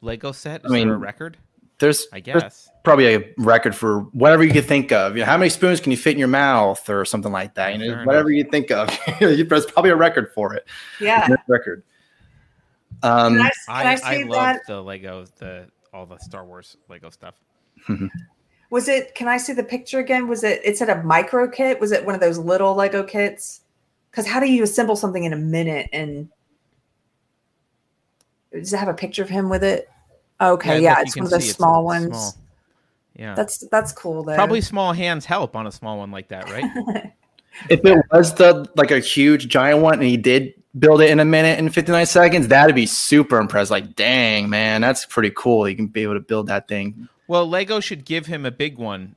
[0.01, 0.65] Lego set?
[0.65, 1.37] Is I mean, there a record?
[1.81, 2.71] there's I there's guess.
[2.85, 5.17] probably a record for whatever you could think of.
[5.17, 7.73] You know, how many spoons can you fit in your mouth or something like that?
[7.73, 8.97] You know, Fair whatever you think of.
[9.21, 10.67] there's probably a record for it.
[11.01, 11.27] Yeah.
[11.49, 11.83] Record.
[13.03, 14.29] Um, Can I, can I, I, say I that?
[14.29, 17.35] love the Lego, the all the Star Wars Lego stuff.
[18.69, 19.15] Was it?
[19.15, 20.29] Can I see the picture again?
[20.29, 20.61] Was it?
[20.63, 21.81] It said a micro kit.
[21.81, 23.63] Was it one of those little Lego kits?
[24.11, 25.89] Because how do you assemble something in a minute?
[25.93, 26.29] And
[28.53, 29.89] does it have a picture of him with it?
[30.41, 32.09] Okay, yeah, like you it's one of those see, it's small ones.
[32.09, 32.35] small.
[33.17, 33.35] Yeah.
[33.35, 34.35] That's that's cool though.
[34.35, 36.65] Probably small hands help on a small one like that, right?
[37.69, 41.21] if it was the like a huge giant one and he did build it in
[41.21, 43.71] a minute and 59 seconds, that'd be super impressed.
[43.71, 45.69] Like, dang, man, that's pretty cool.
[45.69, 47.09] You can be able to build that thing.
[47.29, 49.17] well, Lego should give him a big one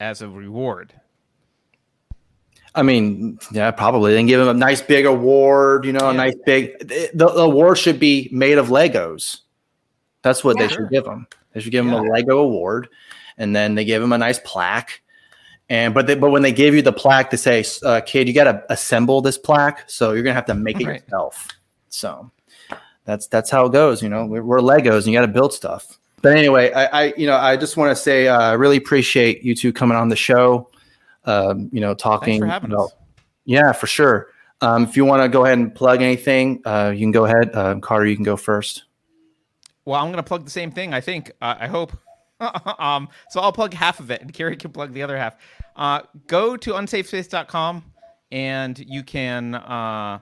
[0.00, 0.92] as a reward.
[2.74, 4.12] I mean, yeah, probably.
[4.14, 6.78] Then give him a nice big award, you know, a nice big.
[6.80, 9.38] The, the award should be made of Legos.
[10.22, 10.66] That's what Yeah.
[10.66, 11.26] they should give him.
[11.52, 12.00] They should give him Yeah.
[12.00, 12.88] a Lego award,
[13.38, 15.00] and then they give him a nice plaque.
[15.70, 18.34] And but they, but when they give you the plaque, they say, uh, "Kid, you
[18.34, 21.02] got to assemble this plaque, so you're gonna have to make it Right.
[21.02, 21.48] yourself."
[21.88, 22.30] So
[23.04, 24.02] that's that's how it goes.
[24.02, 25.98] You know, we're, we're Legos, and you got to build stuff.
[26.22, 29.42] But anyway, I, I you know I just want to say uh, I really appreciate
[29.42, 30.68] you two coming on the show.
[31.28, 32.94] Um, you know, talking Thanks for about us.
[33.44, 34.28] yeah, for sure.
[34.60, 37.50] Um, if you want to go ahead and plug anything, uh, you can go ahead.
[37.54, 38.84] Uh, Carter, you can go first.
[39.84, 40.92] Well, I'm going to plug the same thing.
[40.94, 41.30] I think.
[41.40, 41.92] Uh, I hope.
[42.78, 45.36] um, so I'll plug half of it, and Carrie can plug the other half.
[45.76, 47.84] Uh, go to unsafespace.com,
[48.32, 49.54] and you can.
[49.54, 50.20] Uh,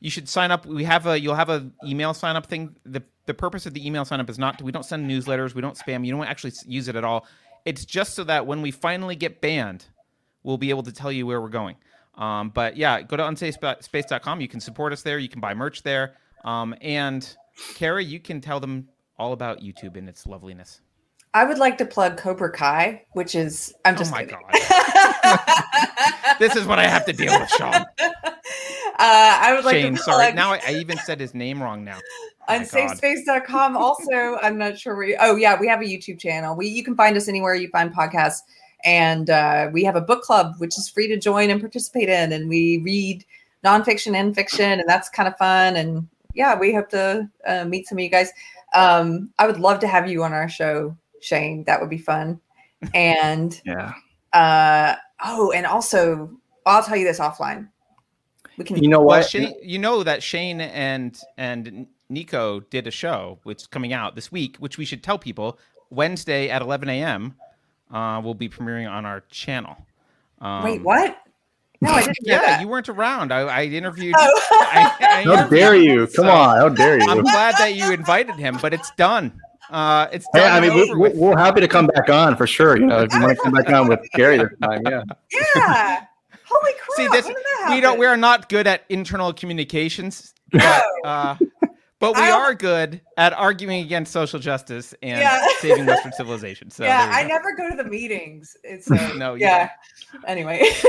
[0.00, 0.66] you should sign up.
[0.66, 1.20] We have a.
[1.20, 2.76] You'll have a email sign up thing.
[2.84, 4.62] the The purpose of the email sign up is not.
[4.62, 5.54] We don't send newsletters.
[5.54, 6.06] We don't spam.
[6.06, 7.26] You don't actually use it at all.
[7.64, 9.86] It's just so that when we finally get banned,
[10.42, 11.76] we'll be able to tell you where we're going.
[12.14, 14.40] Um, but yeah, go to unsafespace.com.
[14.40, 15.18] You can support us there.
[15.18, 16.14] You can buy merch there.
[16.44, 17.36] Um, and
[17.74, 18.88] Carrie, you can tell them
[19.18, 20.80] all about YouTube and its loveliness.
[21.34, 24.38] I would like to plug Cobra Kai, which is I'm just oh my kidding.
[24.52, 27.72] god, this is what I have to deal with, Sean.
[27.74, 27.84] uh,
[28.98, 30.34] I would like Shane, to sorry.
[30.34, 31.84] Now I, I even said his name wrong.
[31.84, 31.98] Now.
[32.48, 36.66] unsafespace.com also i'm not sure where you, oh yeah we have a youtube channel we
[36.66, 38.40] you can find us anywhere you find podcasts
[38.84, 42.32] and uh, we have a book club which is free to join and participate in
[42.32, 43.24] and we read
[43.64, 47.86] nonfiction and fiction and that's kind of fun and yeah we hope to uh, meet
[47.86, 48.30] some of you guys
[48.74, 52.40] um, i would love to have you on our show shane that would be fun
[52.94, 53.92] and Yeah.
[54.32, 56.30] uh, oh and also
[56.66, 57.68] i'll tell you this offline
[58.58, 59.28] we can You know what?
[59.28, 64.14] Shane, you know that Shane and and Nico did a show which is coming out
[64.14, 65.58] this week, which we should tell people
[65.90, 67.34] Wednesday at 11 a.m.
[67.92, 69.76] Uh, will be premiering on our channel.
[70.40, 71.18] Um, wait what
[71.82, 73.32] no i didn't Yeah, you weren't around.
[73.32, 74.14] I, I interviewed.
[74.16, 74.40] Oh.
[74.52, 76.06] I, I How dare you?
[76.06, 76.56] Come so on.
[76.56, 77.06] How dare you?
[77.08, 79.32] I'm glad that you invited him, but it's done.
[79.68, 80.42] Uh, it's done.
[80.42, 82.78] Hey, I mean, over we're, we're happy to come back on for sure.
[82.78, 85.02] You know, if you want to come back on with Carrie this time, yeah.
[85.56, 86.04] Yeah.
[86.44, 86.96] Holy crap.
[86.96, 87.24] See this?
[87.24, 87.98] when did that We don't.
[87.98, 91.36] We are not good at internal communications, but, uh,
[92.02, 95.46] but we are good at arguing against social justice and Yeah.
[95.60, 96.68] saving Western civilization.
[96.68, 98.56] So yeah, I never go to the meetings.
[98.64, 99.70] It's uh, No, you yeah.
[100.26, 100.58] Anyway.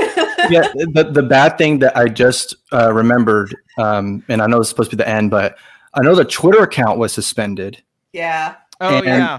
[0.50, 4.68] yeah, the, the bad thing that I just uh, remembered, um, and I know it's
[4.68, 5.56] supposed to be the end, but
[5.94, 7.80] I know the Twitter account was suspended.
[8.12, 8.56] yeah.
[8.80, 9.38] Oh And- yeah,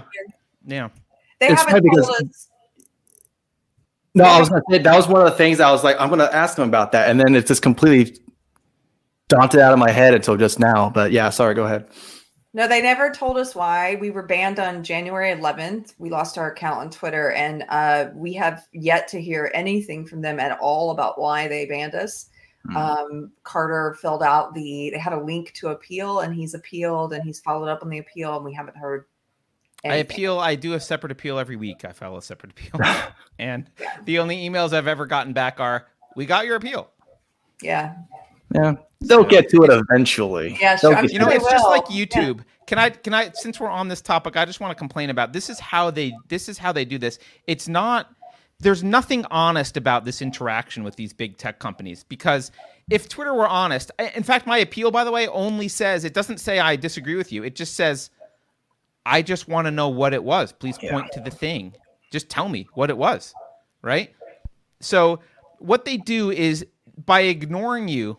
[0.66, 0.88] yeah.
[1.40, 2.48] They It's haven't told because- us.
[4.14, 6.08] No, I was gonna say that was one of the things I was like, I'm
[6.08, 8.18] gonna ask them about that, and then it's just completely
[9.28, 10.90] daunted out of my head until just now.
[10.90, 11.86] But yeah, sorry, go ahead.
[12.54, 13.96] No, they never told us why.
[14.00, 15.92] We were banned on January 11th.
[15.98, 20.22] We lost our account on Twitter, and uh, we have yet to hear anything from
[20.22, 22.30] them at all about why they banned us.
[22.66, 22.76] Hmm.
[22.76, 27.22] Um, Carter filled out the, they had a link to appeal, and he's appealed and
[27.22, 29.04] he's followed up on the appeal, and we haven't heard.
[29.84, 30.38] I appeal.
[30.38, 31.84] I do a separate appeal every week.
[31.84, 32.80] I file a separate appeal,
[33.38, 33.70] and
[34.04, 35.86] the only emails I've ever gotten back are,
[36.16, 36.90] "We got your appeal."
[37.62, 37.94] Yeah.
[38.56, 40.56] Yeah, they'll get to it eventually.
[40.60, 41.04] Yeah, sure.
[41.04, 41.36] You know, it.
[41.36, 41.70] it's just will.
[41.70, 42.04] like Yeah.
[42.04, 42.44] YouTube.
[42.66, 42.90] Can I?
[42.90, 43.30] Can I?
[43.34, 45.48] Since we're on this topic, I just want to complain about this.
[45.48, 46.14] Is how they.
[46.28, 47.18] This is how they do this.
[47.46, 48.10] It's not.
[48.58, 52.50] There's nothing honest about this interaction with these big tech companies because
[52.88, 56.38] if Twitter were honest, in fact, my appeal, by the way, only says it doesn't
[56.38, 57.44] say I disagree with you.
[57.44, 58.10] It just says
[59.06, 60.52] I just want to know what it was.
[60.52, 61.74] Please point to the thing.
[62.10, 63.34] Just tell me what it was.
[63.82, 64.14] Right.
[64.80, 65.20] So
[65.58, 66.66] what they do is
[67.04, 68.16] by ignoring you,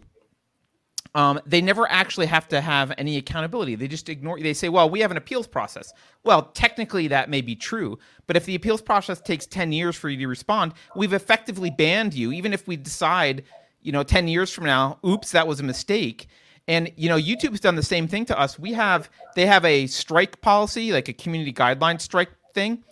[1.16, 3.76] um, they never actually have to have any accountability.
[3.76, 4.40] They just ignore.
[4.40, 5.94] They say, "Well, we have an appeals process."
[6.24, 7.98] Well, technically that may be true,
[8.28, 12.14] but if the appeals process takes ten years for you to respond, we've effectively banned
[12.14, 12.32] you.
[12.32, 13.44] Even if we decide,
[13.82, 16.28] you know, ten years from now, oops, that was a mistake.
[16.68, 18.60] And you know, YouTube's done the same thing to us.
[18.60, 22.84] We have they have a strike policy, like a community guideline strike thing.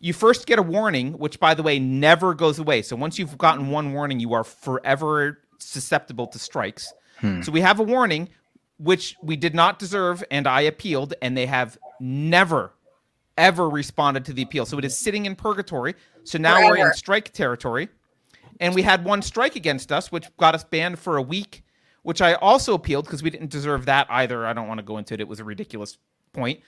[0.00, 2.82] You first get a warning, which by the way never goes away.
[2.82, 6.92] So once you've gotten one warning, you are forever susceptible to strikes.
[7.18, 7.42] Hmm.
[7.42, 8.28] So we have a warning,
[8.78, 12.72] which we did not deserve, and I appealed, and they have never,
[13.36, 14.66] ever responded to the appeal.
[14.66, 15.94] So it is sitting in purgatory.
[16.24, 17.88] So now we're in strike territory.
[18.60, 21.62] And we had one strike against us, which got us banned for a week,
[22.02, 24.46] which I also appealed because we didn't deserve that either.
[24.46, 25.20] I don't want to go into it.
[25.20, 25.98] It was a ridiculous
[26.32, 26.60] point.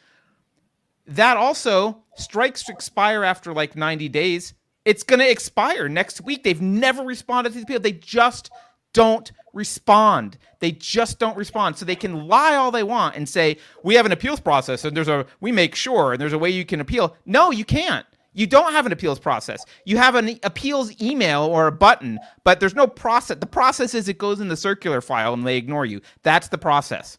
[1.07, 4.55] That also, strikes expire after like 90 days.
[4.85, 6.45] It's going to expire next week.
[6.45, 7.81] They've never responded to the appeal.
[7.81, 8.51] They just
[8.93, 10.39] don't respond.
[10.61, 11.77] They just don't respond.
[11.77, 14.97] So they can lie all they want and say, we have an appeals process and
[14.97, 17.17] there's a, we make sure and there's a way you can appeal.
[17.27, 18.07] No, you can't.
[18.33, 19.65] You don't have an appeals process.
[19.85, 23.39] You have an appeals email or a button, but there's no process.
[23.41, 26.01] The process is it goes in the circular file and they ignore you.
[26.23, 27.19] That's the process.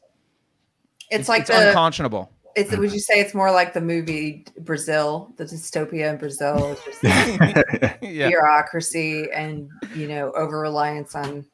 [1.10, 2.32] It's, like it's the unconscionable.
[2.56, 7.04] it's would you say it's more like the movie Brazil, the dystopia in Brazil, just
[8.02, 8.30] yeah.
[8.30, 11.46] bureaucracy and you know over reliance on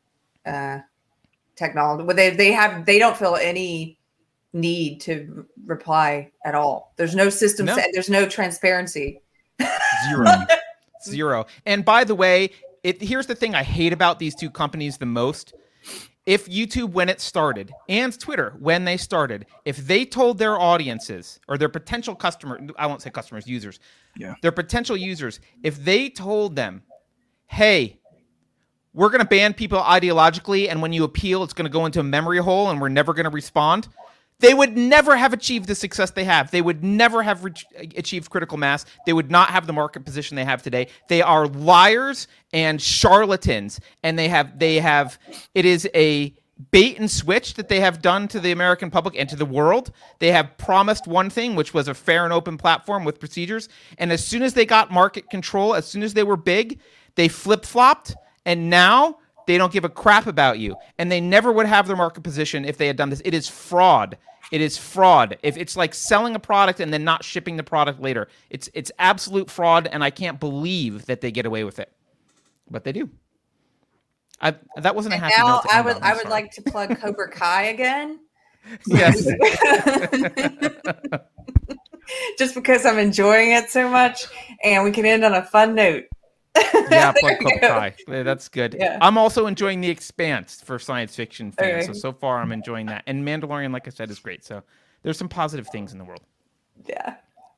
[0.47, 0.79] uh
[1.55, 2.03] technology.
[2.03, 3.97] Well, they they have they don't feel any
[4.53, 6.93] need to reply at all.
[6.97, 7.65] There's no system.
[7.65, 7.75] No.
[7.75, 9.21] set- there's no transparency.
[10.09, 10.25] Zero.
[11.03, 11.45] Zero.
[11.65, 12.51] And by the way,
[12.83, 15.53] it here's the thing I hate about these two companies the most.
[16.25, 21.39] If YouTube, when it started, and Twitter, when they started, if they told their audiences
[21.47, 23.79] or their potential customer, I won't say customers, users,
[24.17, 24.33] Yeah.
[24.41, 26.83] their potential users, if they told them,
[27.45, 27.96] hey,
[28.97, 31.99] we're going to ban people ideologically, and when you appeal, it's going to go into
[31.99, 33.87] a memory hole and we're never going to respond,
[34.39, 36.49] they would never have achieved the success they have.
[36.49, 37.63] They would never have reach
[37.95, 38.85] achieved critical mass.
[39.05, 40.87] They would not have the market position they have today.
[41.09, 45.19] They are liars and charlatans, and they have they have
[45.53, 46.33] it is a
[46.71, 49.91] bait and switch that they have done to the American public and to the world.
[50.17, 53.69] They have promised one thing, which was a fair and open platform with procedures,
[53.99, 56.79] and as soon as they got market control, as soon as they were big,
[57.13, 58.15] they flip flopped,
[58.47, 61.95] and now they don't give a crap about you, and they never would have their
[61.95, 63.21] market position if they had done this.
[63.23, 64.17] It is fraud.
[64.51, 65.37] It is fraud.
[65.43, 68.91] If it's like selling a product and then not shipping the product later, it's it's
[68.97, 71.91] absolute fraud, and I can't believe that they get away with it,
[72.71, 73.09] but they do.
[74.41, 76.31] I that wasn't a And happy now I would I would sorry.
[76.31, 78.19] like to plug Cobra Kai again.
[78.87, 79.27] yes.
[82.37, 84.25] Just because I'm enjoying it so much,
[84.63, 86.05] and we can end on a fun note.
[86.91, 87.67] yeah, There plug we go.
[87.67, 87.95] Kai.
[88.07, 88.75] Yeah, That's good.
[88.79, 88.97] Yeah.
[89.01, 91.85] I'm also enjoying The Expanse for science fiction fans.
[91.85, 91.99] So Okay.
[91.99, 93.03] so far, I'm enjoying that.
[93.07, 94.43] And Mandalorian, like I said, is great.
[94.45, 94.63] So
[95.03, 96.21] there's some positive things in the world.
[96.85, 97.15] Yeah.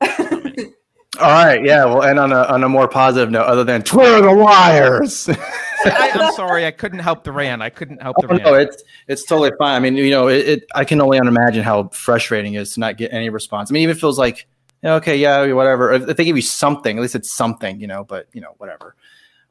[1.20, 4.22] All right, yeah, Well, and on a on a more positive note, other than Twitter
[4.22, 5.28] the liars.
[5.84, 7.60] I, I'm sorry, I couldn't help the rant.
[7.62, 8.44] I couldn't help the Oh, rant.
[8.44, 9.74] no, it's it's totally fine.
[9.74, 12.80] I mean, you know, it, it I can only imagine how frustrating it is to
[12.80, 13.70] not get any response.
[13.70, 14.49] I mean, even feels like, yeah,
[14.84, 15.92] okay, yeah, whatever.
[15.92, 18.04] If, if they give you something, at least it's something, you know.
[18.04, 18.94] But you know, whatever.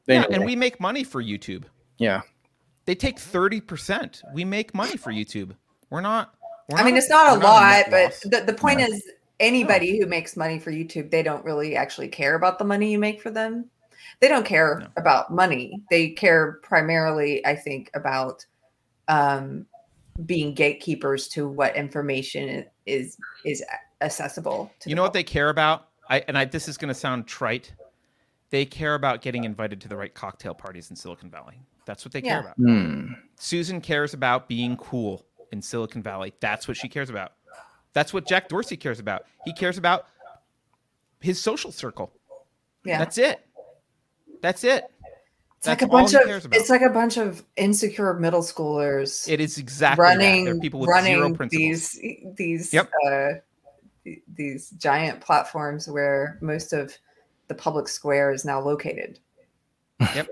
[0.06, 1.64] But yeah, anyway, and we make money for YouTube.
[1.98, 2.22] yeah,
[2.86, 4.22] They take thirty percent.
[4.34, 5.54] We make money for YouTube.
[5.90, 6.34] We're not.
[6.68, 8.86] We're I mean, not- it's not a lot, net but the, the point No.
[8.86, 9.02] is
[9.40, 12.98] anybody who makes money for YouTube, they don't really actually care about the money you
[12.98, 13.66] make for them.
[14.20, 14.86] They don't care No.
[14.96, 15.82] about money.
[15.90, 18.44] They care primarily, I think, about
[19.08, 19.66] um,
[20.26, 23.64] being gatekeepers to what information is is
[24.00, 24.70] accessible.
[24.80, 25.88] To you know what they care about?
[26.08, 26.44] I and I.
[26.44, 27.72] This is going to sound trite.
[28.50, 31.60] They care about getting invited to the right cocktail parties in Silicon Valley.
[31.84, 32.30] That's what they Yeah.
[32.30, 32.56] care about.
[32.56, 33.12] Hmm.
[33.36, 36.32] Susan cares about being cool in Silicon Valley.
[36.40, 37.32] That's what she cares about.
[37.92, 39.24] That's what Jack Dorsey cares about.
[39.44, 40.06] He cares about
[41.20, 42.12] his social circle.
[42.84, 42.98] yeah.
[42.98, 43.40] That's it.
[44.42, 44.84] That's it.
[45.58, 46.58] It's like a bunch of he cares about.
[46.58, 50.58] it's like a bunch of insecure middle schoolers It is exactly running.
[50.60, 51.90] People with zero running principles.
[51.92, 52.90] these these Yep.
[53.06, 53.28] uh,
[54.34, 56.96] these giant platforms where most of
[57.48, 59.18] the public square is now located.
[60.14, 60.28] Yep.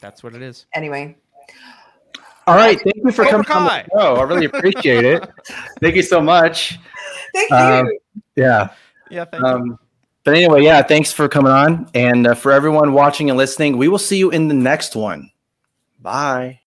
[0.00, 0.66] That's what it is.
[0.74, 1.16] Anyway,
[2.46, 3.82] All right, thank you for Cobra coming on Kai.
[3.82, 4.14] the show.
[4.16, 5.28] I really appreciate it.
[5.80, 6.78] thank you so much.
[7.34, 7.56] thank you.
[7.56, 7.88] Um,
[8.36, 8.68] Yeah.
[9.10, 9.48] Yeah, thank you.
[9.48, 9.78] Um,
[10.24, 11.88] but anyway, yeah, thanks for coming on.
[11.94, 15.30] And uh, for everyone watching and listening, we will see you in the next one.
[16.00, 16.60] Bye.